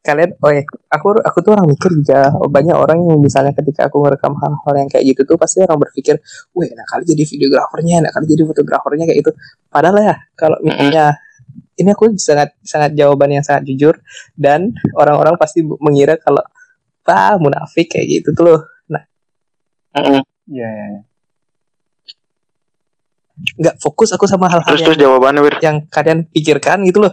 Kalian, 0.00 0.32
oh 0.40 0.48
ya, 0.48 0.64
aku 0.88 1.20
aku 1.20 1.38
tuh 1.44 1.52
orang 1.52 1.68
mikir 1.68 1.92
juga 1.92 2.32
oh, 2.40 2.48
banyak 2.48 2.72
orang 2.72 3.04
yang 3.04 3.20
misalnya 3.20 3.52
ketika 3.52 3.92
aku 3.92 4.00
ngerekam 4.00 4.32
hal-hal 4.32 4.74
yang 4.80 4.88
kayak 4.88 5.04
gitu 5.12 5.28
tuh 5.28 5.36
pasti 5.36 5.60
orang 5.60 5.76
berpikir, 5.76 6.16
wah 6.56 6.64
enak 6.64 6.86
kali 6.88 7.04
jadi 7.04 7.22
videografernya, 7.28 7.94
enak 8.08 8.12
kali 8.16 8.24
jadi 8.32 8.42
fotografernya 8.48 9.04
kayak 9.04 9.18
gitu. 9.20 9.30
Padahal 9.68 10.00
ya, 10.00 10.16
kalau 10.40 10.56
misalnya 10.64 11.20
ini 11.76 11.92
aku 11.92 12.16
sangat 12.16 12.56
sangat 12.64 12.96
jawaban 12.96 13.28
yang 13.28 13.44
sangat 13.44 13.68
jujur 13.68 14.00
dan 14.40 14.72
orang-orang 14.96 15.36
pasti 15.36 15.60
mengira 15.64 16.16
kalau 16.16 16.40
ah 17.10 17.34
munafik 17.42 17.92
kayak 17.92 18.06
gitu 18.08 18.32
tuh 18.32 18.44
loh. 18.46 18.60
Mm-mm. 19.90 20.22
Ya, 20.50 20.68
ya, 20.70 20.86
ya. 20.94 21.00
Nggak 23.58 23.76
fokus 23.80 24.14
aku 24.14 24.28
sama 24.30 24.46
hal-hal 24.46 24.68
Terus 24.76 24.82
yang, 24.84 24.88
terus 24.92 25.00
jawabannya 25.00 25.40
Wir. 25.42 25.54
yang 25.64 25.76
kalian 25.88 26.28
pikirkan 26.30 26.84
gitu 26.86 27.02
loh. 27.02 27.12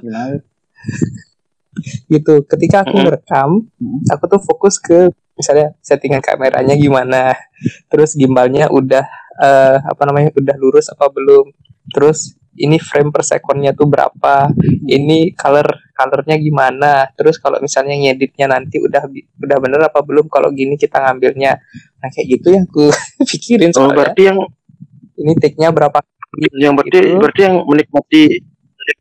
Gitu 2.07 2.34
ketika 2.45 2.84
aku 2.84 2.95
Mm-mm. 2.95 3.05
ngerekam 3.07 3.49
Mm. 3.78 3.99
aku 4.09 4.23
tuh 4.28 4.41
fokus 4.41 4.78
ke 4.78 5.09
misalnya 5.34 5.78
settingan 5.80 6.17
kameranya 6.19 6.73
gimana 6.73 7.38
terus 7.88 8.17
gimbalnya 8.17 8.73
udah 8.73 9.05
eh, 9.38 9.78
apa 9.78 10.01
namanya 10.05 10.34
udah 10.34 10.55
lurus 10.57 10.89
apa 10.89 11.13
belum 11.13 11.53
terus 11.93 12.34
ini 12.57 12.82
frame 12.82 13.13
per 13.13 13.21
secondnya 13.21 13.69
tuh 13.69 13.86
berapa 13.86 14.49
ini 14.89 15.38
color 15.38 15.93
colornya 15.93 16.41
gimana 16.41 17.05
terus 17.13 17.38
kalau 17.38 17.61
misalnya 17.61 17.93
ngeditnya 17.93 18.49
nanti 18.49 18.82
udah 18.82 19.05
udah 19.38 19.57
bener 19.61 19.78
apa 19.86 20.01
belum 20.01 20.25
kalau 20.25 20.49
gini 20.49 20.73
kita 20.73 20.97
ngambilnya 20.97 21.61
nah 22.01 22.09
kayak 22.09 22.28
gitu 22.34 22.47
yang 22.57 22.65
aku 22.65 22.89
pikirin 23.30 23.69
Oh, 23.69 23.86
soalnya 23.86 23.93
berarti 23.93 24.21
yang 24.25 24.39
ini 25.17 25.34
take-nya 25.38 25.69
berapa 25.69 26.01
yang 26.57 26.73
berarti 26.73 26.97
Gitu. 26.97 27.17
berarti 27.21 27.41
yang 27.45 27.55
menikmati 27.61 28.23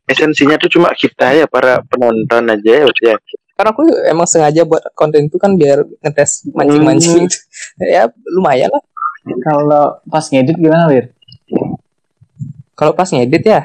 esensinya 0.05 0.55
tuh 0.55 0.69
cuma 0.69 0.89
kita 0.91 1.33
ya 1.33 1.45
para 1.45 1.79
penonton 1.83 2.43
aja 2.45 2.71
ya 2.73 2.83
berarti 2.83 3.03
ya. 3.05 3.15
karena 3.53 3.69
aku 3.71 3.81
emang 4.05 4.25
sengaja 4.25 4.61
buat 4.63 4.83
konten 4.93 5.25
itu 5.25 5.35
kan 5.35 5.53
biar 5.53 5.81
ngetes 5.99 6.45
mancing-mancing 6.49 7.25
Hmm. 7.25 7.87
ya 7.95 8.03
lumayan 8.29 8.69
lah 8.69 8.83
Kalau 9.43 9.83
pas 10.05 10.23
ngedit 10.23 10.55
gimana, 10.55 10.87
Wir? 10.87 11.11
kalau 12.73 12.93
pas 12.93 13.07
ngedit 13.07 13.43
ya 13.43 13.61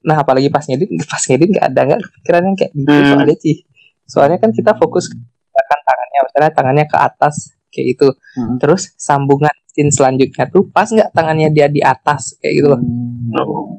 nah 0.00 0.16
apalagi 0.16 0.48
pas 0.48 0.62
ngedit 0.62 0.86
pas 1.10 1.20
ngedit 1.20 1.48
nggak 1.50 1.66
ada 1.66 1.80
nggak 1.84 2.00
kepikiran 2.02 2.42
yang 2.44 2.56
kayak 2.56 2.72
gitu 2.72 2.88
Hmm. 2.90 3.08
soalnya 3.10 3.36
sih 3.38 3.56
soalnya 4.04 4.38
kan 4.38 4.50
kita 4.50 4.72
fokus 4.74 5.08
ke 5.08 5.16
gerakan 5.50 5.80
tangannya 5.82 6.18
misalnya 6.22 6.50
tangannya 6.52 6.84
ke 6.86 6.96
atas 6.98 7.34
kayak 7.68 7.86
gitu 7.90 8.08
Hmm. 8.34 8.56
terus 8.58 8.92
sambungan 8.96 9.52
scene 9.66 9.90
selanjutnya 9.90 10.44
tuh 10.46 10.68
pas 10.68 10.86
nggak 10.86 11.10
tangannya 11.10 11.48
dia 11.50 11.66
di 11.66 11.80
atas 11.80 12.38
kayak 12.38 12.54
gitu 12.54 12.68
loh 12.68 12.80
Hmm. 12.80 13.73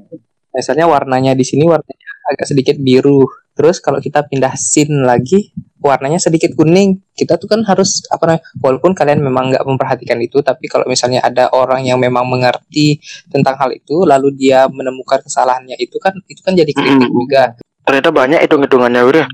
Misalnya 0.56 0.88
warnanya 0.88 1.36
di 1.36 1.44
sini 1.44 1.68
warnanya 1.68 2.08
agak 2.32 2.48
sedikit 2.48 2.80
biru 2.80 3.28
terus 3.54 3.80
kalau 3.80 4.00
kita 4.00 4.24
pindah 4.26 4.56
scene 4.56 5.04
lagi 5.04 5.52
warnanya 5.78 6.18
sedikit 6.18 6.58
kuning 6.58 7.04
kita 7.14 7.38
tuh 7.38 7.46
kan 7.46 7.62
harus 7.62 8.02
apa 8.10 8.24
namanya 8.26 8.44
walaupun 8.58 8.92
kalian 8.92 9.22
memang 9.22 9.54
nggak 9.54 9.64
memperhatikan 9.64 10.18
itu 10.18 10.42
tapi 10.42 10.66
kalau 10.66 10.88
misalnya 10.88 11.22
ada 11.22 11.54
orang 11.54 11.86
yang 11.86 12.02
memang 12.02 12.26
mengerti 12.26 12.98
tentang 13.30 13.54
hal 13.56 13.70
itu 13.70 14.02
lalu 14.04 14.34
dia 14.34 14.66
menemukan 14.66 15.22
kesalahannya 15.22 15.78
itu 15.78 16.02
kan 16.02 16.18
itu 16.26 16.42
kan 16.42 16.58
jadi 16.58 16.72
kritik 16.74 17.06
Mm. 17.06 17.14
juga 17.14 17.44
Ternyata 17.86 18.10
banyak 18.10 18.42
hitung-hitungannya 18.42 19.02
Wir 19.06 19.18
ya. 19.22 19.28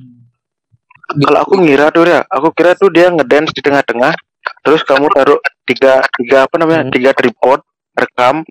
Di- 1.16 1.24
Kalau 1.24 1.40
aku 1.40 1.56
ngira 1.56 1.88
tuh 1.88 2.04
ya, 2.04 2.20
aku 2.28 2.52
kira 2.52 2.76
tuh 2.76 2.92
dia 2.92 3.08
ngedance 3.08 3.56
di 3.56 3.64
tengah-tengah, 3.64 4.12
terus 4.60 4.84
kamu 4.84 5.08
taruh 5.08 5.40
tiga 5.64 6.04
tiga 6.20 6.52
apa 6.52 6.56
namanya 6.60 6.84
Hmm. 6.84 6.92
tiga 6.92 7.16
tripod, 7.16 7.64
rekam, 7.96 8.44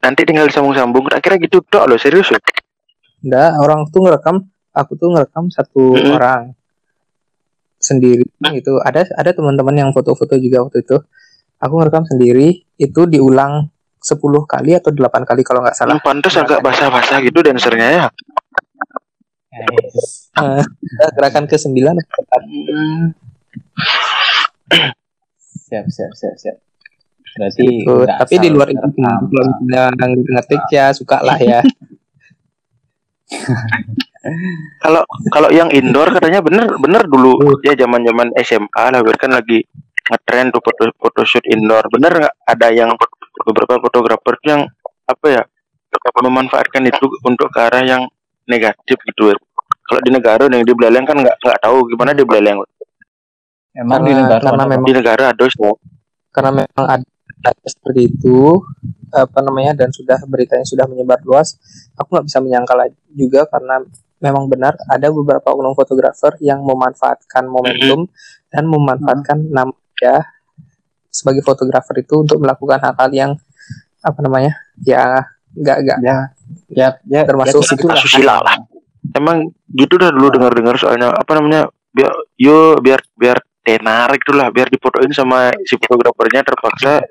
nanti 0.00 0.20
tinggal 0.24 0.46
disambung-sambung. 0.48 1.10
Tak 1.10 1.20
kira 1.22 1.36
gitu 1.40 1.62
dok 1.64 1.84
loh 1.88 1.98
serius 1.98 2.30
loh. 2.32 2.40
Enggak, 3.24 3.50
orang 3.58 3.80
tuh 3.90 4.00
ngerekam, 4.06 4.36
aku 4.70 4.92
tuh 4.94 5.08
ngerekam 5.12 5.50
satu 5.50 5.96
Mm-mm. 5.96 6.14
orang 6.14 6.54
sendiri 7.80 8.26
gitu. 8.54 8.78
Ada 8.82 9.08
ada 9.16 9.30
teman-teman 9.32 9.74
yang 9.74 9.90
foto-foto 9.90 10.36
juga 10.36 10.64
waktu 10.66 10.84
itu. 10.84 10.96
Aku 11.56 11.80
ngerekam 11.80 12.04
sendiri, 12.04 12.66
itu 12.76 13.00
diulang 13.08 13.72
10 14.06 14.20
kali 14.46 14.76
atau 14.76 14.92
8 14.92 15.24
kali 15.24 15.42
kalau 15.42 15.64
nggak 15.64 15.74
salah. 15.74 15.96
Hmm, 15.98 16.04
pantas 16.04 16.36
agak 16.36 16.60
basah-basah 16.62 17.18
gitu 17.24 17.42
dancernya 17.42 17.88
ya. 17.90 18.06
Nice. 19.56 20.28
Eh, 20.36 20.62
gerakan 21.16 21.48
ke-9 21.48 21.80
Siap, 25.66 25.86
siap, 25.90 26.12
siap, 26.14 26.34
siap. 26.38 26.56
Berarti 27.36 27.64
gitu. 27.84 27.94
Tapi 28.08 28.34
di 28.40 28.48
luar 28.48 28.68
itu 28.72 28.86
belum 28.96 29.48
yang 29.68 29.92
ngetik 30.32 30.62
ya 30.72 30.90
suka 30.96 31.20
lah 31.20 31.36
ya. 31.36 31.60
Kalau 34.82 35.02
kalau 35.30 35.50
yang 35.54 35.70
indoor 35.70 36.10
katanya 36.10 36.42
bener 36.42 36.66
bener 36.82 37.06
dulu 37.06 37.38
ya 37.62 37.78
zaman-zaman 37.78 38.34
SMA 38.42 38.84
lah 38.90 38.98
kan 39.18 39.30
lagi 39.30 39.62
ngetren 40.10 40.50
tuh 40.50 40.58
foto 40.62 40.90
photoshoot 40.98 41.46
indoor. 41.46 41.86
Bener 41.90 42.10
nggak 42.10 42.34
ada 42.42 42.68
yang 42.74 42.90
beberapa 43.46 43.78
fotografer 43.78 44.34
tuh 44.42 44.48
yang 44.50 44.62
apa 45.06 45.26
ya 45.30 45.42
memanfaatkan 46.26 46.82
itu 46.90 47.06
untuk 47.22 47.54
ke 47.54 47.60
arah 47.62 47.86
yang 47.86 48.02
negatif 48.50 48.98
gitu. 49.06 49.30
Kalau 49.86 50.00
di 50.02 50.10
negara 50.10 50.50
yang 50.50 50.66
di 50.66 50.74
Beleleng 50.74 51.06
kan 51.06 51.14
nggak 51.22 51.38
nggak 51.38 51.58
tahu 51.62 51.86
gimana 51.86 52.10
di 52.10 52.26
Beleleng. 52.26 52.58
Emang 53.76 54.02
Karena- 54.02 54.06
di 54.06 54.12
negara 54.18 54.42
karena 54.42 54.64
memang- 54.66 54.86
Di 54.86 54.92
negara 54.96 55.22
ada 55.30 55.44
karena 56.36 56.50
memang 56.52 56.86
ada 56.88 57.06
seperti 57.64 58.10
itu 58.10 58.60
apa 59.14 59.38
namanya 59.44 59.84
dan 59.84 59.94
sudah 59.94 60.18
beritanya 60.26 60.66
sudah 60.66 60.84
menyebar 60.90 61.22
luas. 61.22 61.56
Aku 61.96 62.16
nggak 62.16 62.26
bisa 62.26 62.38
menyangkal 62.42 62.90
juga 63.12 63.46
karena 63.46 63.80
memang 64.20 64.48
benar 64.48 64.74
ada 64.88 65.12
beberapa 65.12 65.52
oknum 65.52 65.76
fotografer 65.76 66.40
yang 66.40 66.64
memanfaatkan 66.64 67.44
momentum 67.46 68.08
dan 68.48 68.64
memanfaatkan 68.64 69.38
nama 69.52 69.72
dia 69.96 70.24
sebagai 71.12 71.40
fotografer 71.44 72.04
itu 72.04 72.24
untuk 72.24 72.40
melakukan 72.40 72.80
hal-hal 72.80 73.10
yang 73.12 73.30
apa 74.04 74.18
namanya 74.20 74.52
ya 74.84 75.24
nggak 75.56 75.76
nggak 75.84 75.98
ya 76.04 76.16
ya 76.68 76.88
ya 77.08 77.20
Termasuk 77.24 77.64
ya, 77.64 77.68
situlah. 77.72 77.96
asusila 77.96 78.34
lah. 78.44 78.56
Emang 79.16 79.48
gitu 79.72 79.96
dah 79.96 80.12
dulu 80.12 80.28
dengar-dengar 80.28 80.76
soalnya 80.76 81.14
apa 81.16 81.32
namanya 81.40 81.72
biar 81.96 82.12
yo 82.36 82.76
biar 82.84 83.00
biar 83.16 83.40
tenar 83.64 84.12
itulah 84.12 84.52
biar 84.52 84.68
difotoin 84.68 85.10
sama 85.10 85.50
si 85.64 85.80
fotografernya 85.80 86.44
terpaksa 86.44 87.02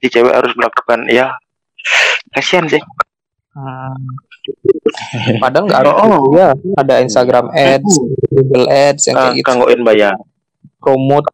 si 0.00 0.08
cewek 0.08 0.32
harus 0.32 0.52
melakukan 0.56 1.06
ya 1.06 1.32
kasihan 2.32 2.66
sih 2.66 2.82
Hmm. 3.50 3.98
padahal 5.42 5.66
nggak 5.66 5.80
ada 5.82 5.90
Oh. 5.92 6.30
ya 6.32 6.54
ada 6.78 7.02
Instagram 7.02 7.50
Ads 7.50 7.92
Google 8.30 8.70
Ads 8.70 9.10
yang 9.10 9.16
ah, 9.18 9.20
kayak 9.26 9.34
gitu 9.36 9.46
kanggoin 9.50 9.82
bayar 9.82 10.14
promote 10.78 11.26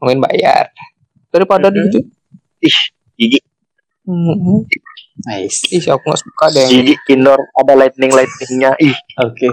ngomongin 0.00 0.24
bayar 0.24 0.72
daripada 1.28 1.68
Mhm. 1.68 1.74
di 1.76 1.80
gitu 1.84 1.98
ih 2.64 2.78
gigi 3.14 3.38
Hmm, 4.08 4.64
Nice. 5.22 5.68
ih 5.68 5.84
aku 5.84 6.00
nggak 6.00 6.22
suka 6.24 6.44
deh 6.48 6.64
yang 6.64 6.72
gigi 6.82 6.94
indoor 7.12 7.38
ada 7.54 7.76
lightning 7.76 8.10
lightningnya 8.10 8.72
ih 8.80 8.96
Oke. 9.20 9.52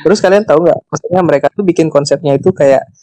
Terus 0.00 0.18
kalian 0.18 0.42
tahu 0.42 0.64
nggak? 0.64 0.80
Maksudnya 0.82 1.20
mereka 1.22 1.46
tuh 1.48 1.62
bikin 1.62 1.86
konsepnya 1.86 2.34
itu 2.34 2.50
kayak 2.50 2.82
ah, 2.82 2.99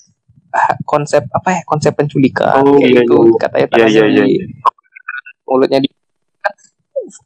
konsep 0.84 1.24
apa 1.30 1.50
ya? 1.52 1.62
Konsep 1.64 1.94
penculikan 1.94 2.60
Oh, 2.60 2.78
kayak 2.78 2.90
iya, 2.90 3.02
gitu. 3.02 3.18
iya. 3.18 3.38
Katanya 3.38 3.60
Iya, 3.60 3.72
tangannya 3.72 3.92
iya, 3.92 4.06
iya. 4.08 4.24
di 4.24 4.36
mulutnya 5.44 5.80
di 5.80 5.90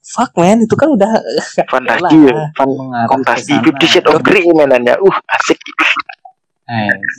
Fuck 0.05 0.37
man, 0.37 0.61
itu 0.61 0.75
kan 0.77 0.93
udah 0.93 1.09
fantasi 1.73 2.05
Lah. 2.05 2.29
ya 2.29 2.37
fan 2.53 2.69
fantasi. 3.09 3.53
Fifty 3.59 3.85
Shades 3.87 4.05
of 4.07 4.21
Grey 4.21 4.45
mainannya 4.45 4.93
uh 4.93 5.17
asik 5.31 5.57
Nice. 6.63 7.17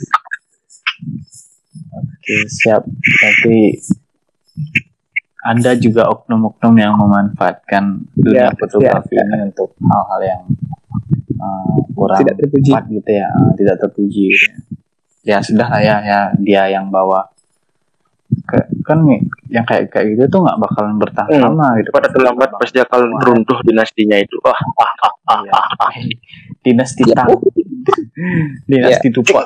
Oke, 1.93 2.35
siap. 2.47 2.81
Berarti 2.87 3.59
ada 5.43 5.75
juga 5.75 6.07
oknum-oknum 6.07 6.73
yang 6.73 6.95
memanfaatkan 6.95 8.07
dunia 8.15 8.47
Ya, 8.47 8.55
fotografi 8.55 9.13
ini 9.13 9.43
untuk 9.43 9.75
hal-hal 9.77 10.21
yang 10.23 10.43
uh, 11.35 11.83
kurang 11.91 12.23
tidak 12.23 12.39
terpuji. 12.39 12.71
tepat 12.71 12.83
gitu 12.87 13.11
ya, 13.11 13.27
uh, 13.27 13.51
tidak 13.53 13.75
terpuji. 13.77 14.25
gitu 14.31 14.47
ya. 14.47 14.55
Ya 15.23 15.39
sudah 15.39 15.67
lah 15.71 15.79
ya, 15.79 15.95
ya 16.03 16.19
dia 16.35 16.63
yang 16.67 16.91
bawa. 16.91 17.23
Ke- 18.43 18.67
kan 18.83 18.99
nih, 19.07 19.23
yang 19.53 19.63
kayak 19.63 19.93
kayak 19.93 20.05
gitu 20.17 20.25
tuh 20.27 20.39
nggak 20.43 20.57
bakalan 20.59 20.97
bertahan 20.99 21.29
Hmm. 21.31 21.43
lama 21.53 21.67
gitu. 21.79 21.89
pada 21.93 22.09
terlambat 22.11 22.49
pasti 22.59 22.81
akan 22.81 23.01
runtuh 23.23 23.59
dinastinya 23.63 24.17
itu 24.19 24.35
ah 24.43 24.59
Iya. 25.39 25.53
Dinasti 26.65 27.03
Ya. 27.07 27.15
Tang. 27.15 27.29
Dinasti 28.67 29.07
Tupa. 29.13 29.41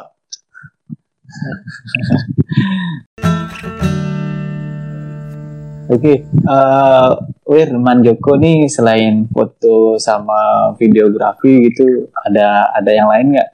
Oke, 5.88 6.20
eh 6.28 7.10
Wir 7.48 7.68
Joko 8.04 8.36
nih 8.36 8.68
selain 8.68 9.24
foto 9.32 9.96
sama 9.96 10.72
videografi 10.76 11.72
gitu, 11.72 12.12
ada 12.28 12.68
ada 12.76 12.92
yang 12.92 13.08
lain 13.08 13.40
nggak? 13.40 13.50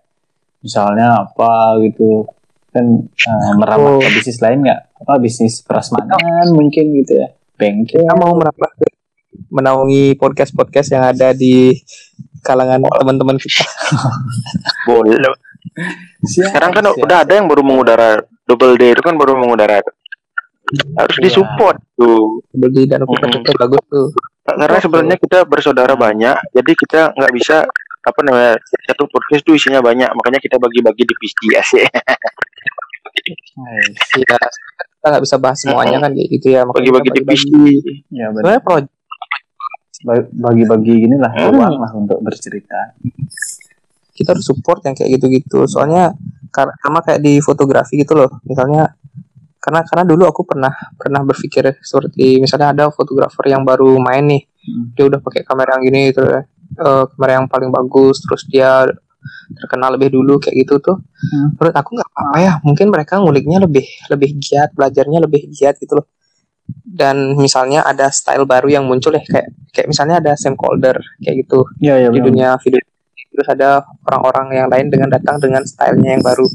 Misalnya 0.63 1.21
apa 1.21 1.51
gitu? 1.83 2.25
Kan 2.71 3.05
eh, 3.05 3.51
merambah 3.53 3.91
Oh. 3.93 4.01
ke 4.01 4.09
bisnis 4.15 4.39
lain 4.39 4.63
nggak? 4.63 4.79
Apa 5.03 5.19
bisnis 5.19 5.61
prasmanan 5.61 6.17
mungkin 6.49 6.95
gitu 6.97 7.19
ya? 7.19 7.27
Bengkel. 7.53 8.01
Kita 8.01 8.15
mau 8.15 8.33
merambah 8.33 8.69
menaungi 9.49 10.15
podcast-podcast 10.15 10.89
yang 10.89 11.03
ada 11.05 11.33
di 11.33 11.73
kalangan 12.41 12.81
teman-teman 12.81 13.37
kita. 13.37 13.65
boleh 14.89 15.17
Siap, 16.23 16.53
sekarang 16.53 16.71
kan 16.71 16.85
siap. 16.85 17.01
udah 17.01 17.17
ada 17.25 17.33
yang 17.33 17.47
baru 17.47 17.61
mengudara 17.61 18.19
double 18.45 18.75
D 18.75 18.93
itu 18.93 19.01
kan 19.01 19.15
baru 19.15 19.33
mengudara 19.33 19.81
harus 20.97 21.15
Iya. 21.17 21.23
disupport 21.29 21.77
tuh 21.93 22.41
Beli 22.51 22.85
dan 22.85 23.03
aku 23.03 23.13
Mm-mm. 23.15 23.41
itu 23.41 23.51
bagus 23.55 23.83
tuh. 23.87 24.07
karena 24.43 24.77
sebenarnya 24.77 25.17
kita 25.17 25.37
bersaudara 25.45 25.93
banyak 25.95 26.35
jadi 26.51 26.71
kita 26.75 27.01
nggak 27.15 27.33
bisa 27.33 27.57
apa 28.03 28.19
namanya 28.21 28.53
satu 28.83 29.07
podcast 29.07 29.41
tuh 29.41 29.53
isinya 29.53 29.79
banyak 29.79 30.11
makanya 30.11 30.37
kita 30.37 30.55
bagi-bagi 30.57 31.03
divisi 31.03 31.47
asik 31.53 31.87
Nice. 33.53 34.17
Iya, 34.17 34.35
kita 34.91 35.05
nggak 35.05 35.23
bisa 35.23 35.37
bahas 35.37 35.57
semuanya 35.57 35.97
kan 35.97 36.11
kayak 36.11 36.29
gitu 36.31 36.47
ya. 36.49 36.61
makanya 36.63 36.75
bagi-bagi 36.91 37.07
kita 37.07 37.19
divisi 37.21 37.61
Ya 38.09 38.27
benar. 38.29 38.59
Bagi-bagi 40.33 40.93
gini 40.99 41.15
lah, 41.15 41.31
Hmm. 41.31 41.53
ruang 41.53 41.75
lah 41.77 41.91
untuk 41.93 42.19
bercerita. 42.19 42.91
kita 44.13 44.29
harus 44.29 44.45
support 44.45 44.77
yang 44.83 44.93
kayak 44.93 45.09
gitu-gitu 45.11 45.65
soalnya 45.65 46.13
kar- 46.47 46.77
sama 46.77 47.01
kayak 47.01 47.17
di 47.19 47.39
fotografi 47.39 47.97
gitu 47.97 48.13
loh 48.13 48.29
misalnya 48.43 48.93
karena 49.57 49.81
karena 49.81 50.03
dulu 50.05 50.29
aku 50.29 50.45
pernah 50.45 50.69
pernah 50.93 51.23
berpikir 51.23 51.81
seperti 51.81 52.37
misalnya 52.37 52.69
ada 52.69 52.85
fotografer 52.89 53.41
yang 53.47 53.63
baru 53.63 53.97
main 53.97 54.21
nih 54.27 54.43
Hmm. 54.61 54.93
dia 54.93 55.09
udah 55.09 55.17
pakai 55.17 55.41
kamera 55.41 55.75
yang 55.75 55.83
gini 55.83 56.01
terus 56.09 56.45
eh, 56.77 57.03
kamera 57.13 57.31
yang 57.41 57.47
paling 57.49 57.69
bagus 57.69 58.21
terus 58.25 58.43
dia 58.49 58.87
terkenal 59.55 59.95
lebih 59.95 60.11
dulu 60.11 60.39
kayak 60.41 60.67
gitu 60.67 60.75
tuh. 60.83 60.97
Hmm. 60.99 61.55
menurut 61.55 61.75
aku 61.79 61.89
nggak 61.95 62.09
apa-apa 62.11 62.37
ya 62.43 62.53
mungkin 62.67 62.91
mereka 62.91 63.13
nguliknya 63.23 63.63
lebih 63.63 63.87
lebih 64.11 64.35
giat 64.43 64.75
belajarnya 64.75 65.19
lebih 65.23 65.47
giat 65.53 65.79
gitu 65.79 66.03
loh. 66.03 66.07
Dan 66.83 67.35
misalnya 67.35 67.83
ada 67.83 68.07
style 68.07 68.47
baru 68.47 68.71
yang 68.71 68.83
muncul 68.87 69.11
ya 69.15 69.23
kayak 69.23 69.51
kayak 69.75 69.87
misalnya 69.91 70.19
ada 70.19 70.31
Sam 70.35 70.55
Calder 70.55 70.99
kayak 71.23 71.47
gitu. 71.47 71.67
Iya, 71.79 72.07
iya 72.07 72.09
di 72.11 72.19
dunia 72.23 72.55
video 72.59 72.83
terus 73.33 73.49
ada 73.49 73.81
orang-orang 74.05 74.47
yang 74.53 74.67
lain 74.69 74.87
dengan 74.93 75.09
datang 75.09 75.41
dengan 75.41 75.65
stylenya 75.65 76.21
yang 76.21 76.23
baru 76.23 76.45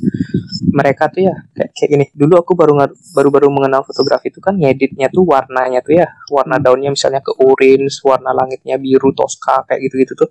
mereka 0.69 1.09
tuh 1.09 1.29
ya 1.29 1.35
kayak, 1.55 1.71
kayak 1.73 1.89
gini. 1.91 2.05
Dulu 2.13 2.35
aku 2.41 2.53
baru 2.53 2.73
ngar- 2.77 2.97
baru-baru 3.15 3.49
mengenal 3.49 3.83
fotografi 3.85 4.29
itu 4.29 4.41
kan 4.41 4.55
ngeditnya 4.55 5.09
tuh 5.09 5.25
warnanya 5.25 5.81
tuh 5.81 5.99
ya 5.99 6.07
warna 6.29 6.61
daunnya 6.61 6.93
misalnya 6.93 7.21
ke 7.25 7.33
orange 7.41 8.01
warna 8.05 8.31
langitnya 8.33 8.77
biru 8.77 9.11
toska 9.13 9.65
kayak 9.67 9.81
gitu-gitu 9.89 10.15
tuh. 10.15 10.31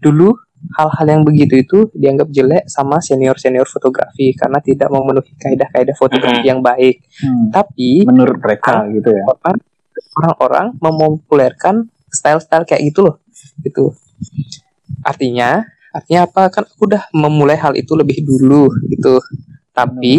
Dulu 0.00 0.32
hal-hal 0.76 1.06
yang 1.08 1.22
begitu 1.24 1.56
itu 1.56 1.78
dianggap 1.96 2.28
jelek 2.28 2.68
sama 2.68 3.00
senior-senior 3.00 3.64
fotografi 3.64 4.36
karena 4.36 4.60
tidak 4.60 4.92
memenuhi 4.92 5.32
kaidah-kaidah 5.40 5.96
fotografi 5.96 6.44
yang 6.44 6.60
baik. 6.60 7.00
Hmm. 7.24 7.48
tapi 7.48 8.04
Menurut 8.04 8.36
mereka 8.40 8.84
gitu 8.92 9.08
ya. 9.08 9.24
orang- 9.24 9.64
orang-orang 10.20 10.66
mempopulerkan 10.76 11.88
style-style 12.10 12.66
kayak 12.66 12.82
gitu 12.92 13.08
loh 13.08 13.22
gitu. 13.64 13.94
Artinya 15.00 15.64
artinya 15.90 16.28
apa? 16.28 16.52
Kan 16.52 16.64
aku 16.68 16.86
udah 16.86 17.08
memulai 17.16 17.56
hal 17.56 17.72
itu 17.74 17.96
lebih 17.96 18.20
dulu 18.22 18.68
gitu 18.90 19.16
tapi 19.80 20.14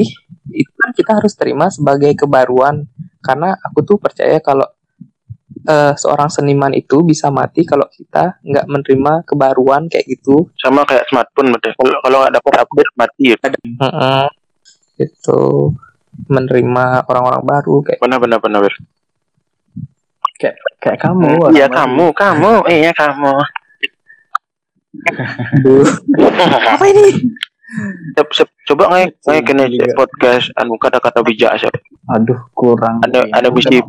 itu 0.49 0.71
kan 0.73 0.89
kita 0.91 1.11
harus 1.21 1.33
terima 1.37 1.69
sebagai 1.69 2.11
kebaruan. 2.17 2.89
Karena 3.21 3.53
aku 3.53 3.85
tuh 3.85 3.97
percaya 4.01 4.41
kalau 4.41 4.65
eh, 5.69 5.93
seorang 5.93 6.33
seniman 6.33 6.73
itu 6.73 7.05
bisa 7.05 7.29
mati 7.29 7.61
kalau 7.61 7.85
kita 7.93 8.41
nggak 8.41 8.65
menerima 8.65 9.13
kebaruan 9.29 9.85
kayak 9.85 10.09
gitu. 10.09 10.49
Sama 10.57 10.81
kayak 10.89 11.05
smartphone 11.13 11.53
betul. 11.53 11.73
Kalau 11.77 12.17
nggak 12.25 12.33
dapat 12.41 12.53
update 12.65 12.93
mati 12.97 13.23
ya. 13.33 13.37
Mm-mm. 13.37 14.25
itu 15.01 15.73
menerima 16.29 17.09
orang-orang 17.09 17.41
baru 17.41 17.81
kayak 17.81 17.97
Benar 18.05 18.21
benar 18.21 18.37
kayak 20.41 20.57
kayak 20.81 20.99
kamu 21.01 21.53
Iya 21.53 21.67
kamu, 21.69 22.05
kamu, 22.17 22.51
iya 22.69 22.91
kamu. 22.93 23.33
apa 26.75 26.85
ini 26.91 27.15
Sep, 28.17 28.27
sep, 28.35 28.49
coba 28.67 28.91
ngai 28.91 29.05
ngai 29.23 29.41
kena 29.47 29.63
podcast 29.95 30.51
anu 30.59 30.75
kata-kata 30.75 31.23
bijak 31.23 31.55
sep. 31.55 31.71
aduh 32.11 32.39
kurang 32.51 32.99
Ada 33.07 33.23
Ya, 33.23 33.39
ada 33.39 33.47
mesti 33.47 33.79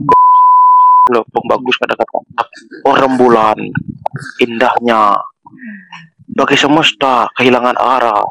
loh 1.10 1.26
peng 1.34 1.46
bagus 1.50 1.74
kata-kata. 1.82 2.18
Oh 2.86 2.94
rembulan, 2.94 3.58
indahnya. 4.38 5.18
Bagi 6.32 6.54
semesta 6.54 7.26
kehilangan 7.34 7.74
arah. 7.74 8.22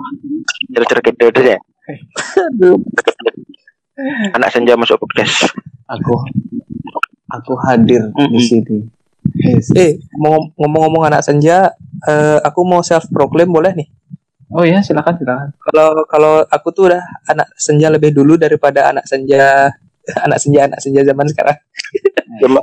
Cara-cara 0.71 1.01
gitu 1.03 1.23
itu 1.27 1.39
deh. 1.43 1.59
Anak 4.33 4.49
senja 4.55 4.79
masuk 4.79 5.03
podcast. 5.03 5.51
aku 5.91 6.15
aku 7.27 7.53
hadir 7.67 8.07
di 8.15 8.15
Mm-mm. 8.15 8.39
sini 8.39 8.79
Yes. 9.37 9.69
eh 9.77 10.01
mau 10.17 10.39
ngomong-ngomong 10.57 11.07
anak 11.07 11.21
senja 11.21 11.71
eh, 12.03 12.39
aku 12.41 12.65
mau 12.65 12.81
self 12.81 13.05
proclaim 13.13 13.47
boleh 13.53 13.71
nih 13.75 13.87
oh 14.51 14.63
ya 14.63 14.79
silakan 14.79 15.15
silakan. 15.15 15.47
Kalau 15.61 15.87
kalau 16.05 16.33
aku 16.45 16.67
tuh 16.71 16.91
udah 16.91 17.01
anak 17.25 17.47
senja 17.55 17.87
lebih 17.87 18.11
dulu 18.11 18.35
daripada 18.35 18.91
anak 18.91 19.05
senja 19.05 19.71
anak 20.25 20.37
senja 20.37 20.67
anak 20.67 20.79
senja 20.79 21.01
zaman 21.01 21.25
sekarang. 21.27 21.57
Cuma 22.39 22.61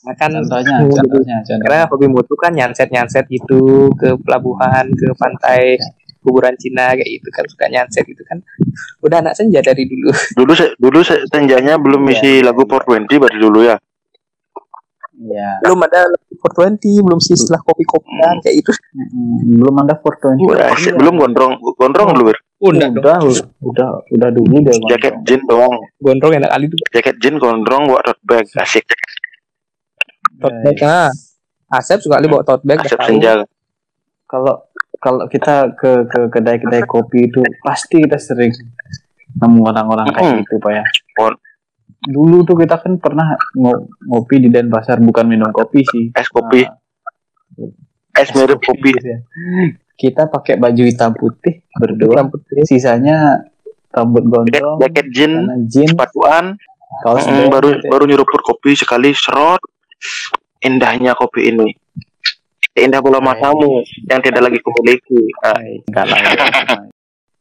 Nah, 0.00 0.16
kan 0.16 0.32
contohnya 0.32 0.80
Hmm, 0.80 0.88
contohnya 0.96 1.36
karena 1.44 1.60
contohnya 1.60 1.80
hobimu 1.92 2.24
tuh 2.24 2.38
kan 2.40 2.56
nyanset 2.56 2.88
nyanset 2.88 3.28
gitu 3.28 3.92
ke 3.92 4.16
pelabuhan 4.24 4.88
ke 4.88 5.12
pantai 5.12 5.76
kuburan 6.24 6.56
Cina 6.56 6.96
kayak 6.96 7.20
gitu 7.20 7.28
kan 7.28 7.44
suka 7.44 7.68
nyanset 7.68 8.08
gitu 8.08 8.24
kan. 8.24 8.40
Udah 9.04 9.20
anak 9.20 9.36
senja 9.36 9.60
dari 9.60 9.84
dulu. 9.84 10.08
Dulu 10.08 10.52
se- 10.56 10.72
dulu 10.80 11.04
se- 11.04 11.28
senjanya 11.28 11.76
belum 11.76 12.00
Iya. 12.08 12.12
isi 12.16 12.32
lagu 12.40 12.64
420 12.64 13.20
baru 13.20 13.36
dulu 13.36 13.60
ya. 13.68 13.76
Ya 15.20 15.60
belum 15.60 15.80
ada 15.82 16.08
420 16.40 16.80
belum 17.02 17.20
sih 17.20 17.34
istilah 17.34 17.60
kopi 17.60 17.84
kopian 17.84 18.40
kayak 18.40 18.56
itu 18.58 18.72
Mm, 18.90 19.62
belum 19.62 19.74
ada 19.80 19.94
420 19.94 20.50
Udah, 20.50 20.74
Iya. 20.74 20.92
belum 20.96 21.14
gondrong 21.16 21.52
gondrong 21.76 22.08
dulu. 22.10 22.26
Wir. 22.26 22.38
udah 22.60 22.88
udah 22.90 23.18
udah 23.62 23.88
udah 24.10 24.28
dulu 24.30 24.54
deh. 24.60 24.74
Jaket 24.86 25.14
jean 25.22 25.40
doang. 25.46 25.70
gondrong 25.96 26.32
enak 26.34 26.50
kali 26.50 26.64
tuh 26.66 26.78
Jaket 26.90 27.16
jean 27.18 27.36
gondrong 27.36 27.86
buat 27.86 28.02
tote 28.02 28.18
bag 28.24 28.44
asik. 28.56 28.82
tote 30.36 30.58
bag 30.64 30.78
nah 30.80 31.08
Asep 31.70 32.02
suka 32.02 32.18
kali 32.18 32.26
bawa 32.26 32.42
tote 32.42 32.64
bag 32.64 32.82
tahu. 32.82 32.98
senja. 33.00 33.46
kalau 34.26 34.58
kalau 34.98 35.24
kita 35.26 35.70
ke 35.72 36.04
ke 36.04 36.20
kedai-kedai 36.28 36.82
kopi 36.82 37.26
itu 37.26 37.40
pasti 37.62 38.02
kita 38.02 38.18
sering 38.18 38.50
nemu 39.32 39.62
orang-orang 39.64 40.10
kayak 40.10 40.42
gitu 40.42 40.58
pak 40.58 40.72
ya. 40.72 40.84
Dulu 42.00 42.42
tuh 42.42 42.56
kita 42.56 42.76
kan 42.76 42.96
pernah 42.96 43.28
ngo- 43.52 43.92
ngopi 44.02 44.40
di 44.40 44.48
Denpasar 44.48 44.98
bukan 44.98 45.26
minum 45.26 45.50
kopi 45.50 45.84
sih. 45.84 46.04
Es 46.10 46.26
kopi, 46.26 46.64
Ah, 46.64 46.72
es 48.16 48.32
mirip 48.32 48.56
kopi. 48.58 48.90
ya. 48.94 49.20
Kita 49.92 50.26
pakai 50.26 50.56
baju 50.56 50.80
hitam 50.80 51.12
putih 51.12 51.60
berdua. 51.70 52.16
Hitam 52.16 52.28
putih. 52.30 52.64
Sisanya 52.64 53.44
rambut 53.90 54.24
Jaket, 54.24 54.32
gondrong, 54.56 54.78
jaket 54.80 55.06
jean, 55.10 55.32
celana 55.34 55.56
jeans, 55.66 55.90
sepatuan, 55.92 56.44
kaos 57.02 57.22
Mm, 57.22 57.36
band 57.36 57.50
baru 57.50 57.68
gitu 57.70 57.84
ya. 57.84 57.90
baru 57.90 58.04
nyeruput 58.06 58.40
kopi 58.40 58.70
sekali 58.72 59.12
serot. 59.12 59.60
Indahnya 60.58 61.12
kopi 61.12 61.52
ini. 61.52 61.68
Indah 62.72 63.00
bola 63.00 63.20
matamu 63.20 63.82
yang 64.06 64.20
tidak 64.20 64.40
lagi 64.42 64.58
kumiliki. 64.58 65.20
Ah, 65.38 65.58
Enggak 65.58 66.04
lah. 66.06 66.16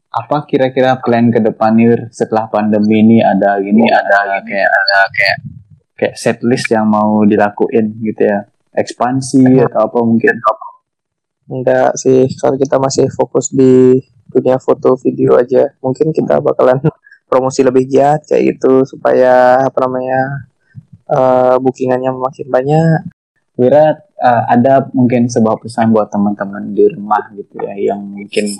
Apa 0.09 0.49
kira-kira 0.49 0.97
plan 0.97 1.29
ke 1.29 1.37
depan 1.37 1.77
nih 1.77 2.09
setelah 2.09 2.49
pandemi 2.49 3.05
ini 3.05 3.17
ada 3.21 3.61
gini 3.61 3.85
ada 3.85 4.41
kayak 4.41 4.69
ada 4.69 4.99
kayak 5.13 5.37
kayak 5.93 6.15
set 6.17 6.41
list 6.41 6.65
yang 6.73 6.89
mau 6.89 7.21
dilakuin 7.25 7.93
gitu 8.01 8.25
ya? 8.25 8.49
Ekspansi 8.73 9.65
atau 9.69 9.85
apa 9.85 9.97
mungkin? 10.01 10.35
Enggak 11.49 11.97
sih, 11.97 12.29
kalau 12.37 12.55
kita 12.57 12.77
masih 12.77 13.09
fokus 13.09 13.49
di 13.49 13.97
dunia 14.29 14.61
foto 14.61 14.93
video 15.01 15.37
aja, 15.41 15.73
mungkin 15.81 16.13
kita 16.13 16.37
bakalan 16.37 16.77
promosi 17.29 17.65
lebih 17.65 17.89
giat 17.89 18.25
kayak 18.29 18.57
gitu 18.57 18.85
supaya 18.85 19.65
apa 19.65 19.77
namanya 19.85 20.21
eh, 21.09 21.55
bookingannya 21.57 22.13
makin 22.13 22.47
banyak. 22.49 22.99
Wira 23.59 23.91
uh, 24.23 24.43
ada 24.47 24.87
mungkin 24.95 25.27
sebuah 25.27 25.59
pesan 25.59 25.91
buat 25.91 26.07
teman-teman 26.07 26.71
di 26.71 26.87
rumah 26.95 27.27
gitu 27.35 27.59
ya 27.59 27.91
yang 27.91 27.99
mungkin 27.99 28.55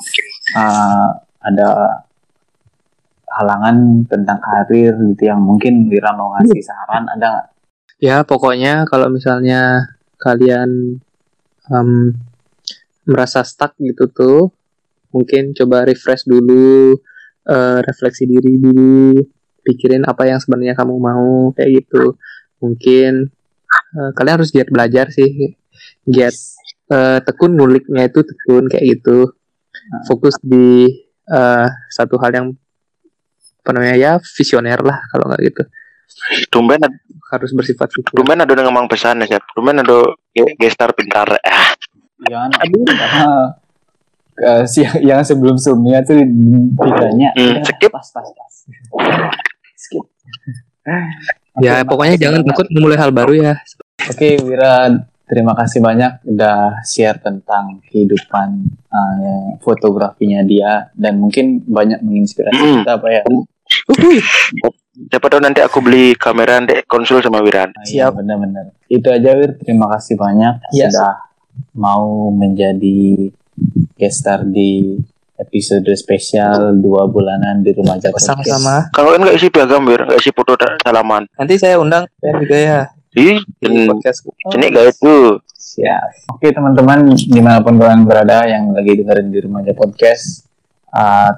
uh, 0.60 1.16
ada 1.40 2.04
halangan 3.30 4.04
tentang 4.10 4.40
karir 4.42 4.98
gitu 5.14 5.30
yang 5.30 5.40
mungkin 5.40 5.88
Wira 5.88 6.12
mau 6.18 6.34
ngasih 6.36 6.64
saran 6.66 7.06
ada 7.08 7.28
nggak? 7.30 7.48
Ya 8.00 8.24
pokoknya 8.24 8.88
kalau 8.88 9.12
misalnya 9.12 9.92
kalian 10.20 11.00
em, 11.70 11.90
merasa 13.06 13.44
stuck 13.44 13.76
gitu 13.80 14.08
tuh, 14.10 14.52
mungkin 15.12 15.52
coba 15.56 15.84
refresh 15.84 16.26
dulu, 16.26 16.96
eh, 17.48 17.80
refleksi 17.84 18.24
diri 18.30 18.56
dulu, 18.56 19.20
pikirin 19.66 20.08
apa 20.08 20.30
yang 20.30 20.40
sebenarnya 20.40 20.76
kamu 20.80 20.96
mau 20.96 21.52
kayak 21.56 21.84
gitu. 21.84 22.16
Mungkin 22.64 23.30
eh, 24.00 24.12
kalian 24.16 24.36
harus 24.40 24.52
giat 24.56 24.72
belajar 24.72 25.12
sih, 25.12 25.56
giat 26.08 26.36
eh, 26.92 27.20
tekun 27.24 27.56
nguliknya 27.58 28.08
itu 28.08 28.24
tekun 28.24 28.72
kayak 28.72 28.86
gitu. 29.00 29.36
Fokus 30.06 30.38
di 30.40 30.86
eh, 31.30 31.68
satu 31.90 32.18
hal 32.18 32.32
yang 32.34 32.48
apa 33.60 33.70
namanya 33.72 33.96
ya 33.96 34.12
visioner 34.18 34.82
lah 34.82 34.98
kalau 35.08 35.30
nggak 35.30 35.42
gitu 35.46 35.64
tumben 36.50 36.82
harus 37.30 37.52
bersifat 37.54 37.94
visioner. 37.94 38.18
tumben 38.18 38.38
ada 38.42 38.62
ngomong 38.66 38.90
pesan 38.90 39.22
ya. 39.24 39.38
Tumben 39.54 39.78
ada 39.78 40.10
ge- 40.34 40.58
gestar 40.58 40.90
pintar. 40.98 41.38
Ah, 41.46 41.72
Jangan 42.26 42.50
karena 42.90 43.28
uh, 44.42 44.64
si 44.66 44.82
yang 45.00 45.22
sebelum 45.22 45.56
sebelumnya 45.56 46.02
tuh 46.02 46.18
ditanya 46.20 47.30
Hmm, 47.38 47.62
"Udah, 47.62 47.64
skip." 47.64 47.92
pas 47.94 48.08
pas 48.10 48.26
pas 48.26 48.54
skip 49.78 50.06
Ya 51.60 51.84
Oke, 51.84 51.88
pokoknya 51.92 52.16
jangan 52.18 52.42
takut 52.42 52.68
memulai 52.74 52.98
hal 52.98 53.12
baru 53.14 53.34
ya. 53.36 53.54
Oke 54.10 54.40
Wira 54.42 54.90
terima 55.30 55.54
kasih 55.54 55.80
banyak 55.80 56.26
udah 56.26 56.82
share 56.84 57.22
tentang 57.22 57.80
kehidupan 57.86 58.50
uh, 58.90 59.56
fotografinya 59.62 60.42
dia 60.42 60.90
dan 60.98 61.22
mungkin 61.22 61.62
banyak 61.64 62.02
menginspirasi 62.02 62.58
Hmm. 62.58 62.82
kita 62.82 62.98
apa 62.98 63.08
ya 63.14 63.22
Siapa 65.00 65.32
tahu 65.32 65.40
nanti 65.40 65.64
aku 65.64 65.80
beli 65.80 66.12
kamera 66.12 66.60
nanti 66.60 66.84
konsul 66.84 67.24
sama 67.24 67.40
Wiran. 67.40 67.72
Ah, 67.72 67.86
iya, 67.88 68.12
benar-benar 68.12 68.76
itu 68.90 69.08
aja 69.08 69.32
Wir 69.38 69.56
terima 69.56 69.88
kasih 69.96 70.18
banyak 70.18 70.60
Yes. 70.76 70.92
sudah 70.92 71.14
mau 71.78 72.28
menjadi 72.34 73.30
guest 73.96 74.26
star 74.26 74.44
di 74.44 74.98
episode 75.40 75.88
spesial 75.96 76.76
dua 76.76 77.08
bulanan 77.08 77.64
di 77.64 77.72
rumah 77.72 77.96
Podcast. 77.96 78.28
Sama-sama. 78.28 78.92
Kalau 78.92 79.16
kan 79.16 79.24
nggak 79.24 79.38
isi 79.40 79.48
piagam 79.48 79.88
Wir, 79.88 80.04
nggak 80.04 80.20
isi 80.20 80.32
foto 80.36 80.58
salaman. 80.84 81.24
Nanti 81.40 81.56
saya 81.56 81.80
undang 81.80 82.04
juga 82.20 82.58
ya 82.60 82.80
Ih, 83.18 83.42
di 83.42 83.66
hmm, 83.66 83.90
podcast. 83.90 84.22
ini 84.54 84.66
gak 84.70 84.86
itu. 84.94 85.42
Siap. 85.50 86.30
Oke 86.30 86.54
teman-teman, 86.54 87.10
di 87.18 87.42
mana 87.42 87.58
pun 87.66 87.82
kalian 87.82 88.06
berada 88.06 88.46
yang 88.46 88.70
lagi 88.70 89.02
dengerin 89.02 89.34
di 89.34 89.40
rumah 89.42 89.66
aja 89.66 89.74
podcast, 89.74 90.46
uh, 90.94 91.34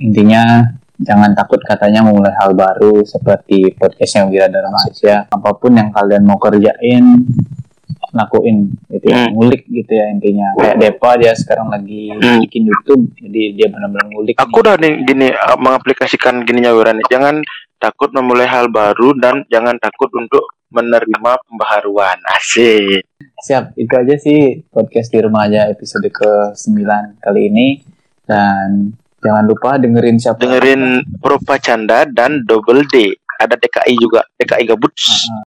intinya 0.00 0.64
jangan 0.96 1.36
takut 1.36 1.60
katanya 1.60 2.00
memulai 2.08 2.32
hal 2.40 2.56
baru 2.56 3.04
seperti 3.04 3.76
podcast 3.76 4.16
yang 4.16 4.32
Wira 4.32 4.48
Dharma 4.48 4.80
Asia. 4.88 5.28
Apa 5.28 5.52
pun 5.60 5.76
yang 5.76 5.92
kalian 5.92 6.24
mau 6.24 6.40
kerjain, 6.40 7.04
lakuin 8.16 8.72
gitu 8.88 9.06
ya, 9.12 9.28
ngulik 9.28 9.68
gitu 9.68 9.92
ya 9.92 10.08
intinya. 10.08 10.56
Kayak 10.56 10.76
Depa 10.80 11.10
dia 11.20 11.32
sekarang 11.36 11.68
lagi 11.68 12.16
Hmm. 12.16 12.40
bikin 12.48 12.64
YouTube, 12.64 13.12
jadi 13.20 13.42
dia 13.54 13.68
benar-benar 13.68 14.08
ngulik. 14.08 14.40
Aku 14.40 14.64
udah 14.64 14.80
nih 14.80 15.04
gini 15.04 15.28
uh, 15.36 15.58
mengaplikasikan 15.60 16.48
gininya 16.48 16.72
Wiran. 16.72 16.96
Jangan 17.12 17.44
takut 17.78 18.10
memulai 18.16 18.48
hal 18.48 18.72
baru 18.72 19.14
dan 19.20 19.44
jangan 19.52 19.76
takut 19.78 20.10
untuk 20.16 20.57
menerima 20.72 21.32
pembaharuan. 21.48 22.18
Asik. 22.32 23.04
Siap, 23.38 23.78
itu 23.78 23.92
aja 23.94 24.14
sih 24.18 24.66
podcast 24.66 25.14
di 25.14 25.18
rumah 25.22 25.46
aja 25.46 25.70
episode 25.70 26.10
ke-9 26.10 26.82
kali 27.22 27.40
ini. 27.48 27.66
Dan 28.28 28.92
jangan 29.24 29.44
lupa 29.48 29.80
dengerin 29.80 30.20
siapa 30.20 30.42
Dengerin 30.42 31.00
Propa 31.22 31.56
Canda 31.56 32.04
dan 32.04 32.44
Double 32.44 32.84
D. 32.84 33.14
ada 33.38 33.54
TKI 33.54 33.94
juga 34.02 34.26
TKI 34.34 34.66
gabut 34.66 34.90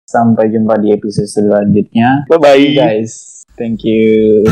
Sampai 0.05 0.53
jumpa 0.53 0.77
di 0.77 0.93
episode 0.93 1.25
selanjutnya. 1.25 2.29
bye 2.29 2.37
bye 2.37 2.77
guys. 2.77 3.43
Thank 3.57 3.83
you. 3.89 4.45